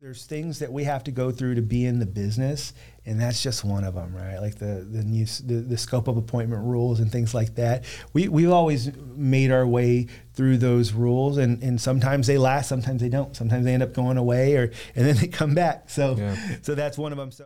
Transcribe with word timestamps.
there's 0.00 0.24
things 0.24 0.60
that 0.60 0.72
we 0.72 0.84
have 0.84 1.04
to 1.04 1.10
go 1.10 1.30
through 1.30 1.54
to 1.54 1.60
be 1.60 1.84
in 1.84 1.98
the 1.98 2.06
business 2.06 2.72
and 3.04 3.20
that's 3.20 3.42
just 3.42 3.64
one 3.64 3.84
of 3.84 3.94
them 3.94 4.16
right? 4.16 4.38
Like 4.38 4.54
the 4.54 4.86
the 4.90 5.04
new 5.04 5.26
the, 5.26 5.56
the 5.56 5.76
scope 5.76 6.08
of 6.08 6.16
appointment 6.16 6.64
rules 6.64 7.00
and 7.00 7.12
things 7.12 7.34
like 7.34 7.56
that. 7.56 7.84
We 8.14 8.26
we've 8.28 8.50
always 8.50 8.96
made 8.96 9.50
our 9.50 9.66
way 9.66 10.06
through 10.32 10.56
those 10.56 10.94
rules 10.94 11.36
and 11.36 11.62
and 11.62 11.78
sometimes 11.78 12.26
they 12.26 12.38
last 12.38 12.68
sometimes 12.68 13.02
they 13.02 13.10
don't. 13.10 13.36
Sometimes 13.36 13.66
they 13.66 13.74
end 13.74 13.82
up 13.82 13.92
going 13.92 14.16
away 14.16 14.56
or 14.56 14.70
and 14.94 15.06
then 15.06 15.16
they 15.16 15.26
come 15.26 15.54
back. 15.54 15.90
So 15.90 16.16
yeah. 16.16 16.36
so 16.62 16.74
that's 16.74 16.96
one 16.96 17.12
of 17.12 17.18
them 17.18 17.30
so 17.30 17.44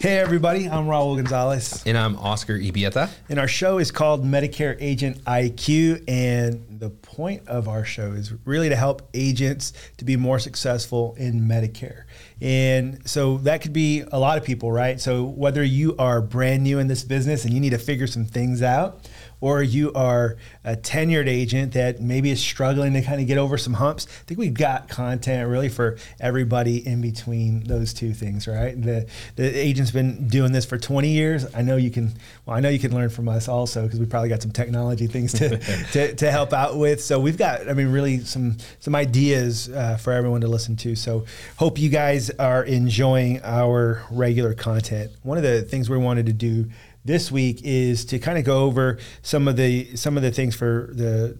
Hey, 0.00 0.18
everybody, 0.18 0.68
I'm 0.68 0.86
Raul 0.86 1.16
Gonzalez. 1.16 1.82
And 1.84 1.98
I'm 1.98 2.14
Oscar 2.18 2.56
Ibieta. 2.56 3.10
And 3.28 3.40
our 3.40 3.48
show 3.48 3.78
is 3.78 3.90
called 3.90 4.24
Medicare 4.24 4.76
Agent 4.78 5.24
IQ. 5.24 6.04
And 6.06 6.64
the 6.78 6.90
point 6.90 7.48
of 7.48 7.66
our 7.66 7.84
show 7.84 8.12
is 8.12 8.32
really 8.44 8.68
to 8.68 8.76
help 8.76 9.02
agents 9.12 9.72
to 9.96 10.04
be 10.04 10.16
more 10.16 10.38
successful 10.38 11.16
in 11.18 11.40
Medicare. 11.40 12.04
And 12.40 13.04
so 13.08 13.38
that 13.38 13.60
could 13.60 13.72
be 13.72 14.04
a 14.12 14.20
lot 14.20 14.38
of 14.38 14.44
people, 14.44 14.70
right? 14.70 15.00
So 15.00 15.24
whether 15.24 15.64
you 15.64 15.96
are 15.96 16.22
brand 16.22 16.62
new 16.62 16.78
in 16.78 16.86
this 16.86 17.02
business 17.02 17.44
and 17.44 17.52
you 17.52 17.58
need 17.58 17.70
to 17.70 17.78
figure 17.78 18.06
some 18.06 18.24
things 18.24 18.62
out, 18.62 19.10
or 19.40 19.62
you 19.62 19.92
are 19.92 20.36
a 20.64 20.76
tenured 20.76 21.28
agent 21.28 21.72
that 21.72 22.00
maybe 22.00 22.30
is 22.30 22.40
struggling 22.40 22.92
to 22.94 23.02
kind 23.02 23.20
of 23.20 23.26
get 23.26 23.38
over 23.38 23.56
some 23.58 23.74
humps, 23.74 24.06
I 24.06 24.24
think 24.24 24.38
we've 24.40 24.54
got 24.54 24.88
content 24.88 25.48
really 25.48 25.68
for 25.68 25.96
everybody 26.20 26.86
in 26.86 27.00
between 27.00 27.64
those 27.64 27.92
two 27.92 28.12
things, 28.12 28.46
right? 28.46 28.80
The 28.80 29.06
the 29.36 29.44
agent's 29.44 29.90
been 29.90 30.28
doing 30.28 30.52
this 30.52 30.64
for 30.64 30.78
20 30.78 31.08
years. 31.08 31.46
I 31.54 31.62
know 31.62 31.76
you 31.76 31.90
can. 31.90 32.12
Well, 32.46 32.56
I 32.56 32.60
know 32.60 32.68
you 32.68 32.78
can 32.78 32.94
learn 32.94 33.10
from 33.10 33.28
us 33.28 33.48
also 33.48 33.84
because 33.84 34.00
we 34.00 34.06
probably 34.06 34.28
got 34.28 34.42
some 34.42 34.50
technology 34.50 35.06
things 35.06 35.32
to, 35.34 35.58
to, 35.92 36.14
to 36.14 36.30
help 36.30 36.52
out 36.52 36.76
with. 36.76 37.02
So 37.02 37.20
we've 37.20 37.36
got, 37.36 37.68
I 37.68 37.72
mean, 37.72 37.88
really 37.88 38.20
some 38.20 38.56
some 38.80 38.94
ideas 38.94 39.68
uh, 39.68 39.96
for 39.96 40.12
everyone 40.12 40.40
to 40.42 40.48
listen 40.48 40.76
to. 40.76 40.96
So 40.96 41.26
hope 41.56 41.78
you 41.78 41.88
guys 41.88 42.30
are 42.30 42.64
enjoying 42.64 43.40
our 43.44 44.02
regular 44.10 44.54
content. 44.54 45.12
One 45.22 45.36
of 45.36 45.44
the 45.44 45.62
things 45.62 45.88
we 45.90 45.98
wanted 45.98 46.26
to 46.26 46.32
do 46.32 46.70
this 47.04 47.30
week 47.30 47.60
is 47.64 48.04
to 48.06 48.18
kind 48.18 48.38
of 48.38 48.44
go 48.44 48.64
over 48.64 48.98
some 49.22 49.48
of 49.48 49.56
the 49.56 49.96
some 49.96 50.16
of 50.16 50.22
the 50.22 50.30
things 50.30 50.54
for 50.54 50.90
the 50.92 51.38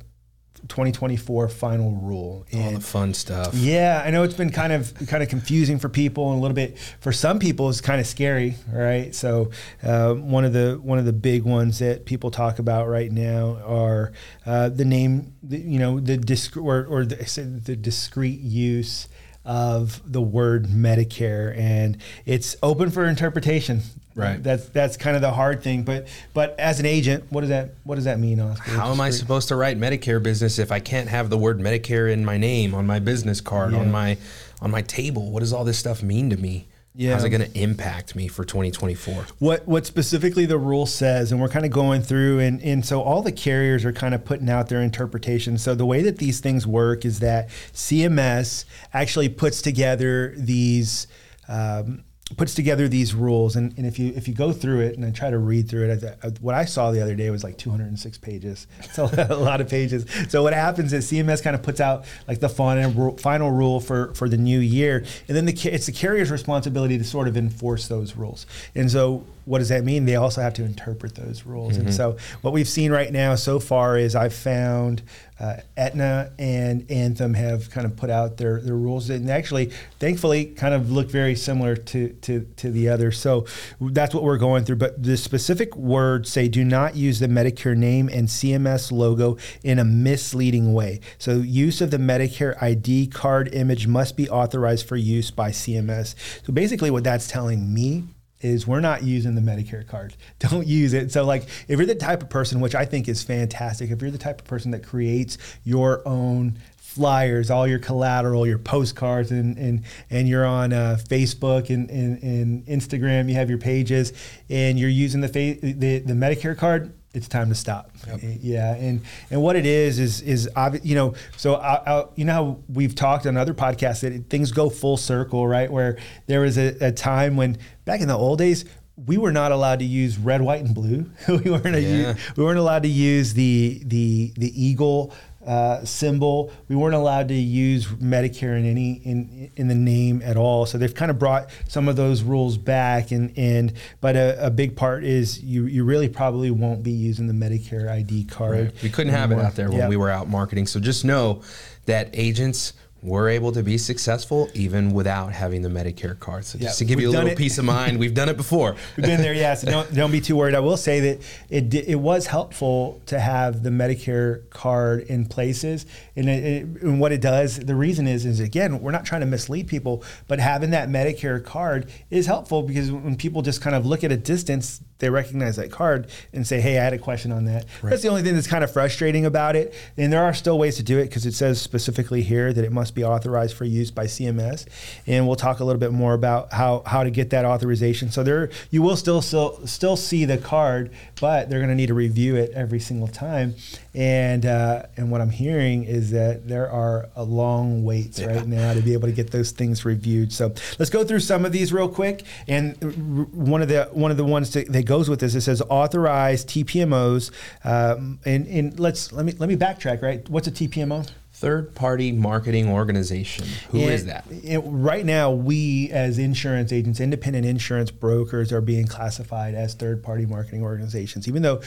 2024 0.67 1.49
final 1.49 1.93
rule. 1.93 2.45
And 2.51 2.65
all 2.65 2.73
the 2.73 2.81
fun 2.81 3.15
stuff. 3.15 3.55
Yeah 3.55 4.03
i 4.05 4.11
know 4.11 4.23
it's 4.25 4.35
been 4.35 4.51
kind 4.51 4.73
of 4.73 4.93
kind 5.07 5.23
of 5.23 5.29
confusing 5.29 5.79
for 5.79 5.89
people 5.89 6.31
and 6.31 6.39
a 6.39 6.43
little 6.43 6.55
bit 6.55 6.79
for 7.01 7.13
some 7.13 7.39
people 7.39 7.69
it's 7.69 7.81
kind 7.81 8.01
of 8.01 8.07
scary 8.07 8.57
right? 8.73 9.15
So 9.15 9.51
uh, 9.83 10.15
one 10.15 10.45
of 10.45 10.53
the 10.53 10.81
one 10.83 10.99
of 10.99 11.05
the 11.05 11.13
big 11.13 11.45
ones 11.45 11.79
that 11.79 12.07
people 12.07 12.31
talk 12.31 12.59
about 12.59 12.89
right 12.89 13.11
now 13.11 13.59
are 13.65 14.13
uh, 14.47 14.69
the 14.69 14.85
name 14.85 15.35
the, 15.43 15.59
you 15.59 15.79
know 15.79 16.01
the 16.01 16.17
disc 16.17 16.57
or, 16.57 16.85
or 16.87 17.05
the, 17.05 17.61
the 17.65 17.77
discrete 17.77 18.41
use 18.41 19.09
of 19.49 20.03
the 20.05 20.21
word 20.21 20.67
Medicare, 20.67 21.57
and 21.57 21.97
it's 22.27 22.55
open 22.63 22.91
for 22.91 23.07
interpretation. 23.07 23.81
Right. 24.19 24.43
That's 24.43 24.69
that's 24.71 24.97
kind 24.97 25.15
of 25.15 25.23
the 25.23 25.31
hard 25.31 25.63
thing. 25.63 25.85
But 25.85 26.09
but 26.35 26.59
as 26.59 26.81
an 26.81 26.87
agent, 26.87 27.25
what 27.31 27.43
does 27.43 27.51
that 27.51 27.75
what 27.85 27.95
does 27.95 28.05
that 28.05 28.19
mean, 28.19 28.41
Oscar? 28.41 28.73
How 28.73 28.91
am 28.91 29.01
I 29.01 29.11
supposed 29.11 29.49
to 29.49 29.57
write 29.57 29.79
Medicare 29.79 30.23
business 30.23 30.59
if 30.59 30.73
I 30.73 30.81
can't 30.81 31.09
have 31.09 31.31
the 31.31 31.39
word 31.39 31.61
Medicare 31.61 32.13
in 32.13 32.25
my 32.25 32.37
name 32.37 32.75
on 32.75 32.87
my 32.87 32.99
business 32.99 33.41
card 33.41 33.73
yeah. 33.73 33.79
on 33.79 33.93
my 33.93 34.19
on 34.61 34.71
my 34.71 34.83
table? 34.83 35.31
What 35.31 35.41
does 35.41 35.53
all 35.53 35.65
this 35.65 35.79
stuff 35.79 36.03
mean 36.03 36.31
to 36.31 36.37
me? 36.37 36.67
Yeah. 36.99 37.13
How's 37.13 37.23
it 37.23 37.31
going 37.31 37.49
to 37.49 37.57
impact 37.57 38.17
me 38.17 38.27
for 38.27 38.45
2024? 38.45 39.27
What 39.39 39.69
what 39.69 39.87
specifically 39.87 40.47
the 40.47 40.59
rule 40.59 40.85
says, 40.85 41.31
and 41.31 41.41
we're 41.41 41.49
kind 41.49 41.65
of 41.65 41.71
going 41.71 42.03
through, 42.03 42.41
and 42.41 42.61
and 42.61 42.85
so 42.85 43.03
all 43.03 43.23
the 43.23 43.31
carriers 43.31 43.85
are 43.85 43.93
kind 43.93 44.15
of 44.15 44.25
putting 44.25 44.51
out 44.51 44.69
their 44.69 44.83
interpretation. 44.83 45.59
So 45.59 45.77
the 45.77 45.87
way 45.87 46.03
that 46.03 46.19
these 46.19 46.41
things 46.41 46.67
work 46.67 47.05
is 47.05 47.21
that 47.21 47.51
CMS 47.73 48.65
actually 48.93 49.29
puts 49.29 49.63
together 49.63 50.35
these. 50.37 51.07
Um, 51.47 52.03
puts 52.37 52.55
together 52.55 52.89
these 52.89 53.15
rules 53.15 53.57
and, 53.57 53.77
and 53.79 53.87
if 53.87 53.99
you 53.99 54.13
if 54.15 54.29
you 54.29 54.35
go 54.35 54.53
through 54.53 54.81
it 54.81 54.97
and 54.97 55.05
I 55.05 55.11
try 55.11 55.31
to 55.31 55.39
read 55.39 55.69
through 55.69 55.89
it 55.89 56.05
I, 56.05 56.27
I, 56.27 56.31
what 56.41 56.55
I 56.55 56.67
saw 56.67 56.91
the 56.91 57.01
other 57.01 57.15
day 57.15 57.31
was 57.31 57.43
like 57.43 57.57
206 57.57 58.19
pages 58.19 58.67
so 58.93 59.09
a 59.17 59.35
lot 59.35 59.61
of 59.61 59.69
pages. 59.69 60.07
So 60.29 60.43
what 60.43 60.53
happens 60.53 60.93
is 60.93 61.11
CMS 61.11 61.43
kind 61.43 61.57
of 61.57 61.63
puts 61.63 61.81
out 61.81 62.05
like 62.27 62.41
the 62.41 62.49
final 62.49 63.09
uh, 63.09 63.13
final 63.17 63.51
rule 63.51 63.81
for 63.81 64.15
for 64.15 64.29
the 64.29 64.37
new 64.37 64.59
year 64.59 65.05
and 65.27 65.37
then 65.37 65.47
the 65.47 65.71
it's 65.73 65.87
the 65.87 65.93
carrier's 65.93 66.31
responsibility 66.31 66.99
to 66.99 67.05
sort 67.05 67.29
of 67.29 67.37
enforce 67.37 67.89
those 67.89 68.17
rules. 68.17 68.47
And 68.75 68.91
so 68.91 69.25
what 69.49 69.59
does 69.61 69.71
that 69.71 69.83
mean? 69.83 70.05
They 70.05 70.17
also 70.17 70.43
have 70.43 70.53
to 70.55 70.65
interpret 70.65 71.15
those 71.15 71.47
rules. 71.47 71.73
Mm-hmm. 71.73 71.87
And 71.87 71.95
so, 71.95 72.19
what 72.43 72.53
we've 72.53 72.69
seen 72.69 72.93
right 72.93 73.11
now 73.11 73.35
so 73.35 73.59
far 73.59 73.97
is 73.97 74.15
I've 74.15 74.35
found 74.35 75.03
uh, 75.41 75.57
Aetna 75.77 76.33
and 76.39 76.91
Anthem 76.91 77.33
have 77.33 77.71
kind 77.71 77.87
of 77.87 77.97
put 77.97 78.11
out 78.11 78.37
their, 78.37 78.61
their 78.61 78.77
rules, 78.77 79.09
and 79.09 79.31
actually, 79.31 79.73
thankfully, 79.99 80.45
kind 80.45 80.75
of 80.75 80.93
look 80.93 81.11
very 81.11 81.35
similar 81.35 81.77
to, 81.77 82.11
to, 82.11 82.47
to 82.57 82.71
the 82.71 82.91
other. 82.91 83.11
So, 83.11 83.47
that's 83.81 84.15
what 84.15 84.23
we're 84.23 84.39
going 84.39 84.65
through. 84.65 84.77
But 84.77 85.03
the 85.03 85.17
specific 85.17 85.75
words 85.75 86.31
say 86.31 86.49
do 86.49 86.63
not 86.63 86.95
use 86.95 87.19
the 87.19 87.29
Medicare 87.29 87.77
name 87.77 88.11
and 88.13 88.29
CMS 88.29 88.93
logo 88.93 89.39
in 89.65 89.79
a 89.79 89.85
misleading 89.85 90.75
way. 90.75 91.01
So, 91.17 91.37
use 91.37 91.81
of 91.81 91.91
the 91.91 91.99
Medicare 91.99 92.63
ID 92.63 93.07
card 93.07 93.55
image 93.55 93.87
must 93.87 94.15
be 94.15 94.29
authorized 94.29 94.87
for 94.87 94.97
use 94.97 95.31
by 95.31 95.53
CMS. 95.53 96.15
So, 96.45 96.53
basically, 96.53 96.91
what 96.91 97.05
that's 97.05 97.29
telling 97.29 97.73
me 97.73 98.05
is 98.41 98.67
we're 98.67 98.81
not 98.81 99.03
using 99.03 99.35
the 99.35 99.41
Medicare 99.41 99.87
card. 99.87 100.15
Don't 100.39 100.67
use 100.67 100.93
it. 100.93 101.13
So 101.13 101.25
like 101.25 101.45
if 101.69 101.79
you're 101.79 101.87
the 101.87 101.95
type 101.95 102.23
of 102.23 102.31
person, 102.31 102.61
which 102.61 102.75
I 102.75 102.85
think 102.85 103.09
is 103.09 103.23
fantastic, 103.23 103.91
if 103.91 104.01
you're 104.01 104.11
the 104.11 104.19
type 104.19 104.41
of 104.41 104.47
person 104.47 104.71
that 104.73 104.85
creates 104.85 105.39
your 105.65 106.07
own 106.07 106.59
flyers, 106.77 107.51
all 107.51 107.67
your 107.67 107.79
collateral, 107.79 108.47
your 108.47 108.59
postcards, 108.59 109.31
and 109.31 109.57
and 109.57 109.85
and 110.11 110.29
you're 110.29 110.47
on 110.47 110.73
uh, 110.73 110.99
Facebook 111.09 111.71
and, 111.71 111.89
and, 111.91 112.23
and 112.23 112.67
Instagram, 112.67 113.29
you 113.29 113.35
have 113.35 113.49
your 113.49 113.59
pages, 113.59 114.13
and 114.49 114.79
you're 114.79 114.91
using 114.91 115.21
the, 115.21 115.29
fa- 115.29 115.61
the 115.61 115.99
the 115.99 116.15
Medicare 116.15 116.57
card 116.57 116.93
it's 117.15 117.29
time 117.29 117.49
to 117.49 117.55
stop. 117.55 117.91
Yep. 118.07 118.21
Yeah, 118.41 118.75
and 118.75 119.01
and 119.31 119.43
what 119.43 119.57
it 119.57 119.67
is 119.67 119.99
is 119.99 120.21
is 120.21 120.49
obvious. 120.55 120.85
You 120.85 120.95
know, 120.95 121.15
so 121.37 121.55
I, 121.55 122.01
I, 122.01 122.05
you 122.17 122.25
know 122.25 122.33
how 122.33 122.59
we've 122.69 122.95
talked 122.95 123.27
on 123.27 123.37
other 123.37 123.55
podcasts 123.55 124.01
that 124.01 124.29
things 124.29 124.53
go 124.53 124.69
full 124.71 124.97
circle, 124.97 125.47
right? 125.47 125.71
Where 125.71 125.99
there 126.27 126.41
was 126.41 126.59
a, 126.59 126.77
a 126.81 126.93
time 126.93 127.37
when 127.37 127.59
back 127.85 128.01
in 128.01 128.09
the 128.09 128.17
old 128.17 128.39
days 128.39 128.65
we 129.07 129.17
were 129.17 129.33
not 129.33 129.53
allowed 129.53 129.79
to 129.79 129.85
use 129.85 130.19
red, 130.19 130.41
white, 130.41 130.65
and 130.65 130.75
blue. 130.75 131.11
we 131.29 131.51
weren't 131.51 131.81
yeah. 131.81 132.15
we 132.37 132.45
weren't 132.45 132.59
allowed 132.59 132.83
to 132.83 132.89
use 132.89 133.35
the 133.35 133.83
the 133.85 134.33
the 134.37 134.63
eagle 134.63 135.15
uh, 135.47 135.85
symbol. 135.85 136.53
We 136.69 136.77
weren't 136.77 136.95
allowed 136.95 137.29
to 137.29 137.35
use 137.35 137.87
Medicare 137.87 138.59
in 138.59 138.67
any 138.67 138.93
in 139.05 139.51
in 139.57 139.69
the 139.69 139.75
name 139.75 140.21
at 140.25 140.37
all. 140.37 140.67
So 140.67 140.79
they've 140.79 140.95
kind 140.95 141.11
of 141.11 141.19
brought 141.19 141.51
some 141.69 141.89
of 141.89 141.97
those 141.97 142.23
rules 142.23 142.59
back, 142.59 143.11
and 143.11 143.33
and 143.37 143.73
but 144.01 144.17
a, 144.17 144.47
a 144.47 144.51
big 144.51 144.77
part 144.77 145.05
is 145.05 145.43
you 145.43 145.67
you 145.67 145.85
really 145.85 146.09
probably 146.09 146.51
won't 146.51 146.83
be 146.83 146.93
using 146.93 147.27
the 147.27 147.33
Medicare 147.33 147.89
ID 147.89 148.25
card. 148.25 148.53
Right. 148.53 148.83
We 148.83 148.91
couldn't 148.91 149.15
anymore. 149.15 149.39
have 149.39 149.47
it 149.47 149.47
out 149.47 149.55
there 149.57 149.69
when 149.69 149.79
yep. 149.79 149.89
we 149.89 149.97
were 149.97 150.11
out 150.11 150.29
marketing. 150.29 150.67
So 150.67 150.81
just 150.81 151.05
know 151.05 151.43
that 151.87 152.11
agents 152.13 152.75
we're 153.03 153.29
able 153.29 153.53
to 153.53 153.63
be 153.63 153.79
successful 153.79 154.49
even 154.55 154.93
without 154.93 155.33
having 155.33 155.63
the 155.63 155.69
Medicare 155.69 156.19
card. 156.19 156.45
So 156.45 156.59
just 156.59 156.81
yeah, 156.81 156.85
to 156.85 156.89
give 156.89 157.01
you 157.01 157.11
a 157.11 157.13
little 157.13 157.29
it. 157.29 157.39
peace 157.39 157.59
of 157.59 157.65
mind, 157.65 157.99
we've 157.99 158.15
done 158.15 158.29
it 158.29 158.37
before. 158.37 158.77
we've 158.97 159.07
been 159.07 159.21
there, 159.21 159.35
yeah. 159.35 159.55
So 159.55 159.71
don't 159.71 159.95
don't 159.95 160.11
be 160.11 160.21
too 160.21 160.37
worried. 160.37 160.55
I 160.55 160.61
will 160.61 160.77
say 160.77 161.01
that 161.01 161.23
it 161.49 161.73
it 161.75 162.01
was 162.01 162.27
helpful 162.27 163.01
to 163.07 163.21
have 163.21 163.63
the 163.63 163.71
Medicare 163.71 164.49
card 164.51 165.03
in 165.03 165.27
places, 165.27 165.87
and, 166.19 166.29
it, 166.29 166.83
and 166.83 167.01
what 167.01 167.13
it 167.13 167.21
does, 167.21 167.61
the 167.61 167.77
reason 167.77 168.09
is 168.09 168.27
is 168.27 168.41
again, 168.41 168.81
we're 168.81 168.91
not 168.91 169.05
trying 169.05 169.21
to 169.21 169.27
mislead 169.27 169.69
people, 169.69 170.03
but 170.27 170.41
having 170.41 170.71
that 170.71 170.89
Medicare 170.89 171.43
card 171.43 171.91
is 172.11 172.27
helpful 172.27 172.63
because 172.63 172.91
when 172.91 173.17
people 173.17 173.41
just 173.41 173.61
kind 173.61 173.77
of 173.77 173.87
look 173.87 174.03
at 174.03 174.11
a 174.11 174.17
distance, 174.17 174.81
they 174.99 175.11
recognize 175.11 175.55
that 175.57 175.71
card 175.71 176.09
and 176.33 176.45
say, 176.45 176.61
"Hey, 176.61 176.79
I 176.79 176.83
had 176.83 176.93
a 176.93 176.99
question 176.99 177.31
on 177.31 177.45
that." 177.45 177.67
Right. 177.83 177.91
That's 177.91 178.03
the 178.03 178.09
only 178.09 178.23
thing 178.23 178.35
that's 178.35 178.49
kind 178.49 178.65
of 178.65 178.73
frustrating 178.73 179.27
about 179.27 179.55
it. 179.55 179.73
And 179.97 180.13
there 180.13 180.25
are 180.25 180.35
still 180.35 180.59
ways 180.59 180.77
to 180.77 180.83
do 180.83 180.99
it 180.99 181.05
because 181.05 181.25
it 181.25 181.35
says 181.35 181.61
specifically 181.61 182.23
here 182.23 182.53
that 182.53 182.65
it 182.65 182.73
must 182.73 182.97
be 182.97 183.05
authorized 183.05 183.57
for 183.57 183.65
use 183.65 183.93
by 183.93 184.07
CMS. 184.07 184.67
And 185.07 185.27
we'll 185.27 185.37
talk 185.37 185.61
a 185.61 185.65
little 185.65 185.79
bit 185.79 185.93
more 185.93 186.15
about 186.15 186.53
how 186.53 186.83
how 186.85 187.05
to 187.05 187.11
get 187.11 187.31
that 187.31 187.45
authorization. 187.45 188.11
So 188.11 188.25
there, 188.25 188.51
you 188.71 188.83
will 188.83 188.97
still 188.97 189.23
still 189.23 189.65
still 189.67 189.97
see 189.97 190.25
the 190.25 190.39
card, 190.39 190.91
but 191.21 191.49
they're 191.49 191.61
going 191.61 191.71
to 191.71 191.77
need 191.77 191.87
to 191.87 191.95
review 191.95 192.35
it 192.35 192.51
every 192.55 192.81
single 192.81 193.09
time. 193.09 193.55
And 193.95 194.45
uh, 194.45 194.85
and 194.97 195.13
what 195.13 195.21
I'm 195.21 195.31
hearing 195.31 195.85
is 195.85 196.08
that 196.11 196.49
there 196.49 196.71
are 196.71 197.09
a 197.17 197.23
long 197.23 197.85
waits 197.85 198.19
yeah. 198.19 198.27
right 198.27 198.47
now 198.47 198.75
to 198.75 198.81
be 198.81 198.93
able 198.93 199.09
to 199.09 199.15
get 199.15 199.31
those 199.31 199.51
things 199.51 199.85
reviewed. 199.85 200.33
So 200.33 200.53
let's 200.79 200.91
go 200.91 201.05
through 201.05 201.21
some 201.21 201.45
of 201.45 201.53
these 201.53 201.73
real 201.73 201.89
quick. 201.89 202.25
And 202.47 203.33
one 203.33 203.63
of 203.63 203.69
the 203.69 203.89
one 203.93 204.11
of 204.11 204.17
the 204.17 204.25
ones 204.25 204.53
that, 204.53 204.73
that 204.73 204.85
goes 204.85 205.09
with 205.09 205.21
this 205.21 205.35
it 205.35 205.43
says 205.43 205.63
authorized 205.69 206.49
TPMOs. 206.49 207.31
Um, 207.65 208.21
and 208.25 208.47
and 208.47 208.79
let's 208.79 209.13
let 209.13 209.25
me 209.25 209.33
let 209.33 209.49
me 209.49 209.57
backtrack. 209.57 210.03
Right, 210.03 210.29
what's 210.29 210.49
a 210.49 210.53
TPMO? 210.53 211.09
Third 211.39 211.73
party 211.77 212.11
marketing 212.11 212.69
organization. 212.69 213.47
Who 213.71 213.79
and, 213.79 213.91
is 213.91 214.07
that? 214.07 214.25
right 214.65 215.07
now, 215.07 215.31
we 215.31 215.89
as 215.93 216.19
insurance 216.19 216.73
agents, 216.73 216.99
independent 216.99 217.47
insurance 217.47 217.93
brokers, 217.93 218.53
are 218.53 218.61
being 218.61 218.89
classified 218.89 219.55
as 219.55 219.75
third 219.75 220.03
party 220.03 220.27
marketing 220.27 220.65
organizations. 220.65 221.29
Even 221.29 221.43
though 221.43 221.61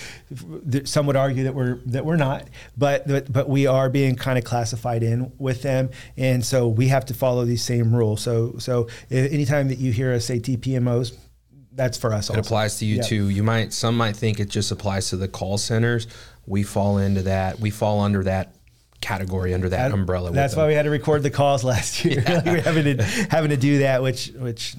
some 0.84 1.06
would 1.06 1.16
argue 1.16 1.46
that 1.46 1.56
we're 1.56 1.76
that 1.86 2.04
we're 2.04 2.18
not, 2.18 2.50
but 2.78 3.08
but, 3.08 3.32
but 3.32 3.48
we 3.48 3.66
are 3.66 3.90
being 3.90 4.18
kind 4.18 4.38
of 4.38 4.44
classified 4.44 5.04
in 5.04 5.32
with 5.38 5.62
them, 5.62 5.90
and 6.18 6.46
so 6.46 6.68
we 6.68 6.90
have 6.90 7.06
to 7.06 7.14
follow 7.14 7.46
these 7.46 7.64
same 7.64 7.96
rules. 7.96 8.22
So 8.22 8.56
so 8.58 8.90
anytime 9.10 9.70
that 9.70 9.78
you 9.78 9.94
hear 9.94 10.12
us 10.12 10.26
say 10.26 10.42
TPMOs, 10.42 11.16
that's 11.72 11.98
for 11.98 12.12
us. 12.12 12.30
It 12.30 12.36
also. 12.36 12.42
applies 12.42 12.80
to 12.80 12.86
you 12.86 12.98
yep. 12.98 13.06
too. 13.06 13.30
You 13.30 13.44
might 13.44 13.72
some 13.72 13.96
might 13.96 14.18
think 14.18 14.42
it 14.42 14.50
just 14.50 14.70
applies 14.70 15.12
to 15.12 15.16
the 15.16 15.30
call 15.30 15.58
centers. 15.58 16.08
We 16.46 16.64
fall 16.64 16.98
into 16.98 17.22
that. 17.22 17.62
We 17.62 17.70
fall 17.70 18.02
under 18.02 18.26
that 18.26 18.54
category 19.02 19.54
under 19.54 19.68
that, 19.70 19.90
that 19.90 19.94
umbrella. 19.94 20.32
That's 20.32 20.56
why 20.56 20.68
we 20.68 20.74
had 20.74 20.84
to 20.84 20.90
record 20.90 21.24
the 21.24 21.30
calls 21.30 21.64
last 21.74 22.06
year. 22.06 22.24
Yeah. 22.26 22.42
we 22.46 22.60
are 22.60 22.62
having 22.62 22.98
to 22.98 23.04
having 23.04 23.50
to 23.50 23.58
do 23.58 23.80
that, 23.80 24.02
which 24.02 24.28
which 24.30 24.76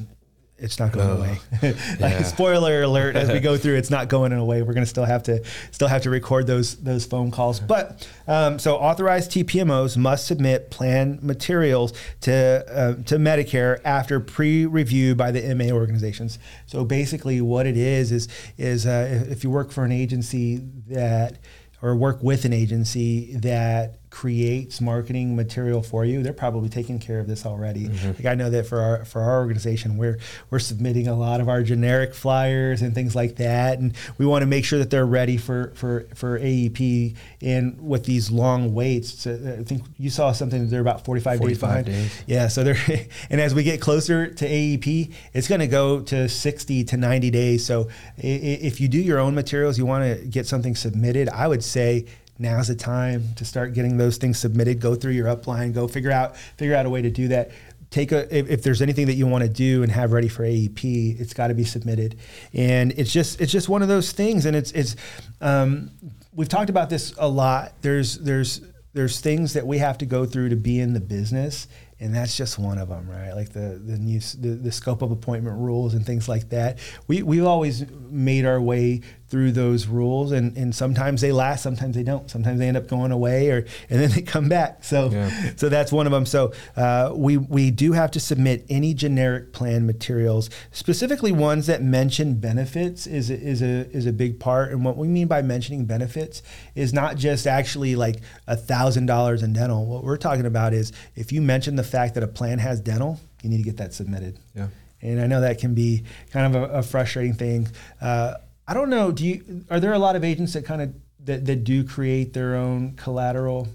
it's 0.62 0.78
not 0.78 0.92
going 0.92 1.19
away. 1.19 1.40
like 1.62 1.74
yeah. 2.00 2.22
spoiler 2.22 2.82
alert, 2.82 3.16
as 3.16 3.28
we 3.32 3.40
go 3.40 3.56
through, 3.56 3.74
it's 3.74 3.90
not 3.90 4.06
going 4.08 4.32
away. 4.32 4.62
We're 4.62 4.74
going 4.74 4.84
to 4.84 4.88
still 4.88 5.04
have 5.04 5.24
to 5.24 5.44
still 5.72 5.88
have 5.88 6.02
to 6.02 6.10
record 6.10 6.46
those 6.46 6.76
those 6.76 7.04
phone 7.04 7.32
calls. 7.32 7.58
But 7.58 8.08
um, 8.28 8.60
so 8.60 8.76
authorized 8.76 9.32
TPMOs 9.32 9.96
must 9.96 10.24
submit 10.26 10.70
plan 10.70 11.19
materials 11.20 11.92
to 12.20 12.64
uh, 12.70 13.02
to 13.06 13.16
Medicare 13.16 13.80
after 13.84 14.20
pre-review 14.20 15.16
by 15.16 15.32
the 15.32 15.52
MA 15.54 15.74
organizations. 15.74 16.38
So 16.66 16.84
basically, 16.84 17.40
what 17.40 17.66
it 17.66 17.76
is 17.76 18.12
is 18.12 18.28
is 18.56 18.86
uh, 18.86 19.24
if 19.28 19.42
you 19.42 19.50
work 19.50 19.72
for 19.72 19.84
an 19.84 19.92
agency 19.92 20.58
that 20.86 21.38
or 21.82 21.96
work 21.96 22.22
with 22.22 22.44
an 22.44 22.52
agency 22.52 23.34
that 23.34 23.98
creates 24.12 24.78
marketing 24.78 25.34
material 25.34 25.82
for 25.82 26.04
you, 26.04 26.22
they're 26.22 26.34
probably 26.34 26.68
taking 26.68 26.98
care 26.98 27.18
of 27.18 27.26
this 27.26 27.46
already. 27.46 27.88
Mm-hmm. 27.88 28.08
Like 28.08 28.26
I 28.26 28.34
know 28.34 28.50
that 28.50 28.66
for 28.66 28.78
our 28.78 29.04
for 29.06 29.22
our 29.22 29.40
organization, 29.40 29.96
we're 29.96 30.18
we're 30.50 30.58
submitting 30.58 31.08
a 31.08 31.14
lot 31.14 31.40
of 31.40 31.48
our 31.48 31.62
generic 31.62 32.14
flyers 32.14 32.82
and 32.82 32.94
things 32.94 33.16
like 33.16 33.36
that, 33.36 33.78
and 33.78 33.94
we 34.18 34.26
want 34.26 34.42
to 34.42 34.46
make 34.46 34.66
sure 34.66 34.78
that 34.78 34.90
they're 34.90 35.06
ready 35.06 35.38
for 35.38 35.72
for 35.74 36.06
for 36.14 36.38
AEP. 36.38 37.16
And 37.40 37.88
with 37.88 38.04
these 38.04 38.30
long 38.30 38.74
waits, 38.74 39.22
so 39.22 39.32
I 39.58 39.64
think 39.64 39.82
you 39.98 40.10
saw 40.10 40.32
something. 40.32 40.68
They're 40.68 40.82
about 40.82 41.06
forty 41.06 41.22
five 41.22 41.40
days 41.40 41.58
behind. 41.58 41.86
Days. 41.86 42.22
Yeah, 42.26 42.48
so 42.48 42.62
they're 42.62 42.76
and 43.30 43.40
as 43.40 43.54
we 43.54 43.62
get 43.62 43.80
closer 43.80 44.26
to 44.26 44.46
AEP, 44.46 45.12
it's 45.32 45.48
going 45.48 45.62
to 45.62 45.66
go 45.66 46.02
to 46.02 46.28
sixty 46.28 46.84
to 46.84 46.98
ninety 46.98 47.30
days. 47.30 47.64
So 47.64 47.88
if 48.18 48.78
you 48.78 48.88
do 48.88 49.00
your 49.00 49.18
own 49.18 49.34
materials, 49.34 49.78
you 49.78 49.86
want 49.86 50.04
to 50.04 50.26
get 50.26 50.46
something 50.46 50.76
submitted. 50.76 51.30
I 51.30 51.48
would 51.48 51.64
say 51.64 52.06
now's 52.38 52.69
the 52.69 52.75
time 52.75 53.34
to 53.37 53.44
start 53.44 53.75
getting 53.75 53.96
those 53.96 54.17
things 54.17 54.38
submitted. 54.38 54.81
Go 54.81 54.94
through 54.94 55.12
your 55.12 55.26
upline, 55.26 55.73
go 55.73 55.88
figure 55.88 56.11
out 56.11 56.37
figure 56.37 56.75
out 56.75 56.87
a 56.87 56.90
way 56.90 57.02
to 57.02 57.11
do 57.11 57.29
that. 57.29 57.50
Take 57.90 58.12
a 58.12 58.37
if, 58.37 58.49
if 58.49 58.62
there's 58.62 58.81
anything 58.81 59.06
that 59.06 59.14
you 59.14 59.26
want 59.26 59.44
to 59.44 59.50
do 59.50 59.82
and 59.82 59.93
have 59.93 60.12
ready 60.12 60.29
for 60.29 60.44
AEP, 60.44 61.20
it's 61.20 61.34
got 61.34 61.49
to 61.49 61.55
be 61.55 61.64
submitted. 61.64 62.17
And 62.52 62.93
it's 62.93 63.12
just 63.12 63.40
it's 63.40 63.52
just 63.52 63.69
one 63.69 63.82
of 63.82 63.88
those 63.88 64.12
things. 64.12 64.46
And 64.46 64.56
it's 64.56 64.73
it's 64.73 64.96
um, 65.40 65.90
we've 66.34 66.49
talked 66.49 66.70
about 66.70 66.90
this 66.90 67.14
a 67.19 67.29
lot. 67.29 67.73
There's 67.82 68.19
there's 68.19 68.62
there's 68.94 69.20
things 69.20 69.52
that 69.55 69.67
we 69.67 69.79
have 69.79 69.99
to 69.99 70.06
go 70.06 70.25
through 70.25 70.50
to 70.50 70.56
be 70.56 70.81
in 70.81 70.93
the 70.93 71.00
business 71.00 71.67
and 72.02 72.12
that's 72.12 72.37
just 72.37 72.58
one 72.58 72.79
of 72.79 72.88
them, 72.88 73.08
right? 73.08 73.32
Like 73.32 73.50
the 73.50 73.81
the 73.81 73.96
new 73.96 74.19
the, 74.19 74.56
the 74.61 74.73
scope 74.73 75.02
of 75.02 75.12
appointment 75.12 75.56
rules 75.56 75.94
and 75.94 76.05
things 76.05 76.29
like 76.29 76.49
that. 76.49 76.81
We 77.06 77.23
we've 77.23 77.44
always 77.44 77.88
made 78.11 78.44
our 78.44 78.61
way 78.61 79.02
through 79.32 79.50
those 79.50 79.87
rules 79.87 80.31
and, 80.31 80.55
and 80.58 80.75
sometimes 80.75 81.23
they 81.23 81.32
last 81.32 81.62
sometimes 81.62 81.96
they 81.96 82.02
don't. 82.02 82.31
Sometimes 82.31 82.58
they 82.58 82.69
end 82.69 82.76
up 82.76 82.87
going 82.87 83.12
away 83.12 83.49
or 83.49 83.64
and 83.88 83.99
then 83.99 84.11
they 84.14 84.20
come 84.20 84.50
back. 84.50 84.84
So 84.84 85.08
yeah. 85.08 85.52
so 85.56 85.70
that's 85.70 85.90
one 85.90 86.05
of 86.05 86.12
them 86.12 86.26
so 86.26 86.52
uh, 86.76 87.14
we 87.17 87.38
we 87.38 87.70
do 87.70 87.93
have 87.93 88.11
to 88.11 88.20
submit 88.20 88.67
any 88.69 88.93
generic 88.93 89.55
plan 89.55 89.87
materials 89.87 90.50
specifically 90.70 91.32
ones 91.32 91.67
that 91.67 91.82
mention 91.82 92.34
benefits 92.34 93.06
is 93.06 93.31
a, 93.31 93.40
is 93.40 93.62
a 93.62 93.90
is 93.90 94.05
a 94.05 94.12
big 94.12 94.38
part. 94.38 94.70
And 94.70 94.84
what 94.84 94.99
we 94.99 95.08
mean 95.08 95.29
by 95.29 95.40
mentioning 95.40 95.87
benefits 95.87 96.43
is 96.75 96.93
not 96.93 97.17
just 97.17 97.46
actually 97.46 97.96
like 97.96 98.17
a 98.46 98.55
thousand 98.55 99.06
dollars 99.06 99.43
in 99.43 99.55
dental. 99.55 99.87
What 99.87 100.05
we're 100.05 100.19
talking 100.19 100.44
about 100.44 100.75
is 100.75 100.93
if 101.17 101.32
you 101.32 101.40
mention 101.40 101.76
the 101.76 101.84
fact 101.84 102.14
that 102.14 102.23
a 102.23 102.29
plan 102.29 102.58
has 102.58 102.81
dental 102.81 103.19
you 103.43 103.49
need 103.49 103.56
to 103.56 103.64
get 103.64 103.79
that 103.79 103.93
submitted. 103.93 104.38
Yeah. 104.55 104.69
And 105.00 105.20
I 105.20 105.26
know 105.26 105.40
that 105.40 105.58
can 105.58 105.75
be 105.75 106.05
kind 106.31 106.55
of 106.55 106.62
a, 106.62 106.75
a 106.75 106.82
frustrating 106.82 107.34
thing. 107.34 107.69
Uh, 108.00 108.34
I 108.66 108.74
don't 108.74 108.90
know. 108.90 109.12
Do 109.12 109.26
you 109.26 109.64
are 109.70 109.80
there 109.80 109.92
a 109.92 109.98
lot 109.98 110.16
of 110.16 110.24
agents 110.24 110.52
that 110.52 110.64
kind 110.64 110.82
of 110.82 110.94
that, 111.24 111.44
that 111.46 111.64
do 111.64 111.84
create 111.84 112.32
their 112.32 112.54
own 112.56 112.94
collateral? 112.94 113.68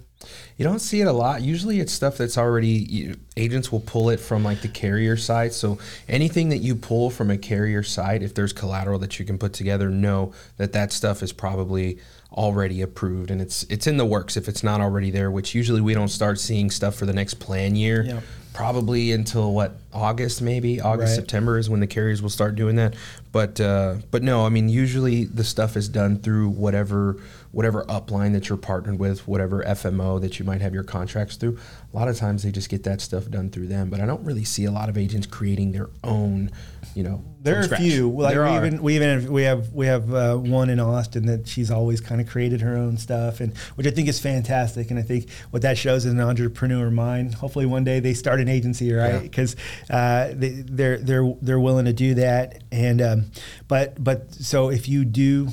You 0.57 0.65
don't 0.65 0.79
see 0.79 0.99
it 0.99 1.07
a 1.07 1.11
lot. 1.11 1.43
Usually, 1.43 1.79
it's 1.79 1.93
stuff 1.93 2.17
that's 2.17 2.37
already 2.37 2.67
you, 2.67 3.17
agents 3.35 3.71
will 3.71 3.81
pull 3.81 4.09
it 4.09 4.19
from 4.19 4.43
like 4.43 4.61
the 4.61 4.67
carrier 4.67 5.15
side. 5.15 5.53
So 5.53 5.77
anything 6.07 6.49
that 6.49 6.57
you 6.57 6.75
pull 6.75 7.09
from 7.11 7.29
a 7.29 7.37
carrier 7.37 7.83
side, 7.83 8.23
if 8.23 8.33
there's 8.33 8.53
collateral 8.53 8.97
that 8.99 9.19
you 9.19 9.25
can 9.25 9.37
put 9.37 9.53
together, 9.53 9.89
know 9.89 10.33
that 10.57 10.73
that 10.73 10.91
stuff 10.91 11.21
is 11.21 11.31
probably 11.31 11.99
already 12.33 12.81
approved 12.81 13.31
and 13.31 13.41
it's 13.41 13.63
it's 13.63 13.87
in 13.87 13.95
the 13.95 14.05
works 14.05 14.35
if 14.35 14.47
it's 14.47 14.63
not 14.63 14.81
already 14.81 15.11
there. 15.11 15.29
Which 15.29 15.53
usually 15.53 15.81
we 15.81 15.93
don't 15.93 16.09
start 16.09 16.39
seeing 16.39 16.71
stuff 16.71 16.95
for 16.95 17.05
the 17.05 17.13
next 17.13 17.35
plan 17.35 17.75
year. 17.75 18.03
Yeah 18.03 18.21
probably 18.57 19.11
until 19.11 19.53
what 19.53 19.86
August 19.97 20.43
maybe 20.43 20.79
August 20.79 21.09
right. 21.09 21.15
September 21.15 21.57
is 21.57 21.71
when 21.71 21.79
the 21.79 21.87
carriers 21.87 22.21
will 22.21 22.29
start 22.29 22.55
doing 22.55 22.75
that. 22.75 22.95
But 23.31 23.59
uh, 23.59 23.95
but 24.11 24.21
no, 24.21 24.45
I 24.45 24.49
mean 24.49 24.69
usually 24.69 25.25
the 25.25 25.43
stuff 25.43 25.75
is 25.75 25.89
done 25.89 26.19
through 26.19 26.49
whatever 26.49 27.17
whatever 27.51 27.83
upline 27.85 28.33
that 28.33 28.49
you're 28.49 28.57
partnered 28.57 28.99
with, 28.99 29.27
whatever 29.27 29.63
FMO 29.63 30.21
that 30.21 30.37
you 30.37 30.45
might 30.45 30.61
have 30.61 30.75
your 30.75 30.83
contracts 30.83 31.37
through. 31.37 31.57
A 31.91 31.97
lot 31.97 32.07
of 32.07 32.15
times 32.15 32.43
they 32.43 32.51
just 32.51 32.69
get 32.69 32.83
that 32.83 33.01
stuff 33.01 33.27
done 33.29 33.49
through 33.49 33.67
them. 33.67 33.89
But 33.89 33.99
I 33.99 34.05
don't 34.05 34.23
really 34.23 34.43
see 34.43 34.65
a 34.65 34.71
lot 34.71 34.89
of 34.89 34.97
agents 34.97 35.25
creating 35.25 35.71
their 35.71 35.89
own, 36.03 36.51
you 36.93 37.03
know. 37.03 37.23
There 37.41 37.59
are 37.59 37.73
a 37.73 37.77
few. 37.77 38.11
Like 38.11 38.33
there 38.33 38.43
we 38.43 38.49
are. 38.49 38.65
even 38.65 38.83
we 38.83 38.95
even 38.95 39.21
have, 39.21 39.29
we 39.29 39.43
have 39.43 39.73
we 39.73 39.85
have 39.87 40.13
uh, 40.13 40.35
one 40.35 40.69
in 40.69 40.79
Austin 40.79 41.25
that 41.27 41.47
she's 41.47 41.71
always 41.71 42.01
kind 42.01 42.19
of 42.19 42.27
created 42.27 42.61
her 42.61 42.75
own 42.75 42.97
stuff, 42.97 43.39
and 43.39 43.57
which 43.75 43.87
I 43.87 43.91
think 43.91 44.07
is 44.07 44.19
fantastic. 44.19 44.91
And 44.91 44.99
I 44.99 45.01
think 45.01 45.31
what 45.51 45.61
that 45.61 45.77
shows 45.77 46.05
is 46.05 46.11
an 46.11 46.19
entrepreneur 46.19 46.91
mind. 46.91 47.35
Hopefully 47.35 47.65
one 47.65 47.83
day 47.83 47.99
they 47.99 48.13
start 48.13 48.39
an 48.39 48.49
agency, 48.49 48.91
right? 48.93 49.21
Because 49.21 49.55
uh, 49.89 50.29
they, 50.33 50.49
they're 50.49 50.97
they're 50.97 51.33
they're 51.41 51.59
willing 51.59 51.85
to 51.85 51.93
do 51.93 52.15
that. 52.15 52.63
And 52.71 53.01
um, 53.01 53.31
but 53.67 54.01
but 54.03 54.33
so 54.33 54.69
if 54.69 54.87
you 54.87 55.05
do 55.05 55.49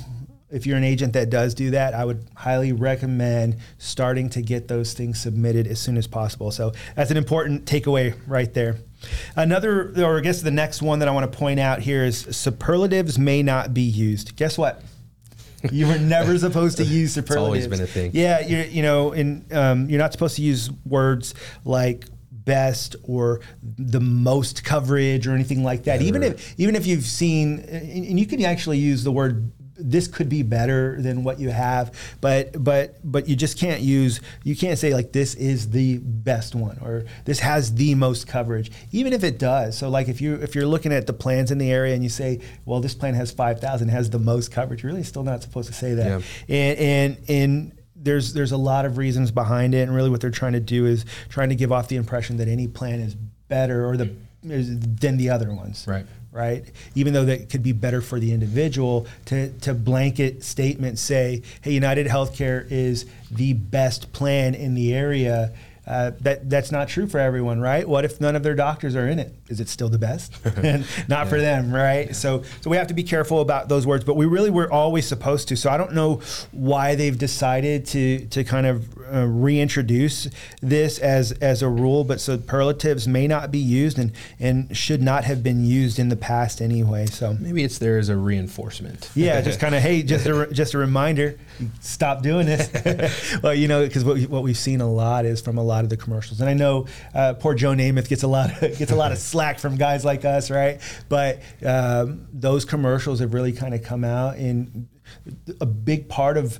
if 0.54 0.66
you're 0.66 0.76
an 0.76 0.84
agent 0.84 1.14
that 1.14 1.30
does 1.30 1.52
do 1.52 1.70
that, 1.72 1.94
I 1.94 2.04
would 2.04 2.28
highly 2.36 2.72
recommend 2.72 3.56
starting 3.78 4.30
to 4.30 4.40
get 4.40 4.68
those 4.68 4.92
things 4.92 5.20
submitted 5.20 5.66
as 5.66 5.80
soon 5.80 5.96
as 5.96 6.06
possible. 6.06 6.52
So 6.52 6.72
that's 6.94 7.10
an 7.10 7.16
important 7.16 7.64
takeaway 7.64 8.14
right 8.28 8.52
there. 8.54 8.76
Another, 9.34 9.92
or 10.00 10.18
I 10.18 10.20
guess 10.20 10.42
the 10.42 10.52
next 10.52 10.80
one 10.80 11.00
that 11.00 11.08
I 11.08 11.10
want 11.10 11.30
to 11.30 11.36
point 11.36 11.58
out 11.58 11.80
here 11.80 12.04
is 12.04 12.20
superlatives 12.30 13.18
may 13.18 13.42
not 13.42 13.74
be 13.74 13.82
used. 13.82 14.36
Guess 14.36 14.56
what? 14.56 14.80
You 15.72 15.88
were 15.88 15.98
never 15.98 16.38
supposed 16.38 16.76
to 16.76 16.84
use 16.84 17.14
superlatives. 17.14 17.66
it's 17.66 17.80
always 17.80 17.90
been 17.94 18.04
a 18.04 18.10
thing. 18.10 18.10
Yeah, 18.14 18.46
you're, 18.46 18.64
you 18.64 18.82
know, 18.82 19.12
and 19.12 19.52
um, 19.52 19.90
you're 19.90 19.98
not 19.98 20.12
supposed 20.12 20.36
to 20.36 20.42
use 20.42 20.70
words 20.86 21.34
like 21.64 22.04
best 22.44 22.96
or 23.04 23.40
the 23.62 24.00
most 24.00 24.64
coverage 24.64 25.26
or 25.26 25.32
anything 25.32 25.62
like 25.62 25.84
that. 25.84 26.02
Even 26.02 26.22
if 26.22 26.58
even 26.58 26.76
if 26.76 26.86
you've 26.86 27.04
seen, 27.04 27.60
and 27.60 28.18
you 28.18 28.26
can 28.26 28.44
actually 28.44 28.78
use 28.78 29.04
the 29.04 29.12
word 29.12 29.52
this 29.76 30.06
could 30.06 30.28
be 30.28 30.42
better 30.42 31.00
than 31.00 31.24
what 31.24 31.40
you 31.40 31.50
have 31.50 31.92
but 32.20 32.62
but 32.62 32.96
but 33.02 33.28
you 33.28 33.34
just 33.34 33.58
can't 33.58 33.80
use 33.80 34.20
you 34.44 34.54
can't 34.54 34.78
say 34.78 34.94
like 34.94 35.12
this 35.12 35.34
is 35.34 35.70
the 35.70 35.98
best 35.98 36.54
one 36.54 36.78
or 36.80 37.04
this 37.24 37.40
has 37.40 37.74
the 37.74 37.94
most 37.94 38.28
coverage 38.28 38.70
even 38.92 39.12
if 39.12 39.24
it 39.24 39.38
does 39.38 39.76
so 39.76 39.88
like 39.88 40.08
if 40.08 40.20
you 40.20 40.36
if 40.36 40.54
you're 40.54 40.66
looking 40.66 40.92
at 40.92 41.06
the 41.06 41.12
plans 41.12 41.50
in 41.50 41.58
the 41.58 41.70
area 41.70 41.94
and 41.94 42.02
you 42.02 42.08
say 42.08 42.40
well 42.64 42.80
this 42.80 42.94
plan 42.94 43.14
has 43.14 43.32
5000 43.32 43.88
has 43.88 44.10
the 44.10 44.18
most 44.18 44.52
coverage 44.52 44.82
you're 44.82 44.92
really 44.92 45.04
still 45.04 45.24
not 45.24 45.42
supposed 45.42 45.68
to 45.68 45.74
say 45.74 45.94
that 45.94 46.22
yeah. 46.48 46.56
and 46.56 46.78
and 46.78 47.28
and 47.28 47.83
there's 48.04 48.34
there's 48.34 48.52
a 48.52 48.56
lot 48.56 48.84
of 48.84 48.98
reasons 48.98 49.30
behind 49.30 49.74
it 49.74 49.80
and 49.80 49.94
really 49.94 50.10
what 50.10 50.20
they're 50.20 50.30
trying 50.30 50.52
to 50.52 50.60
do 50.60 50.86
is 50.86 51.04
trying 51.28 51.48
to 51.48 51.54
give 51.56 51.72
off 51.72 51.88
the 51.88 51.96
impression 51.96 52.36
that 52.36 52.48
any 52.48 52.68
plan 52.68 53.00
is 53.00 53.14
better 53.48 53.86
or 53.86 53.96
the 53.96 54.14
than 54.42 55.16
the 55.16 55.30
other 55.30 55.52
ones 55.52 55.86
right 55.88 56.06
right? 56.34 56.64
Even 56.96 57.14
though 57.14 57.24
that 57.24 57.48
could 57.48 57.62
be 57.62 57.72
better 57.72 58.00
for 58.02 58.18
the 58.18 58.32
individual 58.32 59.06
to, 59.26 59.52
to 59.60 59.72
blanket 59.72 60.42
statement 60.42 60.98
say, 60.98 61.42
hey, 61.62 61.70
United 61.70 62.08
Healthcare 62.08 62.68
is 62.70 63.06
the 63.30 63.52
best 63.52 64.12
plan 64.12 64.54
in 64.54 64.74
the 64.74 64.92
area. 64.92 65.52
Uh, 65.86 66.12
that 66.20 66.48
that's 66.48 66.72
not 66.72 66.88
true 66.88 67.06
for 67.06 67.18
everyone, 67.18 67.60
right? 67.60 67.86
What 67.86 68.04
if 68.04 68.20
none 68.20 68.36
of 68.36 68.42
their 68.42 68.54
doctors 68.54 68.96
are 68.96 69.06
in 69.06 69.18
it? 69.18 69.34
Is 69.48 69.60
it 69.60 69.68
still 69.68 69.90
the 69.90 69.98
best? 69.98 70.32
and 70.56 70.86
not 71.08 71.24
yeah. 71.24 71.24
for 71.24 71.40
them, 71.40 71.74
right? 71.74 72.16
So 72.16 72.42
so 72.62 72.70
we 72.70 72.76
have 72.78 72.86
to 72.86 72.94
be 72.94 73.02
careful 73.02 73.40
about 73.40 73.68
those 73.68 73.86
words, 73.86 74.04
but 74.04 74.16
we 74.16 74.24
really 74.24 74.50
were 74.50 74.70
always 74.72 75.06
supposed 75.06 75.48
to. 75.48 75.56
So 75.56 75.68
I 75.68 75.76
don't 75.76 75.92
know 75.92 76.22
why 76.52 76.94
they've 76.94 77.18
decided 77.18 77.84
to 77.86 78.26
to 78.26 78.44
kind 78.44 78.66
of 78.66 78.88
uh, 79.12 79.26
reintroduce 79.26 80.28
this 80.62 80.98
as 80.98 81.32
as 81.32 81.62
a 81.62 81.68
rule, 81.68 82.04
but 82.04 82.20
superlatives 82.20 83.06
may 83.06 83.26
not 83.26 83.50
be 83.50 83.58
used 83.58 83.98
and 83.98 84.12
and 84.40 84.74
should 84.74 85.02
not 85.02 85.24
have 85.24 85.42
been 85.42 85.66
used 85.66 85.98
in 85.98 86.08
the 86.08 86.16
past 86.16 86.62
anyway. 86.62 87.04
So 87.06 87.34
maybe 87.34 87.62
it's 87.62 87.76
there 87.76 87.98
as 87.98 88.08
a 88.08 88.16
reinforcement. 88.16 89.10
Yeah, 89.14 89.40
just 89.42 89.60
kind 89.60 89.74
of 89.74 89.82
hey, 89.82 90.02
just 90.02 90.24
a 90.24 90.46
just 90.50 90.72
a 90.72 90.78
reminder, 90.78 91.38
stop 91.80 92.22
doing 92.22 92.46
this. 92.46 92.70
well, 93.42 93.54
you 93.54 93.68
know, 93.68 93.84
because 93.84 94.04
what, 94.04 94.18
what 94.22 94.42
we've 94.42 94.56
seen 94.56 94.80
a 94.80 94.90
lot 94.90 95.26
is 95.26 95.42
from 95.42 95.58
a 95.58 95.62
lot 95.62 95.73
of 95.82 95.90
the 95.90 95.96
commercials, 95.96 96.40
and 96.40 96.48
I 96.48 96.54
know 96.54 96.86
uh, 97.14 97.34
poor 97.34 97.54
Joe 97.54 97.72
Namath 97.72 98.08
gets 98.08 98.22
a 98.22 98.28
lot 98.28 98.62
of, 98.62 98.78
gets 98.78 98.92
a 98.92 98.96
lot 98.96 99.10
of 99.10 99.18
slack 99.24 99.58
from 99.58 99.76
guys 99.76 100.04
like 100.04 100.24
us, 100.24 100.50
right? 100.50 100.80
But 101.08 101.40
um, 101.66 102.28
those 102.32 102.64
commercials 102.64 103.18
have 103.18 103.34
really 103.34 103.52
kind 103.52 103.74
of 103.74 103.82
come 103.82 104.04
out 104.04 104.36
and 104.36 104.88
a 105.60 105.66
big 105.66 106.08
part 106.08 106.36
of 106.36 106.58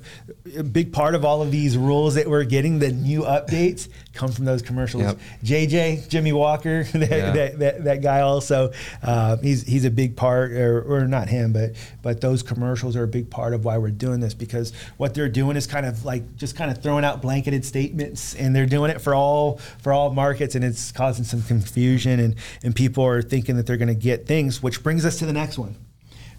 a 0.57 0.63
big 0.63 0.93
part 0.93 1.15
of 1.15 1.25
all 1.25 1.41
of 1.41 1.51
these 1.51 1.77
rules 1.77 2.15
that 2.15 2.27
we're 2.27 2.43
getting, 2.43 2.79
the 2.79 2.91
new 2.91 3.21
updates, 3.21 3.89
come 4.13 4.31
from 4.31 4.45
those 4.45 4.61
commercials. 4.61 5.03
Yep. 5.03 5.19
JJ, 5.43 6.09
Jimmie 6.09 6.33
Walker, 6.33 6.83
that, 6.93 7.09
yeah. 7.09 7.31
that, 7.31 7.59
that, 7.59 7.83
that, 7.83 8.01
guy 8.01 8.21
also, 8.21 8.71
uh, 9.03 9.37
he's 9.37 9.63
he's 9.63 9.85
a 9.85 9.89
big 9.89 10.15
part, 10.15 10.51
or, 10.51 10.81
or 10.81 11.07
not 11.07 11.29
him, 11.29 11.53
but 11.53 11.75
but 12.01 12.21
those 12.21 12.43
commercials 12.43 12.95
are 12.95 13.03
a 13.03 13.07
big 13.07 13.29
part 13.29 13.53
of 13.53 13.65
why 13.65 13.77
we're 13.77 13.91
doing 13.91 14.19
this 14.19 14.33
because 14.33 14.73
what 14.97 15.13
they're 15.13 15.29
doing 15.29 15.57
is 15.57 15.67
kind 15.67 15.85
of 15.85 16.05
like 16.05 16.35
just 16.35 16.55
kind 16.55 16.71
of 16.71 16.81
throwing 16.81 17.05
out 17.05 17.21
blanketed 17.21 17.65
statements, 17.65 18.35
and 18.35 18.55
they're 18.55 18.65
doing 18.65 18.91
it 18.91 19.01
for 19.01 19.13
all 19.13 19.57
for 19.79 19.93
all 19.93 20.11
markets, 20.11 20.55
and 20.55 20.63
it's 20.63 20.91
causing 20.91 21.25
some 21.25 21.41
confusion, 21.43 22.19
and 22.19 22.35
and 22.63 22.75
people 22.75 23.03
are 23.03 23.21
thinking 23.21 23.57
that 23.57 23.65
they're 23.65 23.77
going 23.77 23.87
to 23.87 23.95
get 23.95 24.25
things, 24.25 24.63
which 24.63 24.81
brings 24.83 25.05
us 25.05 25.19
to 25.19 25.25
the 25.25 25.33
next 25.33 25.57
one 25.57 25.75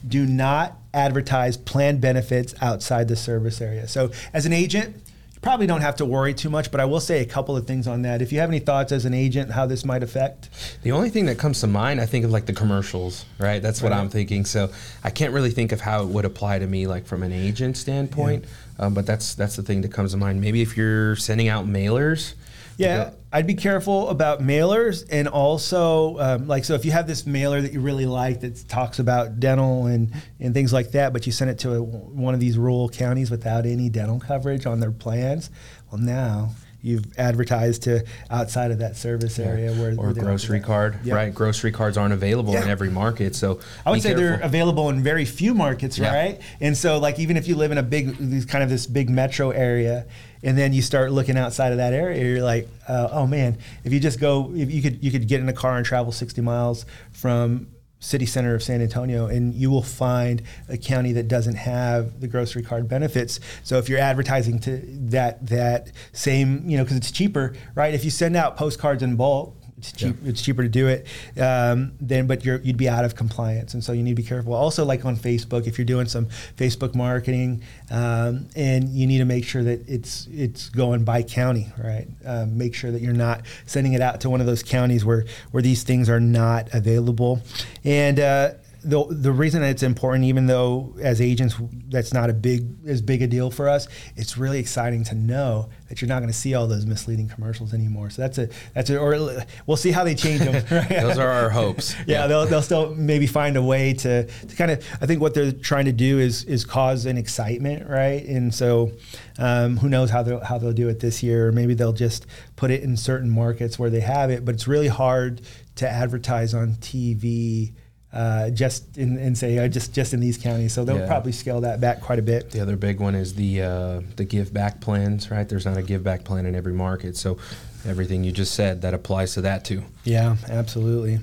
do 0.07 0.27
not 0.27 0.79
advertise 0.95 1.57
plan 1.57 1.99
benefits 1.99 2.55
outside 2.61 3.09
the 3.09 3.17
service 3.17 3.61
area. 3.61 3.87
So, 3.89 4.11
as 4.33 4.47
an 4.47 4.53
agent, 4.53 4.97
you 5.35 5.41
probably 5.41 5.67
don't 5.67 5.83
have 5.83 5.97
to 5.97 6.05
worry 6.05 6.33
too 6.33 6.49
much, 6.49 6.71
but 6.71 6.81
I 6.81 6.85
will 6.87 7.01
say 7.01 7.21
a 7.21 7.27
couple 7.27 7.57
of 7.57 7.67
things 7.67 7.87
on 7.87 8.03
that. 8.03 8.23
If 8.23 8.33
you 8.33 8.41
have 8.41 8.49
any 8.49 8.59
thoughts 8.59 8.93
as 8.93 9.05
an 9.05 9.15
agent, 9.15 9.51
how 9.51 9.67
this 9.67 9.85
might 9.85 10.03
affect? 10.03 10.49
The 10.83 10.93
only 10.93 11.11
thing 11.11 11.27
that 11.27 11.39
comes 11.39 11.61
to 11.61 11.67
mind, 11.67 12.01
I 12.01 12.07
think 12.07 12.25
of 12.25 12.31
like 12.31 12.47
the 12.47 12.53
commercials, 12.53 13.25
right? 13.39 13.61
That's 13.63 13.83
what 13.83 13.93
right. 13.93 13.99
I'm 13.99 14.09
thinking. 14.09 14.45
So, 14.45 14.71
I 15.05 15.11
can't 15.11 15.33
really 15.33 15.51
think 15.51 15.73
of 15.73 15.81
how 15.81 16.03
it 16.03 16.09
would 16.09 16.25
apply 16.25 16.59
to 16.61 16.67
me, 16.67 16.87
like 16.87 17.07
from 17.07 17.23
an 17.23 17.33
agent 17.33 17.77
standpoint. 17.77 18.45
Yeah. 18.45 18.87
Um, 18.87 18.95
but 18.95 19.07
that's 19.07 19.35
that's 19.35 19.57
the 19.57 19.63
thing 19.63 19.83
that 19.83 19.93
comes 19.93 20.13
to 20.13 20.17
mind. 20.17 20.41
Maybe 20.41 20.63
if 20.63 20.77
you're 20.77 21.17
sending 21.17 21.49
out 21.49 21.67
mailers, 21.67 22.35
yeah, 22.76 23.11
I'd 23.33 23.47
be 23.47 23.54
careful 23.54 24.09
about 24.09 24.40
mailers 24.40 25.04
and 25.11 25.28
also 25.28 26.18
um, 26.18 26.49
like 26.49 26.64
so 26.64 26.75
if 26.75 26.85
you 26.85 26.92
have 26.92 27.06
this 27.06 27.26
mailer 27.26 27.61
that 27.61 27.73
you 27.73 27.80
really 27.80 28.06
like 28.06 28.40
that 28.40 28.68
talks 28.68 28.99
about 28.99 29.40
dental 29.40 29.87
and 29.87 30.12
and 30.40 30.54
things 30.54 30.73
like 30.73 30.92
that, 30.92 31.12
but 31.12 31.26
you 31.26 31.33
send 31.33 31.50
it 31.50 31.59
to 31.61 31.75
a, 31.75 31.83
one 31.83 32.35
of 32.35 32.40
these 32.40 32.59
rural 32.59 32.88
counties 32.88 33.30
without 33.30 33.66
any 33.66 33.88
dental 33.88 34.21
coverage 34.21 34.66
on 34.66 34.80
their 34.80 34.92
plans, 34.92 35.50
well 35.90 36.00
now 36.00 36.50
you've 36.87 37.18
advertised 37.18 37.83
to 37.83 38.04
outside 38.30 38.71
of 38.71 38.78
that 38.78 38.97
service 38.97 39.38
area 39.40 39.73
yeah. 39.73 39.80
where 39.80 39.95
or 39.99 40.12
grocery 40.12 40.61
card 40.61 40.99
yep. 41.02 41.16
right 41.16 41.35
grocery 41.35 41.73
cards 41.73 41.97
aren't 41.97 42.14
available 42.14 42.52
yeah. 42.52 42.62
in 42.62 42.68
every 42.68 42.90
market 42.90 43.35
so 43.35 43.59
i 43.85 43.90
would 43.90 44.00
say 44.00 44.11
careful. 44.11 44.25
they're 44.25 44.40
available 44.40 44.88
in 44.88 45.02
very 45.02 45.25
few 45.25 45.52
markets 45.52 45.99
yeah. 45.99 46.14
right 46.14 46.40
and 46.61 46.76
so 46.76 46.99
like 46.99 47.18
even 47.18 47.37
if 47.37 47.49
you 47.49 47.56
live 47.56 47.73
in 47.73 47.78
a 47.78 47.83
big 47.83 48.16
kind 48.49 48.62
of 48.62 48.71
this 48.71 48.87
big 48.87 49.11
metro 49.11 49.50
area 49.50 50.06
and 50.47 50.57
then 50.57 50.73
you 50.73 50.81
start 50.81 51.12
looking 51.12 51.37
outside 51.37 51.73
of 51.73 51.79
that 51.79 51.93
area 51.93 52.25
you're 52.25 52.43
like 52.43 52.67
uh, 52.88 53.09
oh 53.12 53.26
man 53.26 53.59
if 53.85 53.93
you 53.93 54.00
just 54.00 54.19
go 54.19 54.50
if 54.55 54.71
you 54.71 54.81
could 54.81 55.05
you 55.05 55.11
could 55.11 55.29
get 55.29 55.41
in 55.41 55.49
a 55.49 55.53
car 55.53 55.76
and 55.76 55.85
travel 55.85 56.12
60 56.12 56.41
miles 56.41 56.87
from 57.12 57.67
city 57.99 58.26
center 58.26 58.55
of 58.55 58.62
San 58.62 58.81
Antonio, 58.81 59.26
and 59.26 59.55
you 59.55 59.71
will 59.71 59.83
find 59.83 60.43
a 60.69 60.76
county 60.76 61.12
that 61.12 61.29
doesn't 61.29 61.57
have 61.57 62.21
the 62.21 62.29
grocery 62.29 62.62
card 62.62 62.88
benefits. 62.88 63.41
So 63.62 63.79
if 63.79 63.88
you're 63.88 63.99
advertising 63.99 64.59
to 64.61 64.83
that 65.11 65.47
that 65.47 65.91
same, 66.12 66.69
you 66.69 66.76
know, 66.76 66.85
because 66.85 66.97
it's 66.99 67.11
cheaper, 67.11 67.55
right? 67.75 67.95
If 67.95 68.05
you 68.05 68.11
send 68.11 68.37
out 68.37 68.57
postcards 68.57 69.03
in 69.03 69.17
bulk, 69.17 69.57
it's 69.88 70.00
cheap. 70.00 70.16
Yeah. 70.23 70.31
It's 70.31 70.43
cheaper 70.43 70.62
to 70.62 70.69
do 70.69 70.88
it. 70.88 71.07
Um, 71.40 71.93
then, 72.00 72.26
but 72.26 72.45
you 72.45 72.52
would 72.52 72.76
be 72.76 72.88
out 72.88 73.05
of 73.05 73.14
compliance, 73.14 73.75
and 73.75 73.83
so 73.83 73.93
you 73.93 74.02
need 74.02 74.16
to 74.16 74.23
be 74.23 74.28
careful. 74.28 74.55
Also, 74.55 74.85
like 74.85 75.05
on 75.05 75.16
Facebook, 75.16 75.66
if 75.66 75.78
you're 75.78 75.85
doing 75.85 76.07
some 76.07 76.26
Facebook 76.57 76.95
marketing, 76.95 77.62
um, 77.90 78.47
and 78.57 78.88
you 78.88 79.07
need 79.07 79.19
to 79.19 79.25
make 79.25 79.45
sure 79.45 79.62
that 79.62 79.88
it's 79.88 80.26
it's 80.31 80.69
going 80.69 81.05
by 81.05 81.23
county, 81.23 81.73
right? 81.78 82.07
Um, 82.25 82.59
make 82.59 82.75
sure 82.75 82.90
that 82.90 83.02
you're 83.02 83.12
not 83.12 83.43
sending 83.66 83.93
it 83.93 84.00
out 84.00 84.21
to 84.23 84.31
one 84.31 84.40
of 84.40 84.47
those 84.47 84.62
counties 84.62 85.05
where 85.05 85.25
where 85.50 85.62
these 85.62 85.83
things 85.83 86.09
are 86.09 86.21
not 86.21 86.73
available, 86.73 87.43
and. 87.85 88.21
Uh, 88.21 88.50
the 88.87 89.05
the 89.11 89.33
reason 89.33 89.62
it's 89.62 89.83
important, 89.83 90.25
even 90.25 90.47
though 90.47 90.95
as 91.00 91.21
agents 91.21 91.57
that's 91.88 92.14
not 92.14 92.31
a 92.31 92.33
big 92.33 92.66
as 92.87 93.02
big 93.02 93.21
a 93.21 93.26
deal 93.26 93.50
for 93.50 93.69
us, 93.69 93.88
it's 94.14 94.38
really 94.38 94.61
exciting 94.61 95.02
to 95.05 95.14
know 95.16 95.69
that 95.88 96.00
you're 96.00 96.09
not 96.09 96.21
going 96.21 96.31
to 96.31 96.38
see 96.38 96.55
all 96.55 96.69
those 96.69 96.87
misleading 96.87 97.28
commercials 97.28 97.75
anymore. 97.75 98.11
So 98.11 98.23
that's 98.23 98.38
a 98.38 98.49
that's 98.75 98.88
a, 98.90 98.99
or 98.99 99.45
we'll 99.66 99.76
see 99.76 99.90
how 99.90 100.05
they 100.05 100.14
change 100.14 100.40
them. 100.40 100.55
Right? 100.71 100.88
those 101.00 101.19
are 101.19 101.28
our 101.28 101.50
hopes. 101.50 101.95
yeah, 101.95 102.05
yeah, 102.07 102.26
they'll 102.28 102.47
they'll 102.47 102.62
still 102.62 102.95
maybe 102.95 103.26
find 103.26 103.57
a 103.57 103.62
way 103.62 103.93
to, 103.95 104.26
to 104.26 104.57
kind 104.57 104.71
of. 104.71 104.87
I 105.00 105.07
think 105.07 105.21
what 105.21 105.35
they're 105.35 105.52
trying 105.52 105.87
to 105.87 105.93
do 105.93 106.21
is 106.21 106.45
is 106.45 106.64
cause 106.64 107.07
an 107.07 107.19
excitement, 107.19 107.88
right? 107.88 108.25
And 108.25 108.55
so 108.55 108.93
um, 109.38 109.78
who 109.78 109.88
knows 109.88 110.11
how 110.11 110.23
they'll 110.23 110.45
how 110.45 110.59
they'll 110.59 110.73
do 110.73 110.88
it 110.88 111.00
this 111.00 111.25
year? 111.25 111.49
Or 111.49 111.52
maybe 111.52 111.75
they'll 111.75 111.93
just 111.93 112.25
put 112.55 112.71
it 112.71 112.83
in 112.83 112.97
certain 112.97 113.31
markets 113.31 113.81
where 113.81 113.90
they 113.90 114.00
have 114.00 114.31
it, 114.31 114.45
but 114.45 114.55
it's 114.55 114.69
really 114.69 114.88
hard 114.88 115.43
to 115.75 115.88
advertise 115.88 116.55
on 116.55 116.75
TV 116.76 117.73
uh, 118.13 118.51
just 118.51 118.97
in, 118.97 119.19
and 119.19 119.37
say 119.37 119.59
uh, 119.59 119.69
just 119.69 119.93
just 119.93 120.15
in 120.15 120.21
these 120.21 120.39
counties. 120.39 120.73
So 120.73 120.85
they'll 120.85 120.99
yeah. 120.99 121.07
probably 121.07 121.33
scale 121.33 121.61
that 121.63 121.81
back 121.81 122.01
quite 122.01 122.19
a 122.19 122.23
bit. 122.23 122.51
The 122.51 122.61
other 122.61 122.77
big 122.77 123.01
one 123.01 123.15
is 123.15 123.35
the 123.35 123.63
uh, 123.63 124.01
the 124.17 124.25
give 124.25 124.53
back 124.53 124.81
plans, 124.81 125.31
right? 125.31 125.49
There's 125.49 125.67
not 125.67 125.77
a 125.77 125.83
give 125.83 126.03
back 126.03 126.25
plan 126.25 126.47
in 126.47 126.55
every 126.55 126.73
market, 126.73 127.17
so 127.17 127.39
everything 127.87 128.25
you 128.25 128.33
just 128.33 128.55
said 128.55 128.83
that 128.83 128.95
applies 128.95 129.35
to 129.35 129.41
that 129.43 129.65
too. 129.65 129.83
Yeah, 130.05 130.37
absolutely. 130.49 131.21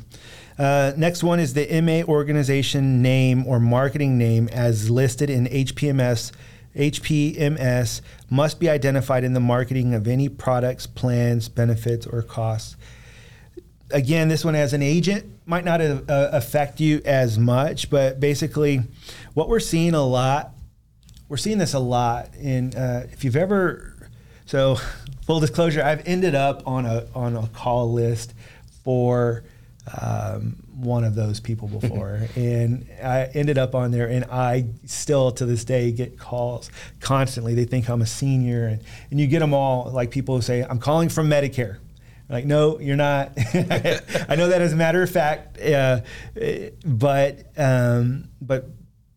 Uh, 0.58 0.94
next 0.96 1.24
one 1.24 1.40
is 1.40 1.54
the 1.54 1.82
MA 1.82 2.04
organization 2.04 3.02
name 3.02 3.48
or 3.48 3.60
marketing 3.60 4.18
name 4.18 4.48
as 4.50 4.90
listed 4.90 5.30
in 5.30 5.48
HPMS. 5.48 6.32
HPMS 6.76 8.02
must 8.30 8.60
be 8.60 8.70
identified 8.70 9.24
in 9.24 9.34
the 9.34 9.40
marketing 9.40 9.94
of 9.94 10.08
any 10.08 10.30
products, 10.30 10.86
plans, 10.86 11.50
benefits, 11.50 12.06
or 12.06 12.22
costs 12.22 12.76
again, 13.92 14.28
this 14.28 14.44
one 14.44 14.56
as 14.56 14.74
an 14.74 14.82
agent 14.82 15.26
might 15.46 15.66
not 15.66 15.82
uh, 15.82 16.02
affect 16.08 16.80
you 16.80 17.02
as 17.06 17.38
much, 17.38 17.90
but 17.90 18.20
basically, 18.20 18.82
what 19.34 19.50
we're 19.50 19.60
seeing 19.60 19.94
a 19.94 20.04
lot, 20.04 20.52
we're 21.30 21.38
seeing 21.38 21.58
this 21.58 21.74
a 21.74 21.80
lot. 21.80 22.34
In 22.36 22.76
uh, 22.76 23.08
if 23.12 23.24
you've 23.24 23.36
ever, 23.36 24.10
so 24.46 24.76
full 25.26 25.40
disclosure, 25.40 25.84
I've 25.84 26.08
ended 26.08 26.36
up 26.36 26.68
on 26.68 26.86
a 26.86 27.08
on 27.14 27.36
a 27.36 27.48
call 27.48 27.92
list 27.92 28.34
for 28.84 29.44
um, 30.02 30.64
one 30.76 31.04
of 31.04 31.16
those 31.16 31.40
people 31.40 31.68
before, 31.80 32.28
and 32.36 32.88
I 33.04 33.26
ended 33.34 33.58
up 33.58 33.76
on 33.76 33.92
there, 33.92 34.08
and 34.08 34.26
I 34.26 34.66
still 34.86 35.32
to 35.34 35.46
this 35.46 35.66
day 35.66 35.92
get 35.92 36.18
calls 36.18 36.72
constantly. 37.00 37.54
They 37.54 37.66
think 37.66 37.90
I'm 37.90 38.02
a 38.02 38.08
senior, 38.08 38.66
and 38.66 38.82
and 39.12 39.20
you 39.20 39.28
get 39.28 39.40
them 39.40 39.54
all 39.54 39.92
like 39.92 40.12
people 40.12 40.36
who 40.36 40.42
say 40.42 40.66
I'm 40.68 40.80
calling 40.80 41.10
from 41.10 41.30
Medicare 41.30 41.78
like, 42.30 42.46
no, 42.46 42.80
you're 42.80 42.96
not. 42.96 43.34
I 43.38 44.36
know 44.36 44.48
that 44.48 44.62
as 44.62 44.74
a 44.74 44.76
matter 44.76 45.04
of 45.04 45.10
fact, 45.10 45.60
uh, 45.62 46.02
but 46.86 47.46
um, 47.58 48.30
but 48.42 48.70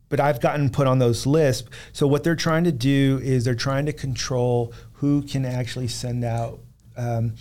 but 0.09 0.21
I've 0.21 0.41
gotten 0.41 0.71
put 0.71 0.87
on 0.87 0.99
those 0.99 1.27
lists. 1.27 1.69
So 1.93 2.07
what 2.07 2.25
they're 2.25 2.37
trying 2.37 2.65
to 2.65 2.73
do 2.73 3.21
is 3.23 3.45
they're 3.45 3.55
trying 3.55 3.87
to 3.87 3.93
control 3.93 4.73
who 4.95 5.23
can 5.23 5.45
actually 5.45 5.89
send 5.89 6.25
out. 6.25 6.61
Um, 6.97 7.35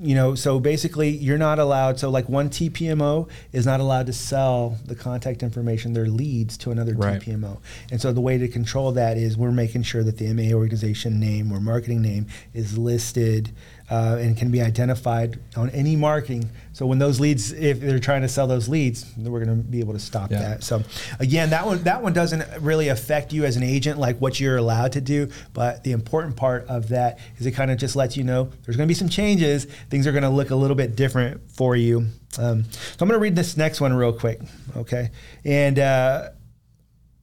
you 0.00 0.14
know, 0.14 0.36
so 0.36 0.60
basically, 0.60 1.10
you're 1.10 1.38
not 1.38 1.58
allowed. 1.58 1.98
So, 1.98 2.08
like 2.08 2.28
one 2.28 2.50
TPMO 2.50 3.28
is 3.52 3.66
not 3.66 3.80
allowed 3.80 4.06
to 4.06 4.12
sell 4.12 4.78
the 4.86 4.94
contact 4.94 5.42
information, 5.42 5.92
their 5.92 6.06
leads, 6.06 6.56
to 6.58 6.70
another 6.70 6.94
right. 6.94 7.20
TPMO. 7.20 7.58
And 7.90 8.00
so, 8.00 8.12
the 8.12 8.20
way 8.20 8.38
to 8.38 8.46
control 8.46 8.92
that 8.92 9.16
is 9.16 9.36
we're 9.36 9.50
making 9.50 9.82
sure 9.82 10.04
that 10.04 10.18
the 10.18 10.32
MA 10.32 10.56
organization 10.56 11.18
name 11.18 11.50
or 11.50 11.58
marketing 11.58 12.00
name 12.00 12.28
is 12.54 12.78
listed 12.78 13.50
uh, 13.90 14.18
and 14.20 14.36
can 14.36 14.50
be 14.50 14.60
identified 14.60 15.38
on 15.56 15.70
any 15.70 15.96
marketing. 15.96 16.50
So 16.72 16.86
when 16.86 16.98
those 16.98 17.20
leads, 17.20 17.52
if 17.52 17.80
they're 17.80 17.98
trying 17.98 18.22
to 18.22 18.28
sell 18.28 18.46
those 18.46 18.68
leads, 18.68 19.06
we're 19.16 19.44
going 19.44 19.56
to 19.56 19.62
be 19.62 19.80
able 19.80 19.94
to 19.94 19.98
stop 19.98 20.30
yeah. 20.30 20.40
that. 20.40 20.64
So 20.64 20.82
again, 21.18 21.50
that 21.50 21.66
one 21.66 21.82
that 21.84 22.02
one 22.02 22.12
doesn't 22.12 22.44
really 22.62 22.88
affect 22.88 23.32
you 23.32 23.44
as 23.44 23.56
an 23.56 23.62
agent, 23.62 23.98
like 23.98 24.18
what 24.18 24.38
you're 24.38 24.56
allowed 24.56 24.92
to 24.92 25.00
do. 25.00 25.28
But 25.54 25.84
the 25.84 25.92
important 25.92 26.36
part 26.36 26.66
of 26.68 26.88
that 26.90 27.18
is 27.38 27.46
it 27.46 27.52
kind 27.52 27.70
of 27.70 27.78
just 27.78 27.96
lets 27.96 28.16
you 28.16 28.24
know 28.24 28.50
there's 28.64 28.76
going 28.76 28.86
to 28.86 28.90
be 28.90 28.94
some 28.94 29.08
changes. 29.08 29.64
Things 29.90 30.06
are 30.06 30.12
going 30.12 30.22
to 30.22 30.28
look 30.28 30.50
a 30.50 30.56
little 30.56 30.76
bit 30.76 30.94
different 30.94 31.50
for 31.50 31.74
you. 31.74 32.06
Um, 32.38 32.64
so 32.64 32.96
I'm 33.00 33.08
going 33.08 33.18
to 33.18 33.22
read 33.22 33.34
this 33.36 33.56
next 33.56 33.80
one 33.80 33.92
real 33.94 34.12
quick, 34.12 34.40
okay? 34.76 35.10
And 35.44 35.78
uh, 35.78 36.30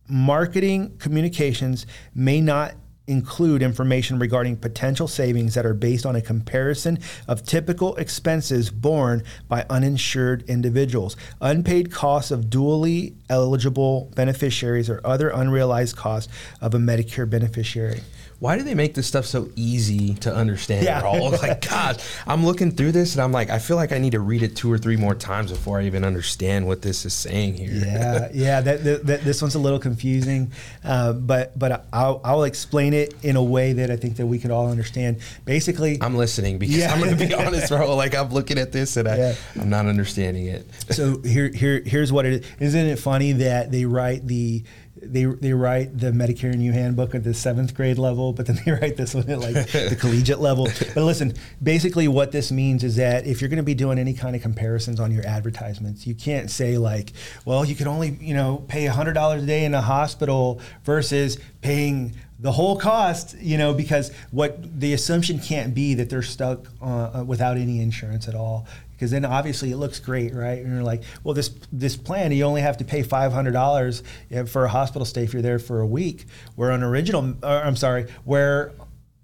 marketing 0.09 0.97
communications 0.97 1.85
may 2.13 2.41
not 2.41 2.73
include 3.07 3.61
information 3.61 4.17
regarding 4.19 4.57
potential 4.57 5.07
savings 5.07 5.53
that 5.53 5.65
are 5.65 5.73
based 5.73 6.05
on 6.05 6.15
a 6.15 6.21
comparison 6.21 6.97
of 7.27 7.43
typical 7.43 7.95
expenses 7.97 8.69
borne 8.69 9.23
by 9.47 9.65
uninsured 9.69 10.43
individuals, 10.49 11.15
unpaid 11.41 11.91
costs 11.91 12.31
of 12.31 12.45
dually 12.45 13.15
eligible 13.29 14.11
beneficiaries, 14.15 14.89
or 14.89 15.01
other 15.03 15.29
unrealized 15.29 15.95
costs 15.95 16.31
of 16.61 16.73
a 16.73 16.77
Medicare 16.77 17.29
beneficiary. 17.29 18.01
Why 18.39 18.57
do 18.57 18.63
they 18.63 18.75
make 18.75 18.93
this 18.95 19.07
stuff 19.07 19.25
so 19.25 19.49
easy 19.55 20.13
to 20.15 20.33
understand? 20.33 20.83
Yeah. 20.85 21.01
Yeah. 21.01 21.07
All 21.07 21.31
like, 21.41 21.67
gosh, 21.67 21.97
I'm 22.27 22.45
looking 22.45 22.71
through 22.71 22.91
this 22.91 23.15
and 23.15 23.21
I'm 23.23 23.31
like, 23.31 23.49
I 23.49 23.59
feel 23.59 23.77
like 23.77 23.91
I 23.91 23.97
need 23.97 24.11
to 24.11 24.19
read 24.19 24.43
it 24.43 24.55
two 24.55 24.71
or 24.71 24.77
three 24.77 24.97
more 24.97 25.15
times 25.15 25.51
before 25.51 25.79
I 25.79 25.83
even 25.85 26.03
understand 26.03 26.67
what 26.67 26.81
this 26.81 27.05
is 27.05 27.13
saying 27.13 27.55
here. 27.55 27.71
Yeah, 27.71 28.29
yeah. 28.33 28.61
That, 28.61 28.83
that, 28.83 29.05
that- 29.07 29.21
this 29.23 29.41
one's 29.41 29.55
a 29.55 29.59
little 29.59 29.79
confusing, 29.79 30.51
uh, 30.83 31.13
but 31.13 31.57
but 31.57 31.85
I'll, 31.93 32.19
I'll 32.23 32.43
explain 32.43 32.93
it 32.93 33.13
in 33.23 33.35
a 33.37 33.43
way 33.43 33.73
that 33.73 33.89
I 33.89 33.95
think 33.95 34.17
that 34.17 34.25
we 34.27 34.37
can 34.37 34.51
all 34.51 34.69
understand. 34.69 35.19
Basically, 35.45 35.97
I'm 36.01 36.15
listening 36.15 36.57
because 36.59 36.77
Yeah. 36.77 36.93
I'm 36.93 36.99
going 36.99 37.17
to 37.17 37.27
be 37.27 37.33
honest, 37.33 37.69
bro. 37.69 37.95
Like 37.95 38.13
I'm 38.15 38.29
looking 38.29 38.57
at 38.59 38.71
this 38.71 38.97
and 38.97 39.07
I, 39.07 39.17
Yeah. 39.17 39.35
I'm 39.59 39.69
not 39.69 39.85
understanding 39.85 40.47
it. 40.47 40.67
so 40.91 41.21
here 41.21 41.47
here 41.49 41.81
here's 41.85 42.11
what 42.11 42.25
it 42.25 42.33
is. 42.43 42.45
Isn't 42.59 42.85
it 42.87 42.99
funny 42.99 43.31
that 43.33 43.71
they 43.71 43.85
write 43.85 44.27
the 44.27 44.63
they, 45.11 45.25
they 45.25 45.53
write 45.53 45.97
the 45.97 46.11
Medicare 46.11 46.51
and 46.51 46.63
You 46.63 46.71
handbook 46.71 47.15
at 47.15 47.23
the 47.23 47.33
seventh 47.33 47.73
grade 47.73 47.97
level, 47.97 48.33
but 48.33 48.45
then 48.45 48.59
they 48.65 48.71
write 48.81 48.97
this 48.97 49.13
one 49.13 49.29
at 49.29 49.39
like 49.39 49.53
the 49.71 49.97
collegiate 49.99 50.39
level. 50.39 50.67
But 50.93 51.03
listen, 51.03 51.33
basically 51.61 52.07
what 52.07 52.31
this 52.31 52.51
means 52.51 52.83
is 52.83 52.95
that 52.97 53.25
if 53.25 53.41
you're 53.41 53.49
going 53.49 53.57
to 53.57 53.63
be 53.63 53.73
doing 53.73 53.99
any 53.99 54.13
kind 54.13 54.35
of 54.35 54.41
comparisons 54.41 54.99
on 54.99 55.11
your 55.11 55.25
advertisements, 55.25 56.05
you 56.05 56.15
can't 56.15 56.49
say 56.49 56.77
like, 56.77 57.13
well, 57.45 57.65
you 57.65 57.75
can 57.75 57.87
only 57.87 58.17
you 58.21 58.33
know 58.33 58.63
pay 58.67 58.85
hundred 58.85 59.13
dollars 59.13 59.43
a 59.43 59.45
day 59.45 59.65
in 59.65 59.73
a 59.73 59.81
hospital 59.81 60.61
versus 60.83 61.37
paying 61.61 62.15
the 62.39 62.51
whole 62.51 62.77
cost, 62.77 63.35
you 63.39 63.57
know, 63.57 63.73
because 63.73 64.11
what 64.31 64.79
the 64.79 64.93
assumption 64.93 65.39
can't 65.39 65.73
be 65.73 65.93
that 65.93 66.09
they're 66.09 66.21
stuck 66.21 66.67
uh, 66.81 67.23
without 67.25 67.57
any 67.57 67.79
insurance 67.79 68.27
at 68.27 68.35
all. 68.35 68.67
Because 68.95 69.11
then 69.11 69.25
obviously 69.25 69.71
it 69.71 69.77
looks 69.77 69.99
great, 69.99 70.33
right? 70.33 70.59
And 70.63 70.73
you're 70.73 70.83
like, 70.83 71.03
well, 71.23 71.33
this 71.33 71.49
this 71.71 71.95
plan 71.97 72.31
you 72.31 72.43
only 72.43 72.61
have 72.61 72.77
to 72.77 72.85
pay 72.85 73.03
five 73.03 73.33
hundred 73.33 73.51
dollars 73.51 74.03
eh, 74.31 74.45
for 74.45 74.65
a 74.65 74.69
hospital 74.69 75.05
stay 75.05 75.23
if 75.23 75.33
you're 75.33 75.41
there 75.41 75.59
for 75.59 75.81
a 75.81 75.87
week. 75.87 76.25
Where 76.55 76.71
on 76.71 76.83
original, 76.83 77.35
or 77.43 77.63
I'm 77.63 77.75
sorry, 77.75 78.07
where 78.23 78.73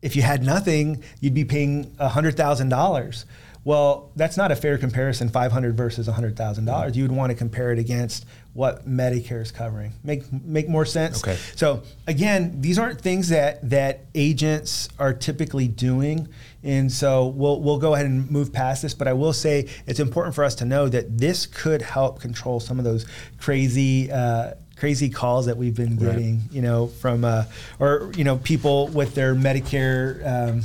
if 0.01 0.15
you 0.15 0.21
had 0.21 0.43
nothing, 0.43 1.03
you'd 1.19 1.33
be 1.33 1.45
paying 1.45 1.95
hundred 1.99 2.35
thousand 2.35 2.69
dollars. 2.69 3.25
Well, 3.63 4.11
that's 4.15 4.37
not 4.37 4.51
a 4.51 4.55
fair 4.55 4.77
comparison. 4.77 5.29
Five 5.29 5.51
hundred 5.51 5.77
versus 5.77 6.07
hundred 6.07 6.35
thousand 6.35 6.65
dollars. 6.65 6.97
You 6.97 7.03
would 7.03 7.11
want 7.11 7.29
to 7.29 7.35
compare 7.35 7.71
it 7.71 7.77
against 7.77 8.25
what 8.53 8.87
Medicare 8.87 9.41
is 9.41 9.51
covering. 9.51 9.93
Make 10.03 10.31
make 10.33 10.67
more 10.67 10.85
sense. 10.85 11.23
Okay. 11.23 11.37
So 11.55 11.83
again, 12.07 12.59
these 12.61 12.79
aren't 12.79 12.99
things 12.99 13.29
that 13.29 13.69
that 13.69 14.05
agents 14.15 14.89
are 14.97 15.13
typically 15.13 15.67
doing, 15.67 16.27
and 16.63 16.91
so 16.91 17.27
we'll 17.27 17.59
we'll 17.61 17.79
go 17.79 17.93
ahead 17.95 18.05
and 18.05 18.29
move 18.29 18.51
past 18.53 18.81
this. 18.81 18.93
But 18.93 19.07
I 19.07 19.13
will 19.13 19.33
say 19.33 19.67
it's 19.87 19.99
important 19.99 20.35
for 20.35 20.43
us 20.43 20.55
to 20.55 20.65
know 20.65 20.87
that 20.89 21.17
this 21.17 21.45
could 21.45 21.81
help 21.81 22.19
control 22.21 22.59
some 22.59 22.77
of 22.79 22.85
those 22.85 23.05
crazy. 23.39 24.11
Uh, 24.11 24.53
crazy 24.77 25.11
calls 25.11 25.45
that 25.45 25.57
we've 25.57 25.75
been 25.75 25.95
Right. 25.95 26.15
getting 26.15 26.41
you 26.51 26.63
know 26.63 26.87
from 26.87 27.23
uh, 27.23 27.43
or 27.77 28.11
you 28.17 28.23
know 28.23 28.37
people 28.37 28.87
with 28.87 29.13
their 29.13 29.35
medicare 29.35 30.25
um, 30.25 30.61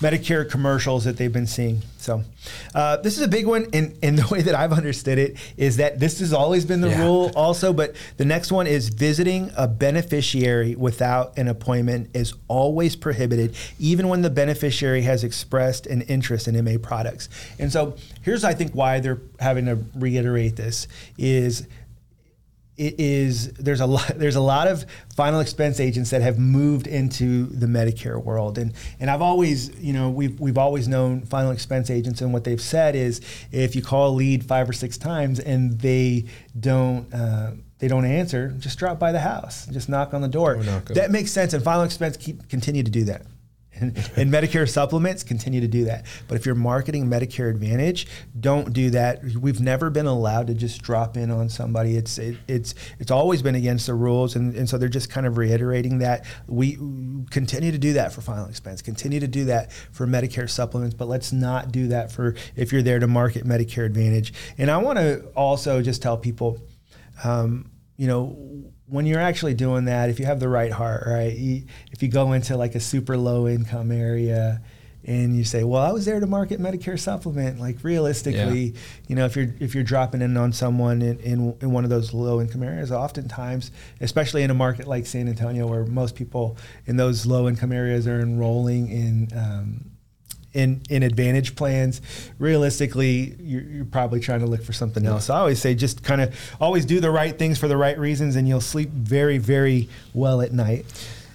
Medicare 0.00 0.48
commercials 0.48 1.04
that 1.04 1.16
they've 1.16 1.32
been 1.32 1.46
seeing. 1.46 1.82
So, 1.98 2.22
uh, 2.74 2.98
this 2.98 3.18
is 3.18 3.24
a 3.24 3.28
big 3.28 3.46
one. 3.46 3.66
And, 3.72 3.98
and 4.02 4.16
the 4.16 4.26
way 4.32 4.42
that 4.42 4.54
I've 4.54 4.72
understood 4.72 5.18
it 5.18 5.36
is 5.56 5.78
that 5.78 5.98
this 5.98 6.20
has 6.20 6.32
always 6.32 6.64
been 6.64 6.80
the 6.80 6.88
Yeah. 6.90 7.02
rule, 7.02 7.32
also. 7.34 7.72
But 7.72 7.96
the 8.16 8.24
next 8.24 8.52
one 8.52 8.66
is 8.68 8.90
visiting 8.90 9.50
a 9.56 9.66
beneficiary 9.66 10.76
without 10.76 11.36
an 11.36 11.48
appointment 11.48 12.10
is 12.14 12.32
always 12.46 12.94
prohibited, 12.94 13.56
even 13.80 14.08
when 14.08 14.22
the 14.22 14.30
beneficiary 14.30 15.02
has 15.02 15.24
expressed 15.24 15.86
an 15.86 16.02
interest 16.02 16.46
in 16.46 16.62
MA 16.64 16.78
products. 16.80 17.28
And 17.58 17.72
so, 17.72 17.96
here's 18.22 18.44
I 18.44 18.54
think 18.54 18.72
why 18.74 19.00
they're 19.00 19.20
having 19.40 19.66
to 19.66 19.78
reiterate 19.96 20.54
this 20.56 20.86
is 21.18 21.66
it 22.78 22.98
is 22.98 23.52
there's 23.54 23.80
a 23.80 23.86
lot 23.86 24.06
there's 24.16 24.36
a 24.36 24.40
lot 24.40 24.68
of 24.68 24.86
final 25.14 25.40
expense 25.40 25.80
agents 25.80 26.10
that 26.10 26.22
have 26.22 26.38
moved 26.38 26.86
into 26.86 27.46
the 27.46 27.66
Medicare 27.66 28.22
world. 28.22 28.56
And 28.56 28.72
and 29.00 29.10
I've 29.10 29.22
always 29.22 29.70
you 29.80 29.92
know 29.92 30.08
we've 30.08 30.38
we've 30.40 30.58
always 30.58 30.88
known 30.88 31.22
final 31.22 31.50
expense 31.50 31.90
agents. 31.90 32.20
And 32.20 32.32
what 32.32 32.44
they've 32.44 32.60
said 32.60 32.94
is 32.94 33.20
if 33.52 33.76
you 33.76 33.82
call 33.82 34.10
a 34.10 34.14
lead 34.14 34.44
five 34.44 34.68
or 34.68 34.72
six 34.72 34.96
times 34.96 35.40
and 35.40 35.78
they 35.80 36.24
don't 36.58 37.12
uh, 37.12 37.52
they 37.78 37.88
don't 37.88 38.06
answer 38.06 38.54
just 38.58 38.78
drop 38.78 38.98
by 38.98 39.12
the 39.12 39.20
house. 39.20 39.66
Just 39.66 39.88
knock 39.88 40.14
on 40.14 40.22
the 40.22 40.28
door. 40.28 40.54
Or 40.54 40.94
that 40.94 41.10
makes 41.10 41.32
sense. 41.32 41.52
And 41.52 41.62
final 41.62 41.82
expense 41.82 42.16
keep 42.16 42.48
continue 42.48 42.82
to 42.82 42.90
do 42.90 43.04
that 43.04 43.22
and, 43.80 43.96
and 44.16 44.32
Medicare 44.32 44.68
supplements 44.68 45.22
continue 45.22 45.60
to 45.60 45.68
do 45.68 45.84
that. 45.84 46.06
But 46.26 46.36
if 46.36 46.46
you're 46.46 46.54
marketing 46.54 47.06
Medicare 47.06 47.50
Advantage, 47.50 48.06
don't 48.38 48.72
do 48.72 48.90
that. 48.90 49.22
We've 49.22 49.60
never 49.60 49.90
been 49.90 50.06
allowed 50.06 50.46
to 50.48 50.54
just 50.54 50.82
drop 50.82 51.16
in 51.16 51.30
on 51.30 51.48
somebody. 51.48 51.96
It's 51.96 52.18
it, 52.18 52.36
it's 52.46 52.74
it's 52.98 53.10
always 53.10 53.42
been 53.42 53.54
against 53.54 53.86
the 53.86 53.94
rules, 53.94 54.36
and, 54.36 54.54
and 54.54 54.68
so 54.68 54.78
they're 54.78 54.88
just 54.88 55.10
kind 55.10 55.26
of 55.26 55.36
reiterating 55.36 55.98
that 55.98 56.24
we 56.46 56.76
continue 57.30 57.72
to 57.72 57.78
do 57.78 57.92
that 57.94 58.12
for 58.12 58.20
final 58.20 58.46
expense, 58.46 58.82
continue 58.82 59.20
to 59.20 59.28
do 59.28 59.44
that 59.46 59.72
for 59.72 60.06
Medicare 60.06 60.48
supplements, 60.48 60.94
but 60.94 61.08
let's 61.08 61.32
not 61.32 61.72
do 61.72 61.88
that 61.88 62.12
for 62.12 62.34
if 62.56 62.72
you're 62.72 62.82
there 62.82 62.98
to 62.98 63.06
market 63.06 63.44
Medicare 63.44 63.86
Advantage. 63.86 64.32
And 64.56 64.70
I 64.70 64.78
want 64.78 64.98
to 64.98 65.26
also 65.36 65.82
just 65.82 66.02
tell 66.02 66.16
people. 66.16 66.58
Um, 67.24 67.72
you 67.98 68.06
know, 68.06 68.70
when 68.88 69.06
you're 69.06 69.20
actually 69.20 69.54
doing 69.54 69.84
that, 69.86 70.10
if 70.10 70.18
you 70.18 70.26
have 70.26 70.40
the 70.40 70.48
right 70.48 70.72
heart, 70.72 71.04
right? 71.06 71.36
You, 71.36 71.64
if 71.92 72.02
you 72.02 72.08
go 72.08 72.32
into 72.32 72.56
like 72.56 72.74
a 72.74 72.80
super 72.80 73.16
low 73.16 73.46
income 73.46 73.92
area 73.92 74.62
and 75.04 75.36
you 75.36 75.44
say, 75.44 75.62
"Well, 75.64 75.82
I 75.82 75.92
was 75.92 76.04
there 76.04 76.20
to 76.20 76.26
market 76.26 76.60
Medicare 76.60 76.98
supplement," 76.98 77.60
like 77.60 77.82
realistically, 77.84 78.74
you 79.06 79.14
know, 79.16 79.24
if 79.26 79.36
you're 79.36 79.54
if 79.60 79.74
you're 79.74 79.84
dropping 79.84 80.22
in 80.22 80.36
on 80.36 80.52
someone 80.52 81.02
in, 81.02 81.18
in, 81.20 81.56
in 81.60 81.70
one 81.72 81.84
of 81.84 81.90
those 81.90 82.12
low 82.12 82.40
income 82.40 82.62
areas, 82.62 82.90
oftentimes, 82.90 83.70
especially 84.00 84.42
in 84.42 84.50
a 84.50 84.54
market 84.54 84.86
like 84.86 85.06
San 85.06 85.28
Antonio, 85.28 85.66
where 85.66 85.84
most 85.86 86.14
people 86.14 86.56
in 86.86 86.96
those 86.96 87.26
low 87.26 87.48
income 87.48 87.72
areas 87.72 88.06
are 88.06 88.20
enrolling 88.20 88.88
in 88.90 89.28
um, 89.36 89.90
in, 90.58 90.82
in 90.90 91.02
advantage 91.02 91.54
plans, 91.54 92.00
realistically, 92.38 93.36
you're, 93.40 93.62
you're 93.62 93.84
probably 93.84 94.20
trying 94.20 94.40
to 94.40 94.46
look 94.46 94.62
for 94.62 94.72
something 94.72 95.06
else. 95.06 95.26
So 95.26 95.34
I 95.34 95.38
always 95.38 95.60
say 95.60 95.74
just 95.74 96.02
kind 96.02 96.20
of 96.20 96.34
always 96.60 96.84
do 96.84 97.00
the 97.00 97.10
right 97.10 97.38
things 97.38 97.58
for 97.58 97.68
the 97.68 97.76
right 97.76 97.98
reasons, 97.98 98.36
and 98.36 98.48
you'll 98.48 98.60
sleep 98.60 98.90
very, 98.90 99.38
very 99.38 99.88
well 100.14 100.40
at 100.40 100.52
night. 100.52 100.84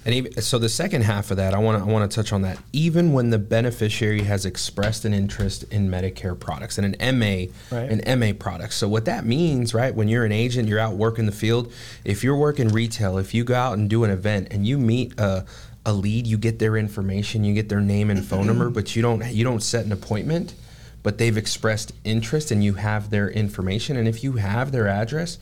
And 0.06 0.14
even, 0.14 0.42
so 0.42 0.60
the 0.60 0.68
second 0.68 1.04
half 1.04 1.32
of 1.32 1.38
that, 1.38 1.54
I 1.54 1.60
want 1.60 1.82
to 1.82 1.90
I 1.90 1.92
want 1.94 2.12
to 2.12 2.14
touch 2.14 2.34
on 2.34 2.42
that. 2.42 2.58
Even 2.74 3.14
when 3.14 3.30
the 3.30 3.38
beneficiary 3.40 4.24
has 4.24 4.46
expressed 4.46 5.06
an 5.06 5.14
interest 5.14 5.64
in 5.72 5.88
Medicare 5.90 6.38
products 6.38 6.78
and 6.78 6.94
an 6.94 7.18
MA, 7.18 7.46
Right. 7.72 7.90
an 7.90 8.20
MA 8.20 8.34
product. 8.38 8.74
So 8.74 8.90
what 8.90 9.06
that 9.06 9.26
means, 9.26 9.74
right? 9.74 9.96
When 9.96 10.10
you're 10.10 10.26
an 10.26 10.34
agent, 10.34 10.68
you're 10.68 10.80
out 10.80 10.96
working 10.96 11.26
the 11.26 11.32
field. 11.32 11.72
If 12.04 12.22
you're 12.22 12.36
working 12.36 12.68
retail, 12.68 13.18
if 13.18 13.34
you 13.34 13.46
go 13.46 13.56
out 13.56 13.78
and 13.78 13.90
do 13.90 14.04
an 14.04 14.10
event 14.12 14.50
and 14.52 14.68
you 14.68 14.78
meet 14.78 15.18
a 15.18 15.46
a 15.86 15.94
lead, 15.94 16.28
you 16.28 16.38
get 16.38 16.60
their 16.60 16.78
information, 16.78 17.44
you 17.44 17.54
get 17.54 17.70
their 17.70 17.82
name 17.82 18.10
and 18.10 18.24
phone 18.26 18.48
number, 18.48 18.66
mm-hmm. 18.66 18.74
but 18.74 18.96
you 18.96 19.02
don't 19.02 19.26
you 19.28 19.44
don't 19.44 19.62
set 19.62 19.86
an 19.86 19.92
appointment. 19.92 20.54
But 21.02 21.18
they've 21.18 21.36
expressed 21.36 21.92
interest 22.06 22.50
and 22.50 22.64
you 22.64 22.76
have 22.76 23.10
their 23.10 23.30
information. 23.30 23.98
And 23.98 24.08
if 24.08 24.24
you 24.24 24.34
have 24.34 24.72
their 24.72 24.88
address, 24.88 25.38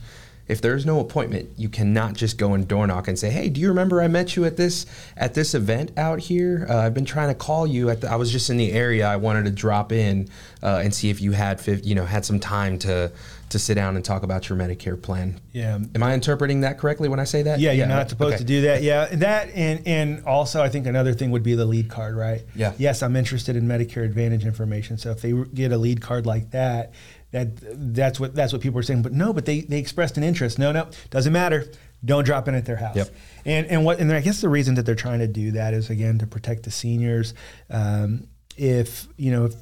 if 0.52 0.60
there's 0.60 0.84
no 0.84 1.00
appointment, 1.00 1.48
you 1.56 1.70
cannot 1.70 2.12
just 2.12 2.36
go 2.36 2.52
and 2.52 2.68
door 2.68 2.86
knock 2.86 3.08
and 3.08 3.18
say, 3.18 3.30
"Hey, 3.30 3.48
do 3.48 3.58
you 3.58 3.68
remember 3.68 4.02
I 4.02 4.08
met 4.08 4.36
you 4.36 4.44
at 4.44 4.58
this 4.58 4.84
at 5.16 5.32
this 5.32 5.54
event 5.54 5.92
out 5.96 6.20
here? 6.20 6.66
Uh, 6.68 6.76
I've 6.76 6.92
been 6.92 7.06
trying 7.06 7.28
to 7.28 7.34
call 7.34 7.66
you. 7.66 7.88
At 7.88 8.02
the, 8.02 8.10
I 8.10 8.16
was 8.16 8.30
just 8.30 8.50
in 8.50 8.58
the 8.58 8.70
area. 8.72 9.08
I 9.08 9.16
wanted 9.16 9.46
to 9.46 9.50
drop 9.50 9.92
in 9.92 10.28
uh, 10.62 10.82
and 10.84 10.94
see 10.94 11.08
if 11.08 11.22
you 11.22 11.32
had 11.32 11.58
fif- 11.58 11.86
you 11.86 11.94
know 11.94 12.04
had 12.04 12.26
some 12.26 12.38
time 12.38 12.78
to 12.80 13.10
to 13.48 13.58
sit 13.58 13.74
down 13.74 13.96
and 13.96 14.04
talk 14.04 14.22
about 14.22 14.50
your 14.50 14.58
Medicare 14.58 15.00
plan." 15.00 15.40
Yeah. 15.52 15.78
Am 15.94 16.02
I 16.02 16.12
interpreting 16.12 16.60
that 16.60 16.78
correctly 16.78 17.08
when 17.08 17.18
I 17.18 17.24
say 17.24 17.42
that? 17.44 17.58
Yeah, 17.58 17.72
you're 17.72 17.86
not 17.86 18.10
supposed 18.10 18.34
okay. 18.34 18.38
to 18.38 18.44
do 18.44 18.60
that. 18.62 18.82
Yeah, 18.82 19.06
that 19.06 19.48
and 19.54 19.86
and 19.86 20.24
also 20.26 20.62
I 20.62 20.68
think 20.68 20.86
another 20.86 21.14
thing 21.14 21.30
would 21.30 21.42
be 21.42 21.54
the 21.54 21.64
lead 21.64 21.88
card, 21.88 22.14
right? 22.14 22.42
Yeah. 22.54 22.74
Yes, 22.76 23.02
I'm 23.02 23.16
interested 23.16 23.56
in 23.56 23.66
Medicare 23.66 24.04
Advantage 24.04 24.44
information. 24.44 24.98
So 24.98 25.12
if 25.12 25.22
they 25.22 25.32
get 25.54 25.72
a 25.72 25.78
lead 25.78 26.02
card 26.02 26.26
like 26.26 26.50
that, 26.50 26.92
that 27.32 27.48
that's 27.94 28.20
what 28.20 28.34
that's 28.34 28.52
what 28.52 28.62
people 28.62 28.78
are 28.78 28.84
saying. 28.84 29.02
But 29.02 29.12
no, 29.12 29.32
but 29.32 29.44
they 29.44 29.62
they 29.62 29.78
expressed 29.78 30.16
an 30.16 30.22
interest. 30.22 30.58
No, 30.58 30.70
no, 30.72 30.88
doesn't 31.10 31.32
matter. 31.32 31.70
Don't 32.04 32.24
drop 32.24 32.48
in 32.48 32.54
at 32.54 32.64
their 32.64 32.76
house. 32.76 32.96
Yep. 32.96 33.10
And 33.44 33.66
and 33.66 33.84
what 33.84 33.98
and 33.98 34.12
I 34.12 34.20
guess 34.20 34.40
the 34.40 34.48
reason 34.48 34.74
that 34.76 34.86
they're 34.86 34.94
trying 34.94 35.20
to 35.20 35.28
do 35.28 35.52
that 35.52 35.74
is 35.74 35.90
again 35.90 36.18
to 36.18 36.26
protect 36.26 36.64
the 36.64 36.70
seniors. 36.70 37.34
Um, 37.70 38.28
if 38.56 39.08
you 39.16 39.30
know 39.30 39.46
if 39.46 39.54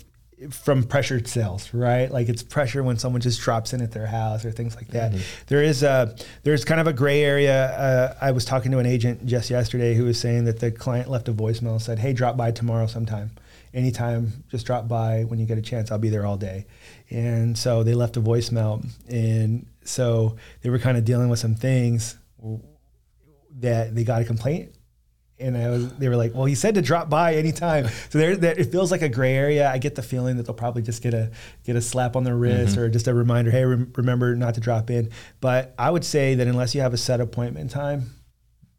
from 0.50 0.84
pressured 0.84 1.28
sales, 1.28 1.72
right? 1.74 2.10
Like 2.10 2.28
it's 2.28 2.42
pressure 2.42 2.82
when 2.82 2.96
someone 2.96 3.20
just 3.20 3.40
drops 3.40 3.74
in 3.74 3.82
at 3.82 3.92
their 3.92 4.06
house 4.06 4.44
or 4.44 4.50
things 4.50 4.74
like 4.74 4.88
that. 4.88 5.12
There 5.48 5.62
is 5.62 5.82
a 5.82 6.16
there's 6.44 6.64
kind 6.64 6.80
of 6.80 6.86
a 6.86 6.94
gray 6.94 7.22
area. 7.22 7.66
Uh, 7.72 8.14
I 8.20 8.30
was 8.30 8.44
talking 8.46 8.72
to 8.72 8.78
an 8.78 8.86
agent 8.86 9.26
just 9.26 9.50
yesterday 9.50 9.94
who 9.94 10.04
was 10.04 10.18
saying 10.18 10.44
that 10.44 10.60
the 10.60 10.70
client 10.70 11.10
left 11.10 11.28
a 11.28 11.32
voicemail 11.34 11.72
and 11.72 11.82
said, 11.82 11.98
"Hey, 11.98 12.14
drop 12.14 12.36
by 12.38 12.52
tomorrow 12.52 12.86
sometime, 12.86 13.32
anytime. 13.74 14.44
Just 14.48 14.66
drop 14.66 14.88
by 14.88 15.24
when 15.24 15.38
you 15.38 15.46
get 15.46 15.58
a 15.58 15.62
chance. 15.62 15.90
I'll 15.90 15.98
be 15.98 16.10
there 16.10 16.26
all 16.26 16.36
day." 16.36 16.66
And 17.10 17.56
so 17.56 17.82
they 17.82 17.94
left 17.94 18.16
a 18.16 18.20
voicemail, 18.20 18.84
and 19.08 19.66
so 19.84 20.36
they 20.62 20.70
were 20.70 20.78
kind 20.78 20.96
of 20.96 21.04
dealing 21.04 21.28
with 21.28 21.38
some 21.38 21.54
things 21.54 22.16
that 23.58 23.94
they 23.94 24.04
got 24.04 24.22
a 24.22 24.24
complaint 24.24 24.72
and 25.40 25.56
I 25.56 25.70
was, 25.70 25.92
they 25.94 26.08
were 26.08 26.16
like, 26.16 26.34
"Well, 26.34 26.44
he 26.44 26.54
said 26.54 26.74
to 26.74 26.82
drop 26.82 27.08
by 27.08 27.34
anytime." 27.34 27.88
So 28.10 28.18
there, 28.18 28.36
there, 28.36 28.58
it 28.58 28.70
feels 28.70 28.90
like 28.90 29.02
a 29.02 29.08
gray 29.08 29.34
area. 29.34 29.70
I 29.70 29.78
get 29.78 29.94
the 29.94 30.02
feeling 30.02 30.36
that 30.36 30.44
they'll 30.44 30.54
probably 30.54 30.82
just 30.82 31.02
get 31.02 31.14
a 31.14 31.30
get 31.64 31.76
a 31.76 31.80
slap 31.80 32.16
on 32.16 32.24
the 32.24 32.34
wrist 32.34 32.74
mm-hmm. 32.74 32.82
or 32.82 32.88
just 32.88 33.08
a 33.08 33.14
reminder, 33.14 33.50
"Hey, 33.50 33.64
rem- 33.64 33.92
remember 33.96 34.36
not 34.36 34.54
to 34.54 34.60
drop 34.60 34.90
in." 34.90 35.10
But 35.40 35.74
I 35.78 35.90
would 35.90 36.04
say 36.04 36.34
that 36.34 36.46
unless 36.46 36.74
you 36.74 36.82
have 36.82 36.92
a 36.92 36.98
set 36.98 37.20
appointment 37.20 37.70
time, 37.70 38.10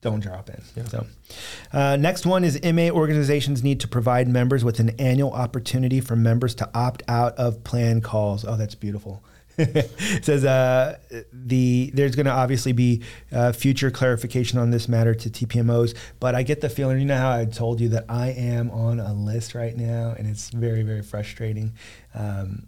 don't 0.02 0.20
drop 0.20 0.50
in. 0.50 0.62
Yeah. 0.76 0.84
So, 0.86 1.08
uh, 1.72 1.96
next 1.96 2.26
one 2.26 2.44
is 2.44 2.60
MA 2.64 2.90
organizations 2.90 3.64
need 3.64 3.80
to 3.82 3.88
provide 3.88 4.28
members 4.28 4.64
with 4.64 4.80
an 4.80 4.90
annual 5.00 5.32
opportunity 5.32 6.02
for 6.02 6.16
members 6.16 6.56
to 6.56 6.70
opt 6.74 7.04
out 7.08 7.36
of 7.36 7.64
plan 7.64 8.02
calls. 8.02 8.44
Oh, 8.44 8.58
that's 8.58 8.76
beautiful. 8.76 9.24
it 9.58 10.24
says 10.24 10.46
uh, 10.46 10.98
the 11.32 11.92
there's 11.94 12.16
going 12.16 12.26
to 12.26 12.32
obviously 12.32 12.72
be 12.72 13.04
uh, 13.32 13.52
future 13.52 13.92
clarification 13.92 14.58
on 14.58 14.72
this 14.72 14.88
matter 14.88 15.14
to 15.14 15.30
TPMOs, 15.30 15.96
but 16.20 16.36
I 16.36 16.44
get 16.44 16.62
the 16.62 16.70
feeling 16.70 17.00
you 17.00 17.06
know 17.06 17.18
how 17.18 17.32
I 17.32 17.46
told 17.46 17.80
you 17.80 17.90
that 17.90 18.06
I 18.10 18.30
am 18.30 18.72
on 18.72 19.00
a 19.00 19.14
list 19.14 19.54
right 19.54 19.76
now, 19.76 20.16
and 20.18 20.26
it's 20.28 20.50
very 20.50 20.84
very 20.84 21.02
frustrating. 21.02 21.74
Um, 22.16 22.68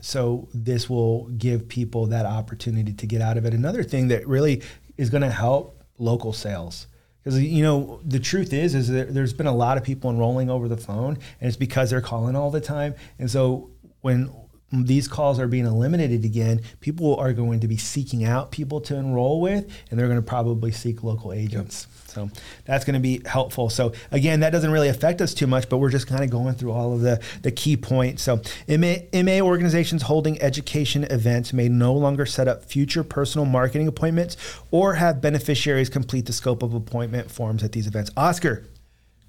so 0.00 0.48
this 0.52 0.90
will 0.90 1.28
give 1.28 1.68
people 1.68 2.06
that 2.06 2.26
opportunity 2.26 2.92
to 2.92 3.06
get 3.06 3.20
out 3.20 3.36
of 3.36 3.44
it. 3.44 3.54
Another 3.54 3.84
thing 3.84 4.08
that 4.08 4.26
really 4.26 4.62
is 4.96 5.10
going 5.10 5.22
to 5.22 5.30
help 5.30 5.81
local 6.02 6.32
sales 6.32 6.86
because 7.22 7.40
you 7.40 7.62
know 7.62 8.00
the 8.04 8.18
truth 8.18 8.52
is 8.52 8.74
is 8.74 8.88
that 8.88 9.14
there's 9.14 9.32
been 9.32 9.46
a 9.46 9.54
lot 9.54 9.76
of 9.76 9.84
people 9.84 10.10
enrolling 10.10 10.50
over 10.50 10.68
the 10.68 10.76
phone 10.76 11.14
and 11.40 11.48
it's 11.48 11.56
because 11.56 11.90
they're 11.90 12.00
calling 12.00 12.34
all 12.34 12.50
the 12.50 12.60
time 12.60 12.94
and 13.18 13.30
so 13.30 13.70
when 14.00 14.30
these 14.72 15.06
calls 15.06 15.38
are 15.38 15.46
being 15.46 15.66
eliminated 15.66 16.24
again, 16.24 16.62
people 16.80 17.16
are 17.16 17.32
going 17.32 17.60
to 17.60 17.68
be 17.68 17.76
seeking 17.76 18.24
out 18.24 18.50
people 18.50 18.80
to 18.80 18.96
enroll 18.96 19.40
with, 19.40 19.70
and 19.90 19.98
they're 19.98 20.08
going 20.08 20.18
to 20.18 20.26
probably 20.26 20.72
seek 20.72 21.02
local 21.02 21.32
agents. 21.32 21.86
Yep. 21.88 21.91
So 22.12 22.30
that's 22.64 22.84
going 22.84 22.94
to 22.94 23.00
be 23.00 23.22
helpful. 23.26 23.70
So 23.70 23.92
again, 24.10 24.40
that 24.40 24.50
doesn't 24.50 24.70
really 24.70 24.88
affect 24.88 25.20
us 25.20 25.32
too 25.34 25.46
much, 25.46 25.68
but 25.68 25.78
we're 25.78 25.90
just 25.90 26.06
kind 26.06 26.22
of 26.22 26.30
going 26.30 26.54
through 26.54 26.72
all 26.72 26.92
of 26.92 27.00
the, 27.00 27.20
the 27.42 27.50
key 27.50 27.76
points. 27.76 28.22
So 28.22 28.42
MA, 28.68 28.96
MA 29.14 29.40
organizations 29.40 30.02
holding 30.02 30.40
education 30.42 31.04
events 31.04 31.52
may 31.52 31.68
no 31.68 31.94
longer 31.94 32.26
set 32.26 32.48
up 32.48 32.64
future 32.64 33.02
personal 33.02 33.46
marketing 33.46 33.88
appointments 33.88 34.36
or 34.70 34.94
have 34.94 35.20
beneficiaries 35.20 35.88
complete 35.88 36.26
the 36.26 36.32
scope 36.32 36.62
of 36.62 36.74
appointment 36.74 37.30
forms 37.30 37.62
at 37.62 37.72
these 37.72 37.86
events. 37.86 38.10
Oscar, 38.16 38.64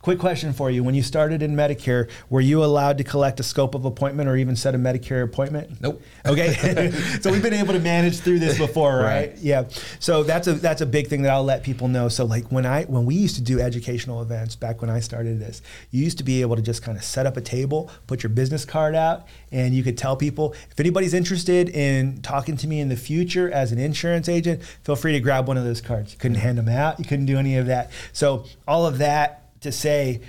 Quick 0.04 0.20
question 0.20 0.52
for 0.52 0.70
you. 0.70 0.84
When 0.84 0.96
you 0.96 1.02
started 1.02 1.42
in 1.42 1.56
Medicare, 1.56 2.10
were 2.30 2.42
you 2.42 2.62
allowed 2.62 2.98
to 2.98 3.06
collect 3.06 3.40
a 3.40 3.44
scope 3.44 3.74
of 3.74 3.86
appointment 3.86 4.28
or 4.28 4.36
even 4.36 4.58
set 4.58 4.76
a 4.76 4.78
Medicare 4.78 5.24
appointment? 5.24 5.80
Nope. 5.80 6.02
Okay. 6.26 6.92
so 7.22 7.32
we've 7.32 7.42
been 7.42 7.54
able 7.54 7.72
to 7.72 7.80
manage 7.80 8.20
through 8.20 8.40
this 8.40 8.58
before, 8.58 8.98
right? 8.98 9.30
right? 9.30 9.38
Yeah. 9.38 9.70
So 10.02 10.24
that's 10.24 10.48
a 10.48 10.56
that's 10.56 10.82
a 10.82 10.86
big 10.86 11.08
thing 11.08 11.22
that 11.22 11.32
I'll 11.32 11.46
let 11.46 11.64
people 11.64 11.88
know. 11.88 12.10
So 12.10 12.26
like 12.26 12.52
when 12.52 12.66
I 12.66 12.84
when 12.84 13.06
we 13.06 13.16
used 13.16 13.36
to 13.36 13.42
do 13.42 13.62
educational 13.62 14.22
events 14.22 14.58
back 14.58 14.82
when 14.82 14.90
I 14.90 15.00
started 15.00 15.40
this, 15.40 15.62
you 15.92 16.04
used 16.04 16.18
to 16.18 16.26
be 16.26 16.42
able 16.42 16.58
to 16.58 16.62
just 16.62 16.84
kind 16.84 16.98
of 16.98 17.04
set 17.06 17.26
up 17.26 17.38
a 17.38 17.42
table, 17.42 17.90
put 18.06 18.24
your 18.24 18.30
business 18.30 18.66
card 18.66 18.96
out, 18.96 19.26
and 19.54 19.74
you 19.74 19.84
could 19.84 19.98
tell 19.98 20.18
people 20.18 20.54
if 20.70 20.78
anybody's 20.82 21.14
interested 21.14 21.70
in 21.70 22.22
talking 22.22 22.58
to 22.58 22.68
me 22.68 22.82
in 22.82 22.90
the 22.90 22.98
future 22.98 23.50
as 23.50 23.72
an 23.72 23.80
insurance 23.80 24.28
agent, 24.28 24.64
feel 24.84 24.98
free 24.98 25.14
to 25.14 25.22
grab 25.22 25.48
one 25.48 25.58
of 25.58 25.64
those 25.64 25.80
cards. 25.80 26.12
You 26.12 26.20
couldn't 26.20 26.40
hand 26.40 26.58
them 26.58 26.68
out, 26.68 27.00
you 27.00 27.06
couldn't 27.06 27.26
do 27.26 27.38
any 27.38 27.56
of 27.56 27.68
that. 27.68 27.90
So 28.12 28.44
all 28.68 28.86
of 28.86 28.98
that 28.98 29.43
to 29.64 29.72
say 29.72 30.22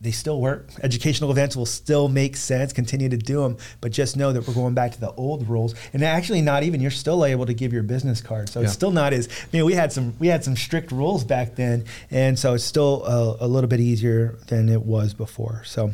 they 0.00 0.10
still 0.10 0.40
work. 0.40 0.70
Educational 0.82 1.30
events 1.30 1.54
will 1.54 1.66
still 1.66 2.08
make 2.08 2.36
sense, 2.36 2.72
continue 2.72 3.08
to 3.08 3.18
do 3.18 3.42
them, 3.42 3.58
but 3.80 3.92
just 3.92 4.16
know 4.16 4.32
that 4.32 4.46
we're 4.48 4.54
going 4.54 4.72
back 4.72 4.92
to 4.92 5.00
the 5.00 5.12
old 5.12 5.46
rules. 5.48 5.74
And 5.92 6.02
actually, 6.02 6.40
not 6.40 6.62
even 6.62 6.80
you're 6.80 6.90
still 6.90 7.24
able 7.24 7.44
to 7.46 7.52
give 7.52 7.72
your 7.72 7.82
business 7.82 8.20
card, 8.20 8.48
so 8.48 8.60
yeah. 8.60 8.64
it's 8.64 8.72
still 8.72 8.90
not 8.90 9.12
as. 9.12 9.28
I 9.28 9.46
mean, 9.52 9.64
we 9.66 9.74
had 9.74 9.92
some 9.92 10.14
we 10.18 10.28
had 10.28 10.42
some 10.42 10.56
strict 10.56 10.90
rules 10.90 11.24
back 11.24 11.54
then, 11.56 11.84
and 12.10 12.38
so 12.38 12.54
it's 12.54 12.64
still 12.64 13.04
a, 13.04 13.44
a 13.44 13.48
little 13.48 13.68
bit 13.68 13.80
easier 13.80 14.38
than 14.46 14.70
it 14.70 14.82
was 14.82 15.12
before. 15.12 15.62
So, 15.64 15.92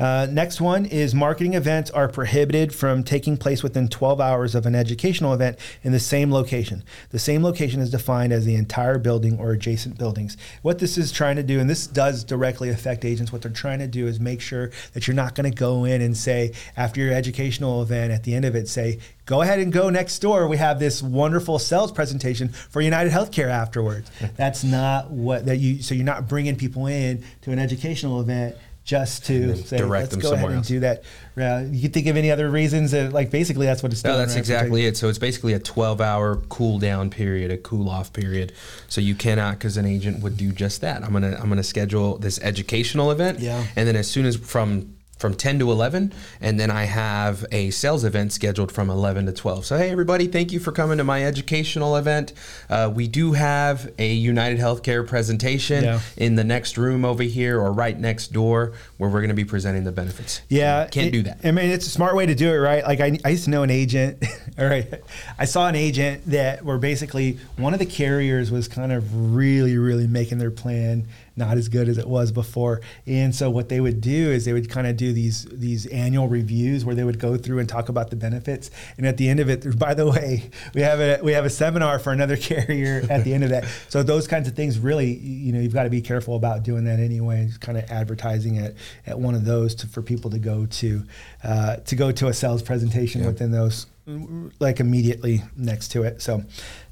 uh, 0.00 0.26
next 0.30 0.60
one 0.60 0.86
is 0.86 1.14
marketing 1.14 1.54
events 1.54 1.90
are 1.92 2.08
prohibited 2.08 2.74
from 2.74 3.04
taking 3.04 3.36
place 3.36 3.62
within 3.62 3.86
12 3.88 4.20
hours 4.20 4.56
of 4.56 4.66
an 4.66 4.74
educational 4.74 5.32
event 5.32 5.58
in 5.82 5.92
the 5.92 6.00
same 6.00 6.32
location. 6.32 6.82
The 7.10 7.18
same 7.20 7.44
location 7.44 7.80
is 7.80 7.90
defined 7.90 8.32
as 8.32 8.44
the 8.44 8.56
entire 8.56 8.98
building 8.98 9.38
or 9.38 9.52
adjacent 9.52 9.96
buildings. 9.96 10.36
What 10.62 10.80
this 10.80 10.98
is 10.98 11.12
trying 11.12 11.36
to 11.36 11.44
do, 11.44 11.60
and 11.60 11.70
this 11.70 11.86
does 11.86 12.24
directly 12.24 12.68
affect 12.70 13.04
agents, 13.04 13.32
what 13.32 13.43
they're 13.44 13.52
trying 13.52 13.78
to 13.78 13.86
do 13.86 14.08
is 14.08 14.18
make 14.18 14.40
sure 14.40 14.72
that 14.92 15.06
you're 15.06 15.14
not 15.14 15.34
going 15.34 15.50
to 15.50 15.56
go 15.56 15.84
in 15.84 16.02
and 16.02 16.16
say, 16.16 16.52
after 16.76 17.00
your 17.00 17.12
educational 17.12 17.82
event, 17.82 18.12
at 18.12 18.24
the 18.24 18.34
end 18.34 18.44
of 18.44 18.56
it, 18.56 18.68
say, 18.68 18.98
go 19.26 19.42
ahead 19.42 19.60
and 19.60 19.72
go 19.72 19.88
next 19.90 20.18
door. 20.18 20.48
We 20.48 20.56
have 20.56 20.80
this 20.80 21.02
wonderful 21.02 21.58
sales 21.58 21.92
presentation 21.92 22.48
for 22.48 22.80
United 22.80 23.12
Healthcare 23.12 23.48
afterwards. 23.48 24.10
That's 24.36 24.64
not 24.64 25.10
what 25.10 25.46
that 25.46 25.58
you. 25.58 25.82
So 25.82 25.94
you're 25.94 26.04
not 26.04 26.28
bringing 26.28 26.56
people 26.56 26.86
in 26.86 27.24
to 27.42 27.52
an 27.52 27.58
educational 27.58 28.20
event 28.20 28.56
just 28.84 29.24
to 29.24 29.56
say, 29.56 29.78
direct 29.78 30.12
let's 30.12 30.22
go 30.22 30.34
ahead 30.34 30.44
and 30.44 30.56
else. 30.56 30.68
do 30.68 30.80
that. 30.80 31.02
Uh, 31.36 31.64
you 31.70 31.80
can 31.80 31.90
think 31.90 32.06
of 32.06 32.18
any 32.18 32.30
other 32.30 32.50
reasons 32.50 32.90
that, 32.90 33.14
like, 33.14 33.30
basically 33.30 33.64
that's 33.64 33.82
what 33.82 33.90
it's 33.92 34.02
doing. 34.02 34.14
No, 34.14 34.18
that's 34.18 34.34
right? 34.34 34.38
exactly 34.38 34.84
it. 34.84 34.96
So 34.98 35.08
it's 35.08 35.18
basically 35.18 35.54
a 35.54 35.58
12 35.58 36.02
hour 36.02 36.36
cool 36.50 36.78
down 36.78 37.08
period, 37.08 37.50
a 37.50 37.56
cool 37.56 37.88
off 37.88 38.12
period. 38.12 38.52
So 38.88 39.00
you 39.00 39.14
cannot, 39.14 39.54
because 39.54 39.78
an 39.78 39.86
agent 39.86 40.22
would 40.22 40.36
do 40.36 40.52
just 40.52 40.82
that. 40.82 41.02
I'm 41.02 41.12
gonna 41.12 41.36
I'm 41.40 41.48
gonna 41.48 41.62
schedule 41.62 42.18
this 42.18 42.38
educational 42.40 43.10
event, 43.10 43.40
yeah. 43.40 43.64
and 43.74 43.88
then 43.88 43.96
as 43.96 44.08
soon 44.08 44.26
as 44.26 44.36
from 44.36 44.94
from 45.18 45.34
10 45.34 45.58
to 45.60 45.70
11 45.70 46.12
and 46.40 46.58
then 46.58 46.70
i 46.70 46.84
have 46.84 47.44
a 47.52 47.70
sales 47.70 48.04
event 48.04 48.32
scheduled 48.32 48.70
from 48.72 48.90
11 48.90 49.26
to 49.26 49.32
12 49.32 49.64
so 49.64 49.76
hey 49.76 49.90
everybody 49.90 50.26
thank 50.26 50.52
you 50.52 50.60
for 50.60 50.72
coming 50.72 50.98
to 50.98 51.04
my 51.04 51.24
educational 51.24 51.96
event. 51.96 52.32
Uh, 52.68 52.90
we 52.94 53.06
do 53.08 53.32
have 53.32 53.92
a 53.98 54.12
united 54.12 54.58
healthcare 54.58 55.06
presentation 55.06 55.84
yeah. 55.84 56.00
in 56.16 56.34
the 56.34 56.44
next 56.44 56.76
room 56.76 57.04
over 57.04 57.22
here 57.22 57.60
or 57.60 57.72
right 57.72 57.98
next 57.98 58.28
door 58.28 58.72
where 58.96 59.08
we're 59.10 59.20
going 59.20 59.28
to 59.28 59.34
be 59.34 59.44
presenting 59.44 59.84
the 59.84 59.92
benefits. 59.92 60.42
Yeah 60.48 60.86
can't 60.88 61.08
it, 61.08 61.12
do 61.12 61.22
that. 61.22 61.40
I 61.44 61.50
mean 61.50 61.70
it's 61.70 61.86
a 61.86 61.90
smart 61.90 62.14
way 62.16 62.26
to 62.26 62.34
do 62.34 62.52
it 62.52 62.56
right? 62.56 62.84
Like 62.84 63.00
i, 63.00 63.18
I 63.24 63.30
used 63.30 63.44
to 63.44 63.50
know 63.50 63.62
an 63.62 63.70
agent 63.70 64.24
all 64.58 64.66
right? 64.66 65.02
I 65.38 65.44
saw 65.44 65.68
an 65.68 65.76
agent 65.76 66.26
that 66.26 66.64
were 66.64 66.78
basically 66.78 67.38
one 67.56 67.72
of 67.72 67.78
the 67.78 67.86
carriers 67.86 68.50
was 68.50 68.68
kind 68.68 68.92
of 68.92 69.34
really 69.34 69.76
really 69.78 70.06
making 70.06 70.38
their 70.38 70.50
plan 70.50 71.06
not 71.36 71.56
as 71.56 71.68
good 71.68 71.88
as 71.88 71.98
it 71.98 72.08
was 72.08 72.32
before. 72.32 72.80
And 73.06 73.34
so 73.34 73.50
what 73.50 73.68
they 73.68 73.80
would 73.80 74.00
do 74.00 74.30
is 74.30 74.44
they 74.44 74.52
would 74.52 74.70
kind 74.70 74.86
of 74.86 74.96
do 74.96 75.12
these 75.12 75.44
these 75.46 75.86
annual 75.86 76.28
reviews 76.28 76.84
where 76.84 76.94
they 76.94 77.04
would 77.04 77.18
go 77.18 77.36
through 77.36 77.58
and 77.58 77.68
talk 77.68 77.88
about 77.88 78.10
the 78.10 78.16
benefits. 78.16 78.70
And 78.96 79.06
at 79.06 79.16
the 79.16 79.28
end 79.28 79.40
of 79.40 79.48
it, 79.48 79.78
by 79.78 79.94
the 79.94 80.06
way, 80.06 80.50
we 80.74 80.82
have 80.82 81.00
a 81.00 81.20
we 81.22 81.32
have 81.32 81.44
a 81.44 81.50
seminar 81.50 81.98
for 81.98 82.12
another 82.12 82.36
carrier 82.44 83.04
at 83.10 83.24
the 83.24 83.34
end 83.34 83.44
of 83.44 83.50
that. 83.50 83.64
So 83.88 84.02
those 84.02 84.26
kinds 84.26 84.48
of 84.48 84.54
things 84.54 84.78
really, 84.78 85.14
you 85.14 85.52
know, 85.52 85.60
you've 85.60 85.74
got 85.74 85.84
to 85.84 85.90
be 85.90 86.00
careful 86.00 86.36
about 86.36 86.62
doing 86.62 86.84
that 86.84 87.00
anyway. 87.00 87.46
Just 87.46 87.60
kind 87.60 87.78
of 87.78 87.90
advertising 87.90 88.56
it 88.56 88.76
at 89.06 89.18
one 89.18 89.34
of 89.34 89.44
those 89.44 89.74
to, 89.76 89.86
for 89.86 90.02
people 90.02 90.30
to 90.30 90.38
go 90.38 90.66
to 90.66 91.02
uh, 91.42 91.76
to 91.76 91.96
go 91.96 92.12
to 92.12 92.28
a 92.28 92.32
sales 92.34 92.62
presentation 92.62 93.22
yep. 93.22 93.32
within 93.32 93.50
those 93.50 93.86
like 94.06 94.80
immediately 94.80 95.42
next 95.56 95.88
to 95.88 96.02
it. 96.02 96.20
So 96.20 96.44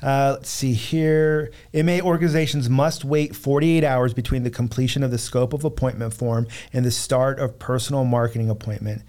uh, 0.03 0.37
let's 0.37 0.49
see 0.49 0.73
here. 0.73 1.53
MA 1.75 2.01
organizations 2.01 2.71
must 2.71 3.05
wait 3.05 3.37
48 3.37 3.85
hours 3.85 4.15
between 4.15 4.45
the 4.45 4.51
completion 4.51 5.03
of 5.03 5.11
the 5.11 5.19
scope 5.19 5.53
of 5.53 5.65
appointment 5.65 6.15
form 6.15 6.47
and 6.73 6.85
the 6.85 6.91
start 6.91 7.39
of 7.39 7.59
personal 7.59 8.05
marketing 8.05 8.49
appointment. 8.49 9.03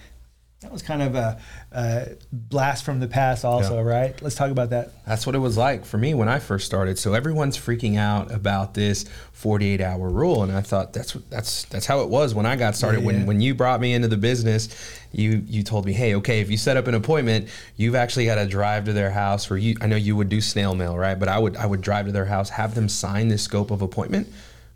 That 0.63 0.71
was 0.71 0.82
kind 0.82 1.02
of 1.02 1.15
a, 1.15 1.39
a 1.73 2.08
blast 2.32 2.86
from 2.86 3.02
the 3.02 3.08
past, 3.08 3.43
also, 3.43 3.76
yeah. 3.76 3.82
right? 3.82 4.21
Let's 4.21 4.36
talk 4.36 4.49
about 4.49 4.69
that. 4.69 5.06
That's 5.06 5.26
what 5.26 5.36
it 5.36 5.39
was 5.39 5.58
like 5.58 5.84
for 5.84 5.97
me 5.97 6.13
when 6.13 6.30
I 6.30 6.39
first 6.39 6.65
started. 6.65 6.97
So 6.97 7.13
everyone's 7.13 7.58
freaking 7.58 7.97
out 7.97 8.34
about 8.34 8.73
this 8.73 9.04
48 9.34 9.82
hour 9.82 10.10
rule, 10.10 10.41
and 10.41 10.54
I 10.54 10.62
thought 10.62 10.93
that's 10.93 11.13
that's 11.30 11.65
that's 11.65 11.86
how 11.86 11.99
it 12.02 12.10
was 12.10 12.34
when 12.34 12.45
I 12.45 12.56
got 12.56 12.76
started. 12.76 13.04
Yeah, 13.04 13.12
yeah. 13.12 13.17
When 13.17 13.26
when 13.26 13.41
you 13.41 13.54
brought 13.54 13.82
me 13.82 13.93
into 13.93 14.08
the 14.08 14.17
business, 14.17 14.69
you 15.12 15.43
you 15.45 15.63
told 15.63 15.86
me, 15.86 15.91
hey, 15.91 16.15
okay, 16.15 16.39
if 16.39 16.49
you 16.49 16.58
set 16.58 16.78
up 16.78 16.88
an 16.88 16.95
appointment, 16.95 17.49
you've 17.76 17.95
actually 17.95 18.26
got 18.26 18.36
to 18.36 18.47
drive 18.47 18.86
to 18.86 18.93
their 18.93 19.12
house. 19.12 19.52
Or 19.52 19.58
you, 19.58 19.76
I 19.82 19.88
know 19.88 19.97
you 19.97 20.15
would 20.15 20.30
do 20.30 20.39
snail 20.39 20.76
mail, 20.76 20.97
right? 20.97 21.19
But 21.19 21.28
I 21.28 21.38
would 21.39 21.58
I 21.58 21.65
would 21.65 21.82
drive 21.82 22.06
to 22.06 22.13
their 22.13 22.26
house, 22.26 22.49
have 22.49 22.73
them 22.73 22.88
sign 22.88 23.28
this 23.28 23.43
scope 23.43 23.69
of 23.69 23.82
appointment 23.82 24.28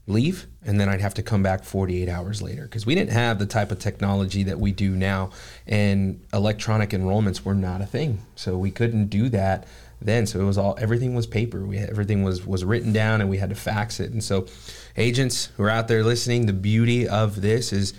leave 0.08 0.48
and 0.66 0.80
then 0.80 0.90
I'd 0.90 1.02
have 1.02 1.14
to 1.16 1.22
come 1.22 1.44
back 1.44 1.64
48 1.64 2.10
hours 2.10 2.42
later. 2.42 2.64
Because 2.64 2.86
we 2.86 2.96
didn't 2.96 3.12
have 3.12 3.40
the 3.40 3.46
type 3.46 3.72
of 3.72 3.80
technology 3.80 4.44
that 4.44 4.60
we 4.60 4.72
do 4.72 4.92
now 4.92 5.32
and 5.68 6.26
electronic 6.34 6.92
enrollments 6.92 7.42
were 7.42 7.54
not 7.54 7.82
a 7.82 7.86
thing. 7.86 8.20
So 8.36 8.58
we 8.58 8.72
couldn't 8.72 9.08
do 9.08 9.30
that 9.30 9.68
then. 10.02 10.26
So 10.26 10.40
it 10.40 10.46
was 10.46 10.58
all 10.58 10.78
everything 10.80 11.14
was 11.14 11.28
paper. 11.28 11.66
We 11.66 11.78
everything 11.78 12.24
was 12.24 12.46
was 12.46 12.64
written 12.64 12.94
down 12.94 13.22
and 13.22 13.30
we 13.30 13.38
had 13.38 13.50
to 13.50 13.56
fax 13.56 14.00
it. 14.00 14.12
And 14.12 14.24
so 14.24 14.48
agents 14.96 15.50
who 15.58 15.64
are 15.64 15.70
out 15.70 15.88
there 15.88 16.04
listening 16.04 16.46
the 16.46 16.54
beauty 16.54 17.08
of 17.08 17.42
this 17.42 17.74
is 17.74 17.94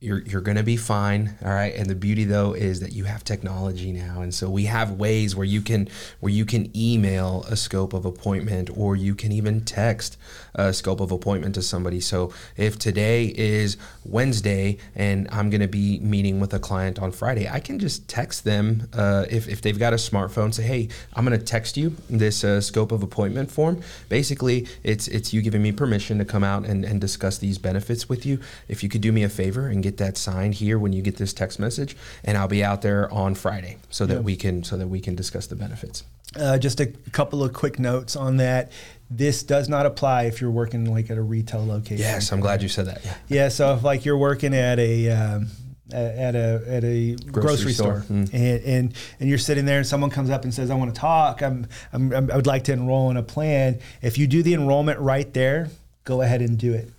you're 0.00 0.22
you're 0.22 0.40
gonna 0.40 0.62
be 0.62 0.76
fine 0.76 1.36
all 1.44 1.52
right? 1.52 1.74
And 1.74 1.88
the 1.88 1.94
beauty 1.94 2.24
though 2.24 2.52
is 2.52 2.80
that 2.80 2.92
you 2.92 3.04
have 3.04 3.24
technology 3.24 3.92
now. 3.92 4.20
And 4.20 4.32
so 4.34 4.48
we 4.48 4.64
have 4.64 4.92
ways 4.92 5.34
where 5.34 5.46
you 5.46 5.60
can 5.60 5.88
where 6.20 6.32
you 6.32 6.44
can 6.44 6.76
email 6.76 7.44
a 7.48 7.56
scope 7.56 7.92
of 7.92 8.04
appointment 8.04 8.70
or 8.76 8.96
you 8.96 9.14
can 9.14 9.32
even 9.32 9.62
text 9.62 10.16
a 10.54 10.72
scope 10.72 11.00
of 11.00 11.10
appointment 11.10 11.54
to 11.56 11.62
somebody. 11.62 12.00
So 12.00 12.32
if 12.56 12.78
today 12.78 13.26
is 13.36 13.76
wednesday 14.04 14.78
and 14.94 15.28
i'm 15.30 15.50
gonna 15.50 15.68
be 15.68 15.98
meeting 15.98 16.40
with 16.40 16.54
a 16.54 16.58
client 16.58 16.98
on 16.98 17.12
friday 17.12 17.46
i 17.46 17.60
can 17.60 17.78
just 17.78 18.08
text 18.08 18.42
them 18.44 18.88
uh, 18.94 19.26
if, 19.30 19.46
if 19.48 19.60
they've 19.60 19.78
got 19.78 19.92
a 19.92 19.96
smartphone 19.96 20.52
say 20.52 20.62
hey 20.62 20.88
i'm 21.12 21.24
gonna 21.24 21.36
text 21.36 21.76
you 21.76 21.94
this 22.08 22.44
uh, 22.44 22.60
scope 22.60 22.92
of 22.92 23.02
appointment 23.02 23.50
form. 23.50 23.80
Basically 24.08 24.66
it's 24.82 25.08
it's 25.08 25.32
you 25.32 25.42
giving 25.42 25.62
me 25.62 25.72
permission 25.72 26.18
to 26.18 26.24
come 26.24 26.44
out 26.44 26.64
and, 26.64 26.84
and 26.84 27.00
discuss 27.00 27.38
these 27.38 27.58
benefits 27.58 28.08
with 28.08 28.26
you. 28.26 28.38
If 28.68 28.82
you 28.82 28.88
could 28.88 29.00
do 29.00 29.12
me 29.12 29.22
a 29.22 29.28
favor 29.28 29.66
and 29.66 29.82
get 29.88 29.96
that 29.98 30.16
signed 30.16 30.54
here 30.54 30.78
when 30.78 30.92
you 30.92 31.02
get 31.02 31.16
this 31.16 31.32
text 31.32 31.58
message, 31.58 31.96
and 32.24 32.36
I'll 32.36 32.48
be 32.48 32.62
out 32.62 32.82
there 32.82 33.12
on 33.12 33.34
Friday 33.34 33.78
so 33.90 34.06
that 34.06 34.22
we 34.22 34.36
can 34.36 34.62
so 34.62 34.76
that 34.76 34.88
we 34.88 35.00
can 35.00 35.14
discuss 35.14 35.46
the 35.46 35.56
benefits. 35.56 36.04
Uh, 36.36 36.58
just 36.58 36.78
a 36.80 36.86
couple 37.12 37.42
of 37.42 37.52
quick 37.54 37.78
notes 37.78 38.14
on 38.14 38.36
that. 38.36 38.70
This 39.10 39.42
does 39.42 39.68
not 39.68 39.86
apply 39.86 40.24
if 40.24 40.40
you're 40.40 40.50
working 40.50 40.84
like 40.84 41.10
at 41.10 41.16
a 41.16 41.22
retail 41.22 41.66
location. 41.66 41.98
Yes, 41.98 42.30
I'm 42.30 42.40
glad 42.40 42.62
you 42.62 42.68
said 42.68 42.86
that. 42.86 43.02
Yeah. 43.02 43.14
Yeah. 43.28 43.48
So 43.48 43.74
if 43.74 43.82
like 43.82 44.04
you're 44.04 44.18
working 44.18 44.54
at 44.54 44.78
a 44.78 45.10
um, 45.10 45.48
at 45.90 46.34
a 46.34 46.62
at 46.66 46.84
a 46.84 47.14
grocery, 47.14 47.32
grocery 47.32 47.72
store, 47.72 48.02
store. 48.02 48.16
Mm. 48.16 48.34
And, 48.34 48.64
and 48.64 48.94
and 49.20 49.28
you're 49.28 49.38
sitting 49.38 49.64
there 49.64 49.78
and 49.78 49.86
someone 49.86 50.10
comes 50.10 50.28
up 50.28 50.44
and 50.44 50.52
says 50.52 50.70
I 50.70 50.74
want 50.74 50.94
to 50.94 51.00
talk 51.00 51.40
I'm, 51.40 51.66
I'm 51.94 52.12
I 52.12 52.36
would 52.36 52.46
like 52.46 52.64
to 52.64 52.72
enroll 52.72 53.10
in 53.10 53.16
a 53.16 53.22
plan 53.22 53.80
if 54.02 54.18
you 54.18 54.26
do 54.26 54.42
the 54.42 54.52
enrollment 54.52 55.00
right 55.00 55.32
there 55.32 55.70
go 56.04 56.20
ahead 56.20 56.42
and 56.42 56.58
do 56.58 56.74
it 56.74 56.92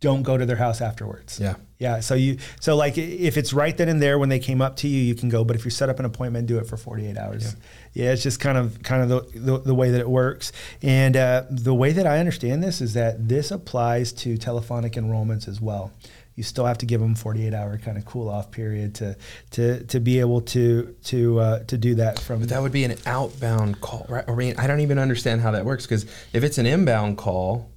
don't 0.00 0.22
go 0.22 0.38
to 0.38 0.46
their 0.46 0.56
house 0.56 0.80
afterwards. 0.80 1.38
Yeah. 1.38 1.56
Yeah. 1.78 2.00
So 2.00 2.14
you 2.14 2.38
so 2.58 2.74
like 2.74 2.96
if 2.96 3.36
it's 3.36 3.52
right 3.52 3.76
then 3.76 3.88
and 3.88 4.02
there 4.02 4.18
when 4.18 4.30
they 4.30 4.38
came 4.38 4.62
up 4.62 4.76
to 4.76 4.88
you, 4.88 5.00
you 5.00 5.14
can 5.14 5.28
go. 5.28 5.44
But 5.44 5.56
if 5.56 5.64
you 5.64 5.70
set 5.70 5.88
up 5.88 5.98
an 5.98 6.06
appointment, 6.06 6.46
do 6.46 6.58
it 6.58 6.66
for 6.66 6.76
48 6.76 7.16
hours. 7.16 7.56
Yeah. 7.92 8.04
yeah 8.04 8.12
it's 8.12 8.22
just 8.22 8.40
kind 8.40 8.56
of 8.56 8.82
kind 8.82 9.02
of 9.02 9.08
the, 9.08 9.38
the, 9.38 9.58
the 9.58 9.74
way 9.74 9.90
that 9.90 10.00
it 10.00 10.08
works. 10.08 10.52
And 10.82 11.16
uh, 11.16 11.44
the 11.50 11.74
way 11.74 11.92
that 11.92 12.06
I 12.06 12.18
understand 12.18 12.62
this 12.62 12.80
is 12.80 12.94
that 12.94 13.28
this 13.28 13.50
applies 13.50 14.12
to 14.14 14.36
telephonic 14.38 14.94
enrollments 14.94 15.46
as 15.46 15.60
well. 15.60 15.92
You 16.34 16.44
still 16.44 16.64
have 16.64 16.78
to 16.78 16.86
give 16.86 17.02
them 17.02 17.14
48 17.14 17.52
hour 17.52 17.76
kind 17.76 17.98
of 17.98 18.06
cool 18.06 18.30
off 18.30 18.50
period 18.50 18.94
to 18.96 19.16
to 19.50 19.84
to 19.84 20.00
be 20.00 20.20
able 20.20 20.40
to 20.42 20.96
to 21.04 21.40
uh, 21.40 21.58
to 21.64 21.76
do 21.76 21.96
that 21.96 22.18
from. 22.18 22.40
But 22.40 22.48
that 22.48 22.62
would 22.62 22.72
be 22.72 22.84
an 22.84 22.96
outbound 23.04 23.82
call, 23.82 24.06
right? 24.08 24.24
I 24.26 24.34
mean, 24.34 24.54
I 24.56 24.66
don't 24.66 24.80
even 24.80 24.98
understand 24.98 25.42
how 25.42 25.50
that 25.50 25.66
works 25.66 25.84
because 25.84 26.06
if 26.32 26.42
it's 26.42 26.56
an 26.56 26.64
inbound 26.64 27.18
call, 27.18 27.70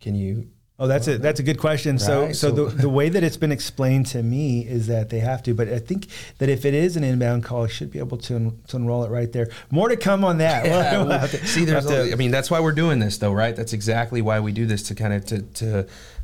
can 0.00 0.14
you 0.14 0.50
Oh, 0.80 0.86
that's 0.86 1.06
a 1.08 1.18
that's 1.18 1.38
a 1.38 1.42
good 1.42 1.58
question. 1.58 1.96
Right. 1.96 2.00
So, 2.00 2.32
so, 2.32 2.50
the, 2.50 2.64
the 2.64 2.88
way 2.88 3.10
that 3.10 3.22
it's 3.22 3.36
been 3.36 3.52
explained 3.52 4.06
to 4.06 4.22
me 4.22 4.66
is 4.66 4.86
that 4.86 5.10
they 5.10 5.18
have 5.18 5.42
to, 5.42 5.52
but 5.52 5.68
I 5.68 5.78
think 5.78 6.06
that 6.38 6.48
if 6.48 6.64
it 6.64 6.72
is 6.72 6.96
an 6.96 7.04
inbound 7.04 7.44
call, 7.44 7.64
it 7.64 7.68
should 7.68 7.90
be 7.90 7.98
able 7.98 8.16
to, 8.16 8.56
to 8.68 8.76
enroll 8.76 9.04
it 9.04 9.10
right 9.10 9.30
there. 9.30 9.50
More 9.70 9.90
to 9.90 9.96
come 9.96 10.24
on 10.24 10.38
that. 10.38 10.64
Yeah, 10.80 11.02
we'll 11.02 11.28
to, 11.28 11.46
see, 11.46 11.64
there's 11.64 11.90
a, 11.90 12.12
I 12.12 12.14
mean, 12.14 12.30
that's 12.30 12.50
why 12.50 12.60
we're 12.60 12.72
doing 12.72 13.00
this, 13.00 13.18
though, 13.18 13.32
right? 13.32 13.54
That's 13.54 13.72
exactly 13.72 14.22
why 14.22 14.40
we 14.40 14.52
do 14.52 14.66
this 14.66 14.84
to 14.84 14.94
kind 14.94 15.12
of 15.12 15.26
to, 15.26 15.42
to 15.42 15.82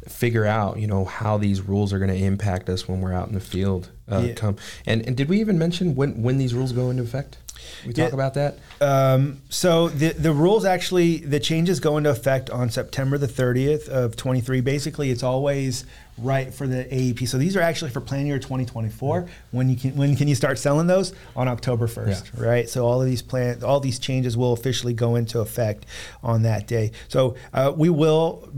figure 0.09 0.47
out, 0.47 0.79
you 0.79 0.87
know, 0.87 1.05
how 1.05 1.37
these 1.37 1.61
rules 1.61 1.92
are 1.92 1.99
going 1.99 2.11
to 2.11 2.16
impact 2.16 2.69
us 2.69 2.88
when 2.88 3.01
we're 3.01 3.12
out 3.12 3.29
in 3.29 3.35
the 3.35 3.40
field. 3.40 3.90
Uh, 4.11 4.25
yeah. 4.29 4.35
Come 4.35 4.57
and 4.87 5.05
and 5.07 5.16
did 5.16 5.29
we 5.29 5.40
even 5.40 5.59
mention 5.59 5.97
when 5.97 6.23
when 6.23 6.38
these 6.38 6.55
rules 6.55 6.73
go 6.73 6.90
into 6.90 7.03
effect? 7.03 7.38
We 7.87 7.92
talk 7.92 8.09
yeah. 8.09 8.14
about 8.14 8.35
that. 8.35 8.59
Um, 8.81 9.42
so 9.49 9.88
the 9.88 10.11
the 10.12 10.33
rules 10.33 10.64
actually 10.64 11.19
the 11.19 11.40
changes 11.40 11.81
go 11.81 11.97
into 11.97 12.11
effect 12.11 12.51
on 12.51 12.71
September 12.71 13.19
the 13.19 13.27
30th 13.27 13.88
of 13.88 14.16
23. 14.16 14.61
Basically, 14.61 15.11
it's 15.11 15.23
always 15.23 15.85
right 16.19 16.53
for 16.53 16.66
the 16.66 16.85
AEP. 16.85 17.29
So 17.29 17.38
these 17.38 17.57
are 17.57 17.61
actually 17.61 17.90
for 17.90 18.01
plan 18.01 18.27
year 18.27 18.38
2024. 18.38 19.23
Mm-hmm. 19.23 19.57
When 19.57 19.69
you 19.69 19.77
can 19.77 19.97
when 19.97 20.16
can 20.16 20.29
you 20.29 20.35
start 20.35 20.59
selling 20.59 20.87
those 20.87 21.12
on 21.35 21.49
October 21.49 21.87
1st, 21.87 22.38
yeah. 22.38 22.45
right? 22.45 22.69
So 22.69 22.87
all 22.87 23.01
of 23.01 23.07
these 23.07 23.23
plan 23.23 23.62
all 23.62 23.81
these 23.81 23.99
changes 23.99 24.37
will 24.37 24.53
officially 24.53 24.95
go 24.95 25.16
into 25.16 25.40
effect 25.40 25.87
on 26.23 26.42
that 26.42 26.66
day. 26.66 26.92
So 27.09 27.37
uh, 27.53 27.73
we 27.77 27.90
will 27.90 28.49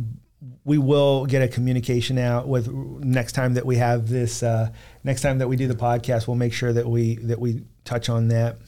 we 0.65 0.79
will 0.79 1.27
get 1.27 1.43
a 1.43 1.49
communication 1.49 2.19
out 2.19 2.47
with 2.47 2.69
next 2.71 3.33
time 3.33 3.55
that 3.55 3.67
we 3.67 3.77
have 3.77 4.09
this 4.09 4.43
uh, 4.43 4.71
next 5.03 5.23
time 5.23 5.39
that 5.39 5.49
we 5.49 5.57
do 5.57 5.67
the 5.67 5.75
podcast 5.75 6.29
we'll 6.29 6.37
make 6.37 6.53
sure 6.53 6.73
that 6.73 6.87
we 6.87 7.17
that 7.17 7.41
we 7.41 7.65
touch 7.85 8.09
on 8.09 8.29
that 8.29 8.59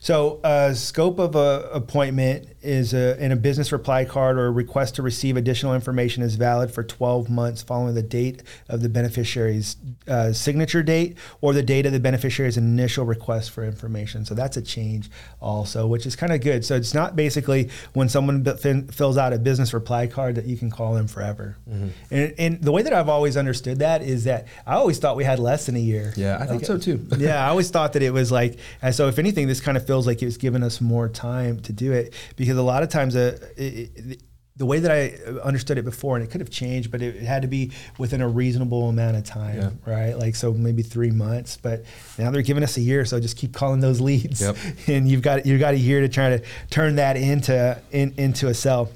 so, 0.00 0.40
uh, 0.44 0.74
scope 0.74 1.18
of 1.18 1.36
a 1.36 1.68
appointment 1.72 2.48
is 2.62 2.94
a, 2.94 3.22
in 3.22 3.32
a 3.32 3.36
business 3.36 3.72
reply 3.72 4.04
card 4.04 4.38
or 4.38 4.46
a 4.46 4.50
request 4.50 4.94
to 4.96 5.02
receive 5.02 5.36
additional 5.36 5.74
information 5.74 6.22
is 6.22 6.36
valid 6.36 6.70
for 6.70 6.82
12 6.82 7.28
months 7.28 7.62
following 7.62 7.94
the 7.94 8.02
date 8.02 8.42
of 8.68 8.82
the 8.82 8.88
beneficiary's 8.88 9.76
uh, 10.08 10.32
signature 10.32 10.82
date 10.82 11.16
or 11.40 11.52
the 11.52 11.62
date 11.62 11.86
of 11.86 11.92
the 11.92 12.00
beneficiary's 12.00 12.56
initial 12.56 13.04
request 13.04 13.50
for 13.50 13.64
information. 13.64 14.24
So 14.24 14.34
that's 14.34 14.56
a 14.56 14.62
change 14.62 15.10
also, 15.40 15.86
which 15.86 16.06
is 16.06 16.14
kind 16.14 16.32
of 16.32 16.40
good. 16.40 16.64
So 16.64 16.76
it's 16.76 16.94
not 16.94 17.16
basically 17.16 17.70
when 17.92 18.08
someone 18.08 18.42
b- 18.42 18.82
fills 18.90 19.16
out 19.16 19.32
a 19.32 19.38
business 19.38 19.74
reply 19.74 20.06
card 20.06 20.36
that 20.36 20.44
you 20.44 20.56
can 20.56 20.70
call 20.70 20.94
them 20.94 21.08
forever. 21.08 21.56
Mm-hmm. 21.68 21.88
And, 22.10 22.34
and, 22.38 22.62
the 22.62 22.70
way 22.70 22.82
that 22.82 22.92
I've 22.92 23.08
always 23.08 23.36
understood 23.36 23.80
that 23.80 24.02
is 24.02 24.24
that 24.24 24.46
I 24.66 24.74
always 24.74 24.98
thought 24.98 25.16
we 25.16 25.24
had 25.24 25.40
less 25.40 25.66
than 25.66 25.74
a 25.74 25.80
year. 25.80 26.12
Yeah, 26.16 26.38
I 26.38 26.46
think 26.46 26.64
so 26.64 26.78
too. 26.78 27.04
yeah, 27.18 27.44
I 27.44 27.48
always 27.48 27.70
thought 27.70 27.94
that 27.94 28.02
it 28.02 28.12
was 28.12 28.30
like, 28.30 28.58
so 28.92 29.08
if 29.08 29.18
anything, 29.18 29.48
this 29.48 29.60
kind 29.60 29.71
of 29.76 29.86
feels 29.86 30.06
like 30.06 30.22
it 30.22 30.26
was 30.26 30.36
giving 30.36 30.62
us 30.62 30.80
more 30.80 31.08
time 31.08 31.60
to 31.60 31.72
do 31.72 31.92
it 31.92 32.14
because 32.36 32.56
a 32.56 32.62
lot 32.62 32.82
of 32.82 32.88
times 32.88 33.16
uh, 33.16 33.38
it, 33.56 33.90
it, 33.94 34.22
the 34.56 34.66
way 34.66 34.80
that 34.80 34.90
I 34.90 35.14
understood 35.40 35.78
it 35.78 35.84
before, 35.84 36.16
and 36.16 36.24
it 36.24 36.30
could 36.30 36.40
have 36.40 36.50
changed, 36.50 36.90
but 36.90 37.00
it, 37.00 37.22
had 37.22 37.42
to 37.42 37.48
be 37.48 37.72
within 37.98 38.20
a 38.20 38.28
reasonable 38.28 38.88
amount 38.88 39.16
of 39.16 39.24
time, 39.24 39.56
yeah. 39.86 39.92
right? 39.92 40.18
Like 40.18 40.34
so, 40.34 40.52
maybe 40.52 40.82
three 40.82 41.10
months. 41.10 41.56
But 41.56 41.84
now 42.18 42.30
they're 42.30 42.42
giving 42.42 42.62
us 42.62 42.76
a 42.76 42.82
year, 42.82 43.04
so 43.06 43.18
just 43.18 43.36
keep 43.36 43.54
calling 43.54 43.80
those 43.80 44.00
leads, 44.00 44.42
yep. 44.42 44.56
and 44.86 45.08
you've 45.08 45.22
got 45.22 45.46
you've 45.46 45.60
got 45.60 45.74
a 45.74 45.78
year 45.78 46.00
to 46.02 46.08
try 46.08 46.36
to 46.36 46.44
turn 46.70 46.96
that 46.96 47.16
into 47.16 47.80
in, 47.92 48.14
into 48.18 48.48
a 48.48 48.54
sell. 48.54 48.90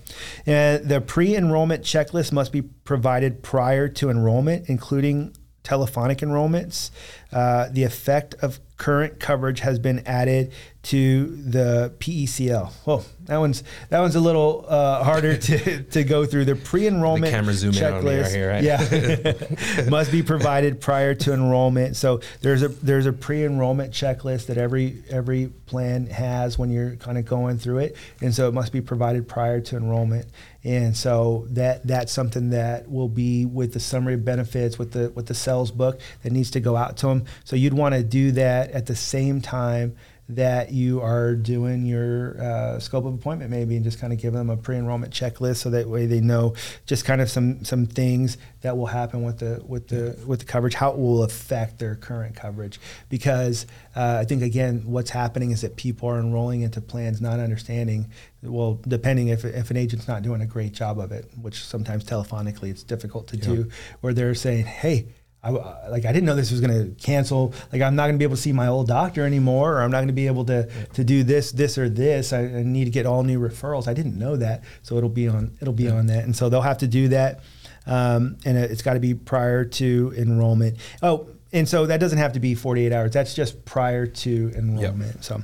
And 0.44 0.86
the 0.86 1.00
pre-enrollment 1.00 1.82
checklist 1.82 2.32
must 2.32 2.52
be 2.52 2.62
provided 2.62 3.42
prior 3.42 3.88
to 3.88 4.10
enrollment, 4.10 4.68
including 4.68 5.34
telephonic 5.62 6.18
enrollments. 6.18 6.90
Uh, 7.32 7.68
the 7.72 7.82
effect 7.82 8.34
of 8.34 8.60
current 8.76 9.18
coverage 9.18 9.60
has 9.60 9.78
been 9.78 10.00
added 10.06 10.52
to 10.82 11.26
the 11.26 11.92
PECL. 11.98 12.72
Oh, 12.86 13.04
that 13.24 13.38
one's 13.38 13.64
that 13.88 14.00
one's 14.00 14.14
a 14.14 14.20
little 14.20 14.64
uh, 14.68 15.02
harder 15.02 15.36
to, 15.36 15.82
to 15.90 16.04
go 16.04 16.24
through. 16.26 16.44
The 16.44 16.54
pre-enrollment 16.54 17.24
the 17.24 17.30
camera 17.30 17.54
zoom 17.54 17.72
checklist, 17.72 18.32
here, 18.32 18.50
right? 18.50 18.62
yeah, 18.62 19.84
must 19.88 20.12
be 20.12 20.22
provided 20.22 20.80
prior 20.80 21.14
to 21.14 21.32
enrollment. 21.32 21.96
So 21.96 22.20
there's 22.42 22.62
a 22.62 22.68
there's 22.68 23.06
a 23.06 23.12
pre-enrollment 23.12 23.92
checklist 23.92 24.46
that 24.46 24.58
every 24.58 25.02
every 25.10 25.48
plan 25.66 26.06
has 26.06 26.58
when 26.58 26.70
you're 26.70 26.96
kind 26.96 27.18
of 27.18 27.24
going 27.24 27.58
through 27.58 27.78
it, 27.78 27.96
and 28.20 28.34
so 28.34 28.46
it 28.46 28.54
must 28.54 28.72
be 28.72 28.80
provided 28.80 29.26
prior 29.26 29.60
to 29.60 29.76
enrollment. 29.76 30.26
And 30.66 30.96
so 30.96 31.46
that 31.50 31.86
that's 31.86 32.12
something 32.12 32.50
that 32.50 32.90
will 32.90 33.08
be 33.08 33.46
with 33.46 33.72
the 33.72 33.78
summary 33.78 34.14
of 34.14 34.24
benefits 34.24 34.80
with 34.80 34.90
the 34.90 35.10
with 35.10 35.26
the 35.26 35.34
sales 35.34 35.70
book 35.70 36.00
that 36.24 36.32
needs 36.32 36.50
to 36.50 36.60
go 36.60 36.74
out 36.76 36.96
to 36.98 37.06
them. 37.06 37.24
So 37.44 37.54
you'd 37.54 37.72
want 37.72 37.94
to 37.94 38.02
do 38.02 38.32
that 38.32 38.72
at 38.72 38.86
the 38.86 38.96
same 38.96 39.40
time 39.40 39.96
that 40.28 40.72
you 40.72 41.00
are 41.00 41.34
doing 41.36 41.86
your 41.86 42.40
uh, 42.42 42.80
scope 42.80 43.04
of 43.04 43.14
appointment 43.14 43.50
maybe 43.50 43.76
and 43.76 43.84
just 43.84 44.00
kind 44.00 44.12
of 44.12 44.18
give 44.18 44.32
them 44.32 44.50
a 44.50 44.56
pre-enrollment 44.56 45.12
checklist 45.12 45.58
so 45.58 45.70
that 45.70 45.88
way 45.88 46.06
they 46.06 46.20
know 46.20 46.52
just 46.84 47.04
kind 47.04 47.20
of 47.20 47.30
some 47.30 47.64
some 47.64 47.86
things 47.86 48.36
that 48.62 48.76
will 48.76 48.86
happen 48.86 49.22
with 49.22 49.38
the 49.38 49.62
with 49.64 49.86
the 49.88 50.18
with 50.26 50.40
the 50.40 50.44
coverage 50.44 50.74
how 50.74 50.90
it 50.90 50.98
will 50.98 51.22
affect 51.22 51.78
their 51.78 51.94
current 51.94 52.34
coverage. 52.34 52.80
Because 53.08 53.66
uh, 53.94 54.18
I 54.20 54.24
think 54.24 54.42
again 54.42 54.82
what's 54.84 55.10
happening 55.10 55.52
is 55.52 55.60
that 55.60 55.76
people 55.76 56.08
are 56.08 56.18
enrolling 56.18 56.62
into 56.62 56.80
plans 56.80 57.20
not 57.20 57.38
understanding 57.38 58.10
well 58.42 58.80
depending 58.86 59.28
if, 59.28 59.44
if 59.44 59.70
an 59.70 59.76
agent's 59.76 60.08
not 60.08 60.22
doing 60.22 60.40
a 60.40 60.46
great 60.46 60.72
job 60.72 60.98
of 60.98 61.12
it 61.12 61.30
which 61.40 61.64
sometimes 61.64 62.04
telephonically 62.04 62.70
it's 62.70 62.82
difficult 62.82 63.28
to 63.28 63.36
do 63.36 63.68
where 64.00 64.12
they're 64.12 64.34
saying 64.34 64.64
hey 64.64 65.06
I, 65.46 65.88
like 65.88 66.04
I 66.04 66.12
didn't 66.12 66.26
know 66.26 66.34
this 66.34 66.50
was 66.50 66.60
going 66.60 66.72
to 66.72 67.02
cancel. 67.02 67.54
Like 67.72 67.82
I'm 67.82 67.96
not 67.96 68.04
going 68.04 68.14
to 68.14 68.18
be 68.18 68.24
able 68.24 68.36
to 68.36 68.42
see 68.42 68.52
my 68.52 68.66
old 68.66 68.88
doctor 68.88 69.24
anymore, 69.24 69.74
or 69.74 69.82
I'm 69.82 69.90
not 69.90 69.98
going 69.98 70.08
to 70.08 70.14
be 70.14 70.26
able 70.26 70.44
to 70.46 70.68
to 70.94 71.04
do 71.04 71.22
this, 71.22 71.52
this, 71.52 71.78
or 71.78 71.88
this. 71.88 72.32
I, 72.32 72.40
I, 72.40 72.62
need 72.62 72.84
to 72.86 72.90
get 72.90 73.06
all 73.06 73.22
new 73.22 73.38
referrals. 73.38 73.88
I 73.88 73.94
didn't 73.94 74.18
know 74.18 74.36
that, 74.36 74.64
so 74.82 74.96
it'll 74.96 75.08
be 75.08 75.28
on 75.28 75.56
it'll 75.60 75.74
be 75.74 75.84
yeah. 75.84 75.92
on 75.92 76.06
that, 76.06 76.24
and 76.24 76.34
so 76.34 76.48
they'll 76.48 76.62
have 76.62 76.78
to 76.78 76.88
do 76.88 77.08
that, 77.08 77.40
um, 77.86 78.36
and 78.44 78.58
it's 78.58 78.82
got 78.82 78.94
to 78.94 79.00
be 79.00 79.14
prior 79.14 79.64
to 79.64 80.12
enrollment. 80.16 80.78
Oh, 81.02 81.28
and 81.52 81.68
so 81.68 81.86
that 81.86 82.00
doesn't 82.00 82.18
have 82.18 82.32
to 82.32 82.40
be 82.40 82.54
48 82.54 82.92
hours. 82.92 83.12
That's 83.12 83.34
just 83.34 83.64
prior 83.64 84.06
to 84.06 84.52
enrollment. 84.54 85.14
Yep. 85.16 85.24
So. 85.24 85.42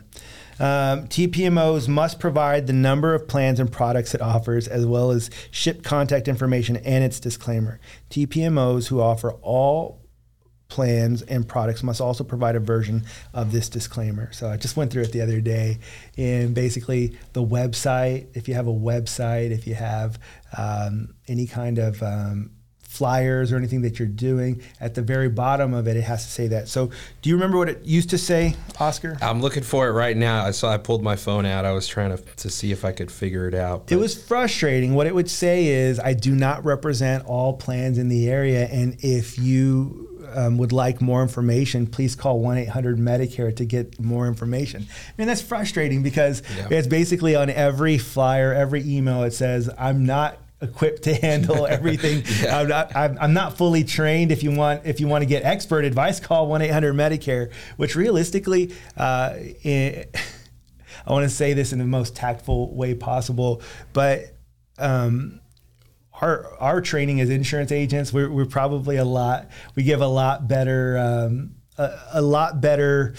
Um, 0.61 1.09
TPMOs 1.09 1.89
must 1.89 2.21
provide 2.21 2.67
the 2.67 2.73
number 2.73 3.15
of 3.15 3.27
plans 3.27 3.59
and 3.59 3.71
products 3.71 4.15
it 4.15 4.21
offers, 4.21 4.69
as 4.69 4.87
well 4.87 5.11
as 5.11 5.31
SHIP 5.51 5.83
contact 5.83 6.29
information 6.29 6.77
and 6.77 7.03
its 7.05 7.21
disclaimer. 7.21 7.81
TPMOs 8.11 8.89
who 8.89 9.01
offer 9.01 9.33
all 9.43 10.03
plans 10.73 11.21
and 11.23 11.47
products 11.47 11.83
must 11.83 12.01
also 12.01 12.25
provide 12.25 12.57
a 12.57 12.61
version 12.61 13.05
of 13.35 13.53
this 13.53 13.69
disclaimer. 13.69 14.33
So 14.33 14.49
I 14.49 14.57
just 14.57 14.75
went 14.75 14.91
through 14.91 15.03
it 15.03 15.13
the 15.13 15.21
other 15.21 15.41
day, 15.41 15.79
and 16.17 16.55
basically 16.55 17.19
the 17.35 17.45
website. 17.45 18.29
If 18.35 18.49
you 18.49 18.55
have 18.55 18.67
a 18.67 18.73
website, 18.73 19.51
if 19.51 19.67
you 19.67 19.75
have 19.75 20.19
um, 20.57 21.15
any 21.29 21.47
kind 21.47 21.79
of 21.79 22.03
um, 22.03 22.53
flyers 22.93 23.53
or 23.53 23.57
anything 23.57 23.83
that 23.83 23.99
you're 23.99 24.07
doing, 24.07 24.63
at 24.79 24.95
the 24.95 25.03
very 25.03 25.29
bottom 25.29 25.73
of 25.73 25.89
it, 25.89 25.97
it 25.97 26.03
has 26.03 26.25
to 26.27 26.31
say 26.31 26.47
that. 26.49 26.69
So, 26.69 26.91
do 27.23 27.31
you 27.31 27.35
remember 27.35 27.57
what 27.57 27.69
it 27.71 27.85
used 27.85 28.11
to 28.11 28.19
say, 28.19 28.55
Oscar? 28.79 29.17
I'm 29.23 29.41
looking 29.41 29.63
for 29.63 29.89
it 29.89 29.93
right 29.93 30.17
now. 30.17 30.45
I 30.45 30.51
saw 30.51 30.71
I 30.71 30.77
pulled 30.77 31.03
my 31.03 31.17
phone 31.17 31.47
out. 31.47 31.65
I 31.65 31.73
was 31.73 31.89
trying 31.89 32.17
to, 32.17 32.23
to 32.23 32.51
see 32.51 32.71
if 32.71 32.85
I 32.85 32.93
could 32.93 33.11
figure 33.11 33.49
it 33.49 33.55
out. 33.55 33.91
It 33.91 33.97
was 33.97 34.23
frustrating. 34.23 34.95
What 34.95 35.07
it 35.07 35.15
would 35.15 35.31
say 35.31 35.67
is, 35.67 35.99
I 35.99 36.13
do 36.13 36.35
not 36.35 36.65
represent 36.65 37.25
all 37.25 37.55
plans 37.55 37.97
in 37.97 38.09
the 38.09 38.29
area, 38.29 38.67
and 38.67 38.97
if 39.03 39.39
you 39.39 40.13
um, 40.35 40.59
would 40.59 40.73
like 40.73 41.01
more 41.01 41.23
information, 41.23 41.87
please 41.87 42.15
call 42.15 42.41
1 42.41 42.59
800 42.59 42.99
Medicare 42.99 43.55
to 43.57 43.65
get 43.65 44.01
more 44.01 44.27
information. 44.27 44.87
I 44.91 45.13
mean, 45.17 45.29
that's 45.29 45.43
frustrating 45.43 46.03
because 46.03 46.43
yeah. 46.57 46.69
it's 46.71 46.87
basically 46.87 47.35
on 47.35 47.51
every 47.51 47.99
flyer, 47.99 48.53
every 48.53 48.83
email, 48.87 49.23
it 49.23 49.33
says, 49.33 49.71
I'm 49.79 50.05
not 50.05 50.39
equipped 50.63 51.03
to 51.03 51.15
handle 51.15 51.67
everything. 51.71 52.25
yeah. 52.43 52.59
I'm, 52.59 52.69
not, 52.69 52.97
I'm, 52.97 53.33
not 53.33 53.59
fully 53.59 53.85
trained. 53.85 54.33
If 54.33 54.43
you 54.43 54.53
want, 54.53 54.83
if 54.85 55.01
you 55.01 55.09
want 55.09 55.23
to 55.23 55.27
get 55.27 55.45
expert 55.45 55.85
advice, 55.85 56.21
call 56.21 56.47
one 56.47 56.63
eight 56.63 56.71
hundred 56.71 56.95
Medicare. 56.95 57.53
Which 57.77 57.97
realistically, 57.97 58.73
uh, 58.97 59.35
it, 59.37 60.17
I 61.07 61.13
want 61.13 61.25
to 61.25 61.35
say 61.35 61.53
this 61.53 61.73
in 61.73 61.79
the 61.79 61.85
most 61.85 62.15
tactful 62.15 62.75
way 62.75 62.95
possible, 62.95 63.63
but 63.93 64.35
um, 64.79 65.41
our 66.21 66.57
our 66.59 66.81
training 66.81 67.21
as 67.21 67.29
insurance 67.29 67.73
agents, 67.73 68.13
we're, 68.13 68.31
we're 68.31 68.47
probably 68.47 68.97
a 68.97 69.05
lot. 69.05 69.51
We 69.75 69.83
give 69.83 70.01
a 70.01 70.07
lot 70.07 70.49
better. 70.49 70.97
Um, 70.99 71.57
a, 71.79 71.99
a, 72.15 72.23
lot 72.23 72.61
better. 72.61 73.15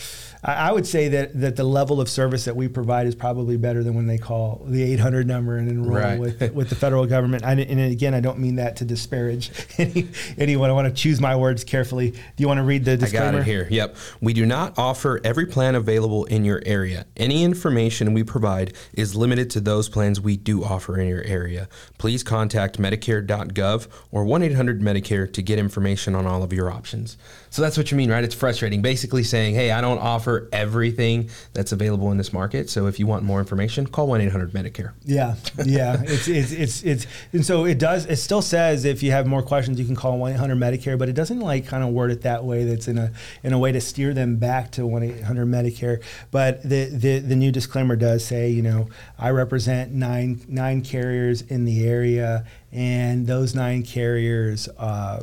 I 0.46 0.74
would 0.74 0.86
say 0.86 1.08
that 1.08 1.40
that 1.40 1.56
the 1.56 1.64
level 1.64 2.02
of 2.02 2.10
service 2.10 2.46
that 2.46 2.56
we 2.56 2.68
provide 2.68 3.08
is 3.08 3.16
probably 3.16 3.56
better 3.56 3.82
than 3.82 3.94
when 3.94 4.08
they 4.08 4.18
call 4.18 4.62
the 4.66 4.84
800 4.84 5.26
number 5.26 5.58
and 5.58 5.70
enroll 5.70 5.98
right. 5.98 6.20
with 6.20 6.54
with 6.54 6.70
the 6.70 6.76
federal 6.76 7.06
government. 7.06 7.46
I, 7.46 7.54
and 7.54 7.80
again, 7.80 8.14
I 8.14 8.20
don't 8.20 8.40
mean 8.40 8.58
that 8.58 8.76
to 8.78 8.86
disparage 8.86 9.52
any, 9.78 10.10
anyone. 10.38 10.70
I 10.70 10.74
want 10.74 10.94
to 10.94 10.94
choose 10.94 11.22
my 11.22 11.36
words 11.36 11.64
carefully. 11.64 12.12
Do 12.12 12.20
you 12.38 12.48
want 12.48 12.58
to 12.58 12.64
read 12.64 12.84
the 12.84 12.98
disclaimer? 12.98 13.28
I 13.28 13.32
got 13.32 13.40
it 13.40 13.46
here. 13.46 13.68
Yep. 13.70 13.96
We 14.20 14.34
do 14.34 14.46
not 14.46 14.78
offer 14.78 15.22
every 15.24 15.46
plan 15.46 15.76
available 15.76 16.26
in 16.26 16.44
your 16.44 16.62
area. 16.66 17.06
Any 17.16 17.44
information 17.44 18.14
we 18.14 18.24
provide 18.24 18.74
is 18.94 19.16
limited 19.16 19.50
to 19.52 19.62
those 19.62 19.88
plans 19.88 20.20
we 20.20 20.36
do 20.36 20.64
offer 20.64 21.00
in 21.00 21.08
your 21.08 21.24
area. 21.24 21.70
Please 21.98 22.22
contact 22.22 22.78
Medicare.gov 22.80 23.88
or 24.12 24.26
1 24.26 24.44
800 24.44 24.82
Medicare 24.82 25.32
to 25.32 25.42
get 25.42 25.58
information 25.58 26.16
on 26.16 26.28
all 26.28 26.44
of 26.44 26.52
your 26.52 26.70
options. 26.70 27.18
So 27.54 27.62
that's 27.62 27.78
what 27.78 27.92
you 27.92 27.98
mean, 27.98 28.10
right? 28.10 28.24
It's 28.24 28.34
frustrating. 28.34 28.82
Basically 28.82 29.24
saying, 29.24 29.54
hey, 29.54 29.70
I 29.70 29.80
don't 29.80 30.00
offer 30.00 30.50
everything 30.52 31.30
that's 31.54 31.72
available 31.72 32.12
in 32.12 32.18
this 32.18 32.34
market. 32.34 32.68
So 32.68 32.88
if 32.88 33.00
you 33.00 33.06
want 33.06 33.24
more 33.24 33.38
information, 33.38 33.86
call 33.86 34.08
1 34.08 34.22
800 34.22 34.52
Medicare. 34.54 34.94
Yeah. 35.06 35.36
Yeah. 35.64 36.02
it's, 36.04 36.28
it's, 36.28 36.52
it's, 36.52 36.82
it's, 36.82 37.08
and 37.32 37.46
so 37.46 37.66
it 37.66 37.78
does, 37.78 38.08
it 38.08 38.16
still 38.16 38.42
says 38.42 38.86
if 38.86 39.04
you 39.04 39.12
have 39.12 39.28
more 39.28 39.44
questions, 39.44 39.80
you 39.80 39.86
can 39.86 39.96
call 39.96 40.18
1 40.18 40.32
800 40.32 40.58
Medicare, 40.58 40.98
but 40.98 41.10
it 41.10 41.14
doesn't 41.14 41.42
like 41.42 41.68
kind 41.68 41.84
of 41.84 41.92
word 41.92 42.10
it 42.10 42.24
that 42.24 42.44
way. 42.44 42.64
That's 42.64 42.88
in 42.88 42.98
a, 42.98 43.12
in 43.44 43.54
a 43.54 43.60
way 43.60 43.72
to 43.72 43.80
steer 43.80 44.16
them 44.16 44.38
back 44.38 44.72
to 44.72 44.88
1 44.88 45.04
800 45.04 45.46
Medicare. 45.46 46.02
But 46.32 46.64
the, 46.64 46.86
the, 46.86 47.20
the 47.20 47.36
new 47.36 47.52
disclaimer 47.52 47.96
does 47.96 48.26
say, 48.26 48.50
you 48.50 48.64
know, 48.64 48.90
I 49.20 49.30
represent 49.30 49.92
nine, 49.92 50.42
nine 50.48 50.82
carriers 50.82 51.44
in 51.44 51.66
the 51.66 51.86
area 51.88 52.48
and 52.72 53.28
those 53.28 53.54
nine 53.54 53.84
carriers, 53.84 54.68
uh, 54.80 55.22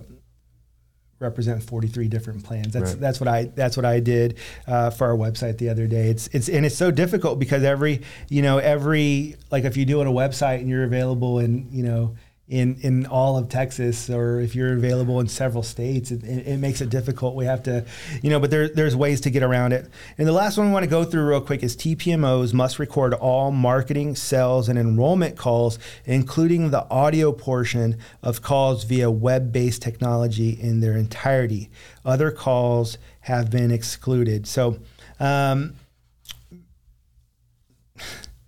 represent 1.20 1.62
43 1.62 2.08
different 2.08 2.42
plans. 2.42 2.72
That's 2.72 2.92
right. 2.92 3.00
that's 3.00 3.20
what 3.20 3.28
I 3.28 3.44
that's 3.44 3.76
what 3.76 3.86
I 3.86 4.00
did 4.00 4.38
uh, 4.66 4.90
for 4.90 5.06
our 5.06 5.16
website 5.16 5.58
the 5.58 5.68
other 5.68 5.86
day. 5.86 6.08
It's 6.08 6.26
it's 6.28 6.48
and 6.48 6.66
it's 6.66 6.76
so 6.76 6.90
difficult 6.90 7.38
because 7.38 7.62
every 7.62 8.02
you 8.28 8.42
know 8.42 8.58
every 8.58 9.36
like 9.50 9.64
if 9.64 9.76
you 9.76 9.84
do 9.84 9.98
it 9.98 10.00
on 10.02 10.06
a 10.08 10.12
website 10.12 10.60
and 10.60 10.68
you're 10.68 10.84
available 10.84 11.38
in 11.38 11.68
you 11.70 11.84
know 11.84 12.16
in 12.50 12.76
in 12.80 13.06
all 13.06 13.38
of 13.38 13.48
Texas, 13.48 14.10
or 14.10 14.40
if 14.40 14.56
you're 14.56 14.72
available 14.72 15.20
in 15.20 15.28
several 15.28 15.62
states, 15.62 16.10
it, 16.10 16.24
it, 16.24 16.58
makes 16.58 16.80
it 16.80 16.90
difficult. 16.90 17.36
We 17.36 17.44
have 17.44 17.62
to, 17.62 17.86
you 18.22 18.28
know, 18.28 18.40
but 18.40 18.50
there, 18.50 18.68
there's 18.68 18.96
ways 18.96 19.20
to 19.22 19.30
get 19.30 19.44
around 19.44 19.72
it. 19.72 19.88
And 20.18 20.26
the 20.26 20.32
last 20.32 20.58
one 20.58 20.66
we 20.66 20.72
want 20.72 20.82
to 20.82 20.90
go 20.90 21.04
through 21.04 21.28
real 21.28 21.40
quick 21.40 21.62
is 21.62 21.76
TPMOs 21.76 22.52
must 22.52 22.80
record 22.80 23.14
all 23.14 23.52
marketing, 23.52 24.16
sales, 24.16 24.68
and 24.68 24.78
enrollment 24.78 25.36
calls, 25.36 25.78
including 26.04 26.70
the 26.70 26.90
audio 26.90 27.30
portion 27.30 27.96
of 28.20 28.42
calls 28.42 28.82
via 28.82 29.10
web-based 29.10 29.80
technology 29.80 30.50
in 30.50 30.80
their 30.80 30.96
entirety. 30.96 31.70
Other 32.04 32.32
calls 32.32 32.98
have 33.20 33.50
been 33.50 33.70
excluded. 33.70 34.46
So. 34.46 34.78
Um, 35.20 35.74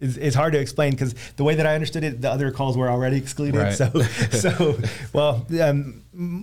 is, 0.02 0.18
is 0.18 0.34
hard 0.34 0.52
to 0.52 0.58
explain 0.58 0.90
because 0.90 1.14
the 1.36 1.44
way 1.44 1.54
that 1.54 1.66
I 1.66 1.74
understood 1.74 2.04
it, 2.04 2.20
the 2.20 2.30
other 2.30 2.50
calls 2.50 2.76
were 2.76 2.90
already 2.90 3.16
excluded. 3.16 3.58
Right. 3.58 3.72
So, 3.72 3.90
so 4.30 4.78
well, 5.12 5.46
um, 5.62 6.02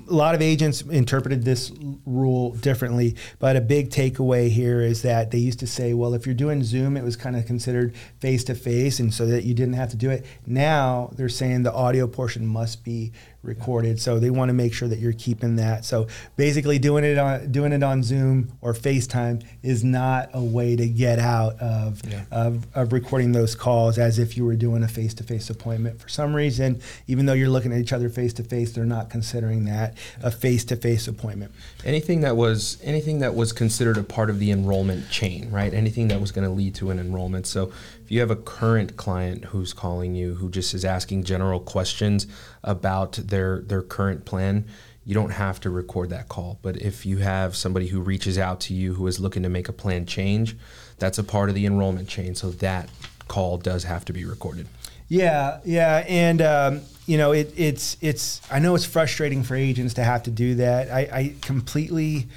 a 0.10 0.14
lot 0.14 0.34
of 0.34 0.42
agents 0.42 0.82
interpreted 0.82 1.44
this 1.44 1.72
rule 2.06 2.52
differently, 2.52 3.16
but 3.38 3.56
a 3.56 3.62
big 3.62 3.90
takeaway 3.90 4.50
here 4.50 4.82
is 4.82 5.02
that 5.04 5.30
they 5.32 5.38
used 5.38 5.60
to 5.60 5.68
say, 5.68 5.94
well, 5.94 6.14
if 6.14 6.26
you're 6.26 6.34
doing 6.34 6.64
Zoom, 6.64 6.98
it 6.98 7.04
was 7.04 7.16
kind 7.16 7.36
of 7.36 7.46
considered 7.46 7.96
face 8.20 8.44
to 8.46 8.56
face, 8.56 9.00
and 9.00 9.14
so 9.14 9.26
that 9.28 9.44
you 9.44 9.54
didn't 9.54 9.76
have 9.76 9.90
to 9.90 9.98
do 9.98 10.10
it. 10.10 10.26
Now 10.48 11.12
they're 11.16 11.30
saying 11.30 11.64
the 11.64 11.74
audio 11.74 12.08
portion 12.08 12.48
must 12.48 12.84
be 12.84 13.12
recorded, 13.42 14.02
so 14.02 14.20
they 14.20 14.30
want 14.30 14.50
to 14.50 14.54
make 14.54 14.74
sure 14.74 14.88
that 14.88 15.00
you're 15.00 15.14
keeping 15.14 15.56
that. 15.58 15.86
So 15.86 16.08
basically, 16.36 16.80
doing 16.80 17.04
it 17.04 17.18
on 17.18 17.52
doing 17.52 17.72
it 17.72 17.84
on 17.84 18.04
Zoom 18.04 18.52
or 18.62 18.74
FaceTime 18.74 19.44
is 19.64 19.84
not 19.84 20.30
a 20.34 20.44
way 20.44 20.76
to 20.76 20.88
get 20.88 21.20
out 21.20 21.60
of 21.60 22.02
yeah. 22.10 22.24
of, 22.32 22.68
of 22.76 22.94
recording 22.94 23.32
those 23.32 23.56
calls 23.56 23.98
as 23.98 24.20
if 24.20 24.38
you 24.38 24.46
were 24.46 24.56
doing 24.56 24.84
a 24.84 24.88
face 24.88 25.14
to 25.16 25.24
face 25.24 25.50
appointment. 25.50 26.02
For 26.02 26.10
some 26.10 26.36
reason, 26.36 26.82
even 27.08 27.26
though 27.26 27.34
you're 27.34 27.50
looking 27.50 27.72
at 27.72 27.80
each 27.80 27.94
other 27.94 28.10
face 28.10 28.34
to 28.34 28.44
face, 28.44 28.72
they're 28.72 28.86
not 28.86 29.10
considering 29.10 29.66
that 29.66 29.96
a 30.22 30.32
face-to-face 30.32 31.08
appointment. 31.08 31.52
Anything 31.86 32.22
that 32.22 32.36
was 32.36 32.78
anything 32.84 33.20
that 33.20 33.36
was 33.36 33.54
considered 33.54 33.98
a 33.98 34.04
part 34.04 34.30
of 34.30 34.40
the 34.40 34.52
enrollment 34.52 35.10
chain, 35.10 35.50
right? 35.50 35.74
Anything 35.74 36.10
that 36.10 36.20
was 36.20 36.32
going 36.32 36.46
to 36.46 36.54
lead 36.54 36.76
to 36.76 36.90
an 36.90 37.00
enrollment. 37.00 37.48
So 37.48 37.72
if 38.04 38.12
you 38.12 38.20
have 38.20 38.30
a 38.30 38.36
current 38.36 38.98
client 38.98 39.46
who's 39.46 39.72
calling 39.72 40.14
you 40.14 40.36
who 40.36 40.50
just 40.50 40.74
is 40.74 40.84
asking 40.84 41.24
general 41.24 41.62
questions 41.62 42.28
about 42.64 43.14
their 43.14 43.62
their 43.62 43.82
current 43.82 44.26
plan, 44.26 44.66
you 45.06 45.16
don't 45.16 45.32
have 45.32 45.62
to 45.62 45.70
record 45.70 46.10
that 46.10 46.28
call. 46.28 46.60
But 46.62 46.82
if 46.82 47.06
you 47.06 47.18
have 47.18 47.56
somebody 47.56 47.88
who 47.88 48.02
reaches 48.02 48.38
out 48.38 48.60
to 48.62 48.74
you 48.74 48.96
who 48.96 49.08
is 49.08 49.20
looking 49.20 49.44
to 49.44 49.50
make 49.50 49.70
a 49.70 49.74
plan 49.74 50.06
change, 50.06 50.58
that's 50.98 51.18
a 51.18 51.24
part 51.24 51.48
of 51.48 51.56
the 51.56 51.66
enrollment 51.66 52.10
chain. 52.10 52.36
So 52.36 52.50
that 52.52 52.90
call 53.30 53.58
does 53.58 53.86
have 53.86 54.04
to 54.06 54.14
be 54.14 54.26
recorded. 54.26 54.68
Yeah, 55.10 55.60
yeah, 55.66 56.06
and 56.08 56.42
um, 56.42 56.82
you 57.08 57.18
know, 57.18 57.32
it, 57.32 57.52
it's 57.58 57.98
it's. 58.00 58.42
I 58.52 58.60
know 58.60 58.76
it's 58.76 58.86
frustrating 58.86 59.44
for 59.44 59.56
agents 59.56 59.96
to 59.96 60.04
have 60.04 60.24
to 60.24 60.32
do 60.32 60.56
that. 60.56 60.92
I, 60.92 61.00
I 61.12 61.36
completely, 61.42 62.28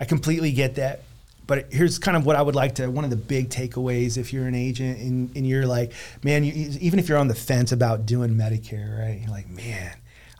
I 0.00 0.04
completely 0.04 0.50
get 0.50 0.74
that. 0.74 1.02
But 1.46 1.72
here's 1.72 2.00
kind 2.00 2.16
of 2.16 2.26
what 2.26 2.34
I 2.34 2.42
would 2.42 2.56
like 2.56 2.74
to. 2.76 2.88
One 2.88 3.04
of 3.04 3.10
the 3.10 3.16
big 3.16 3.50
takeaways, 3.50 4.18
if 4.18 4.32
you're 4.32 4.48
an 4.48 4.56
agent 4.56 4.98
and, 4.98 5.30
and 5.36 5.46
you're 5.46 5.66
like, 5.66 5.92
man, 6.24 6.42
you, 6.42 6.52
even 6.80 6.98
if 6.98 7.08
you're 7.08 7.18
on 7.18 7.28
the 7.28 7.36
fence 7.36 7.70
about 7.70 8.04
doing 8.04 8.30
Medicare, 8.30 8.98
right? 8.98 9.20
You're 9.20 9.30
like, 9.30 9.48
man, 9.48 9.94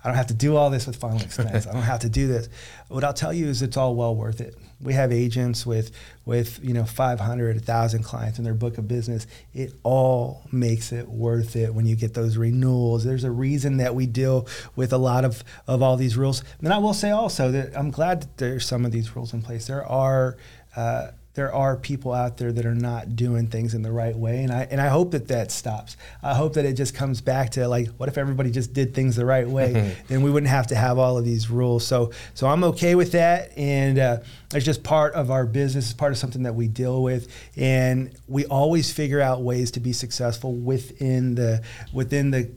I 0.07 0.11
don't 0.11 0.19
have 0.19 0.29
to 0.29 0.35
do 0.35 0.55
all 0.55 0.71
this 0.71 0.87
with 0.87 0.95
final 0.95 1.21
expense. 1.21 1.67
I 1.67 1.73
don't 1.73 1.83
have 1.83 1.99
to 2.01 2.09
do 2.09 2.29
this. 2.29 2.49
What 2.87 3.03
I'll 3.03 3.13
tell 3.13 3.33
you 3.33 3.49
is 3.49 3.61
it's 3.61 3.77
all 3.77 3.97
well 3.97 4.15
worth 4.15 4.41
it. 4.41 4.55
We 4.81 4.93
have 4.93 5.11
agents 5.11 5.67
with 5.67 5.91
with 6.25 6.61
you 6.63 6.75
know 6.75 6.85
500, 6.85 7.57
1,000 7.57 8.05
clients 8.05 8.39
in 8.39 8.45
their 8.45 8.55
book 8.55 8.79
of 8.79 8.87
business. 8.87 9.27
It 9.53 9.73
all 9.83 10.45
makes 10.53 10.93
it 10.93 11.09
worth 11.09 11.57
it 11.57 11.75
when 11.75 11.87
you 11.87 11.97
get 11.97 12.15
those 12.15 12.37
renewals. 12.37 13.03
There's 13.03 13.25
a 13.25 13.33
reason 13.33 13.79
that 13.79 13.97
we 13.97 14.07
deal 14.07 14.47
with 14.77 14.93
a 14.93 14.99
lot 14.99 15.25
of 15.25 15.43
of 15.67 15.83
all 15.83 15.97
these 15.97 16.17
rules. 16.17 16.45
And 16.61 16.73
I 16.73 16.79
will 16.79 16.95
say 16.95 17.11
also 17.11 17.51
that 17.51 17.77
I'm 17.77 17.91
glad 17.91 18.23
that 18.23 18.37
there's 18.37 18.65
some 18.65 18.85
of 18.85 18.93
these 18.93 19.17
rules 19.17 19.33
in 19.33 19.43
place. 19.43 19.67
There 19.67 19.85
are 19.85 20.37
uh, 20.77 21.09
there 21.37 21.55
are 21.55 21.77
people 21.77 22.15
out 22.15 22.39
there 22.39 22.51
that 22.51 22.65
are 22.65 22.75
not 22.75 23.15
doing 23.15 23.47
things 23.47 23.75
in 23.75 23.83
the 23.83 23.93
right 23.93 24.17
way 24.17 24.43
and 24.43 24.51
I 24.51 24.67
and 24.71 24.81
I 24.81 24.89
hope 24.89 25.11
that 25.11 25.29
that 25.29 25.53
stops. 25.53 25.97
I 26.23 26.35
hope 26.35 26.55
that 26.55 26.65
it 26.65 26.73
just 26.73 26.95
comes 26.95 27.21
back 27.21 27.51
to 27.51 27.69
like 27.69 27.89
what 27.99 28.09
if 28.09 28.17
everybody 28.17 28.51
just 28.51 28.73
did 28.73 28.95
things 28.95 29.17
the 29.17 29.27
right 29.27 29.47
way 29.47 29.75
mm-hmm. 29.75 30.07
then 30.09 30.23
we 30.23 30.31
wouldn't 30.31 30.51
have 30.51 30.67
to 30.69 30.75
have 30.75 30.99
all 30.99 31.19
of 31.19 31.27
these 31.27 31.51
rules. 31.51 31.87
So 31.87 32.11
so 32.33 32.49
I'm 32.49 32.65
okay 32.65 32.95
with 32.95 33.13
that 33.13 33.57
and 33.57 33.99
uh, 33.99 34.19
it's 34.55 34.65
just 34.65 34.83
part 34.83 35.13
of 35.13 35.31
our 35.31 35.45
business, 35.45 35.85
it's 35.85 35.95
part 35.95 36.11
of 36.11 36.19
something 36.19 36.45
that 36.45 36.55
we 36.55 36.69
deal 36.69 37.03
with 37.03 37.31
and 37.55 38.19
we 38.27 38.47
always 38.47 38.91
figure 38.91 39.21
out 39.21 39.43
ways 39.43 39.71
to 39.73 39.81
be 39.81 39.93
successful 39.93 40.55
within 40.55 41.35
the 41.35 41.63
within 41.93 42.31
the 42.31 42.51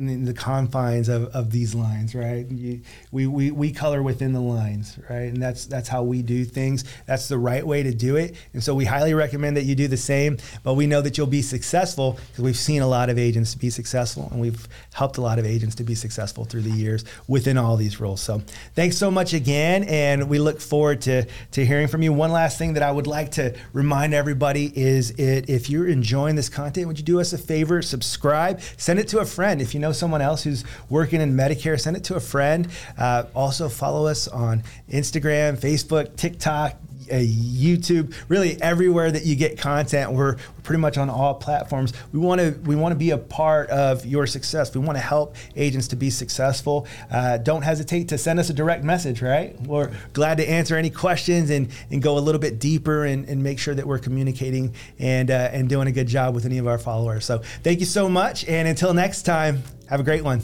the 0.00 0.34
confines 0.34 1.08
of, 1.08 1.24
of 1.34 1.50
these 1.50 1.74
lines, 1.74 2.14
right? 2.14 2.50
You, 2.50 2.80
we, 3.12 3.26
we, 3.26 3.50
we 3.50 3.72
color 3.72 4.02
within 4.02 4.32
the 4.32 4.40
lines, 4.40 4.98
right? 5.08 5.28
And 5.32 5.42
that's 5.42 5.66
that's 5.66 5.88
how 5.88 6.02
we 6.02 6.22
do 6.22 6.44
things. 6.44 6.84
That's 7.06 7.28
the 7.28 7.38
right 7.38 7.66
way 7.66 7.82
to 7.82 7.92
do 7.92 8.16
it. 8.16 8.34
And 8.52 8.62
so 8.62 8.74
we 8.74 8.84
highly 8.84 9.14
recommend 9.14 9.56
that 9.56 9.64
you 9.64 9.74
do 9.74 9.88
the 9.88 9.96
same. 9.96 10.38
But 10.62 10.74
we 10.74 10.86
know 10.86 11.00
that 11.02 11.18
you'll 11.18 11.26
be 11.26 11.42
successful 11.42 12.18
because 12.28 12.44
we've 12.44 12.56
seen 12.56 12.82
a 12.82 12.88
lot 12.88 13.10
of 13.10 13.18
agents 13.18 13.54
be 13.54 13.70
successful, 13.70 14.28
and 14.30 14.40
we've 14.40 14.66
helped 14.92 15.18
a 15.18 15.20
lot 15.20 15.38
of 15.38 15.46
agents 15.46 15.74
to 15.76 15.84
be 15.84 15.94
successful 15.94 16.44
through 16.44 16.62
the 16.62 16.70
years 16.70 17.04
within 17.28 17.58
all 17.58 17.76
these 17.76 18.00
rules. 18.00 18.20
So 18.20 18.42
thanks 18.74 18.96
so 18.96 19.10
much 19.10 19.34
again, 19.34 19.84
and 19.84 20.28
we 20.28 20.38
look 20.38 20.60
forward 20.60 21.02
to 21.02 21.26
to 21.52 21.66
hearing 21.66 21.88
from 21.88 22.02
you. 22.02 22.12
One 22.12 22.32
last 22.32 22.58
thing 22.58 22.74
that 22.74 22.82
I 22.82 22.90
would 22.90 23.06
like 23.06 23.32
to 23.32 23.54
remind 23.72 24.14
everybody 24.14 24.72
is 24.76 25.10
it 25.12 25.48
if 25.50 25.68
you're 25.68 25.88
enjoying 25.88 26.36
this 26.36 26.48
content, 26.48 26.86
would 26.86 26.98
you 26.98 27.04
do 27.04 27.20
us 27.20 27.32
a 27.32 27.38
favor? 27.38 27.82
Subscribe, 27.82 28.60
send 28.76 28.98
it 28.98 29.08
to 29.08 29.18
a 29.18 29.26
friend 29.26 29.60
if 29.60 29.74
you 29.74 29.80
know 29.80 29.89
know 29.90 29.92
someone 29.92 30.22
else 30.22 30.44
who's 30.44 30.64
working 30.88 31.20
in 31.20 31.34
Medicare, 31.34 31.78
send 31.78 31.96
it 31.96 32.04
to 32.04 32.14
a 32.14 32.20
friend. 32.20 32.68
Uh, 32.96 33.24
also, 33.34 33.68
follow 33.68 34.06
us 34.06 34.28
on 34.28 34.62
Instagram, 34.90 35.58
Facebook, 35.58 36.16
TikTok, 36.16 36.76
uh, 37.10 37.16
YouTube, 37.16 38.14
really 38.28 38.60
everywhere 38.62 39.10
that 39.10 39.24
you 39.26 39.36
get 39.36 39.58
content. 39.58 40.12
We're, 40.12 40.34
we're 40.34 40.62
pretty 40.62 40.80
much 40.80 40.98
on 40.98 41.10
all 41.10 41.34
platforms. 41.34 41.92
We 42.12 42.18
want 42.18 42.40
to 42.40 42.52
we 42.64 42.76
want 42.76 42.92
to 42.92 42.98
be 42.98 43.10
a 43.10 43.18
part 43.18 43.70
of 43.70 44.06
your 44.06 44.26
success. 44.26 44.74
We 44.74 44.80
want 44.80 44.96
to 44.96 45.02
help 45.02 45.36
agents 45.56 45.88
to 45.88 45.96
be 45.96 46.10
successful. 46.10 46.86
Uh, 47.10 47.38
don't 47.38 47.62
hesitate 47.62 48.08
to 48.08 48.18
send 48.18 48.38
us 48.38 48.50
a 48.50 48.54
direct 48.54 48.84
message. 48.84 49.22
Right, 49.22 49.60
we're 49.62 49.92
glad 50.12 50.38
to 50.38 50.48
answer 50.48 50.76
any 50.76 50.90
questions 50.90 51.50
and 51.50 51.68
and 51.90 52.02
go 52.02 52.18
a 52.18 52.20
little 52.20 52.40
bit 52.40 52.58
deeper 52.58 53.04
and, 53.04 53.28
and 53.28 53.42
make 53.42 53.58
sure 53.58 53.74
that 53.74 53.86
we're 53.86 53.98
communicating 53.98 54.74
and 54.98 55.30
uh, 55.30 55.50
and 55.52 55.68
doing 55.68 55.88
a 55.88 55.92
good 55.92 56.08
job 56.08 56.34
with 56.34 56.44
any 56.44 56.58
of 56.58 56.66
our 56.66 56.78
followers. 56.78 57.24
So 57.24 57.38
thank 57.62 57.80
you 57.80 57.86
so 57.86 58.08
much, 58.08 58.44
and 58.46 58.68
until 58.68 58.94
next 58.94 59.22
time, 59.22 59.62
have 59.88 60.00
a 60.00 60.04
great 60.04 60.22
one. 60.22 60.42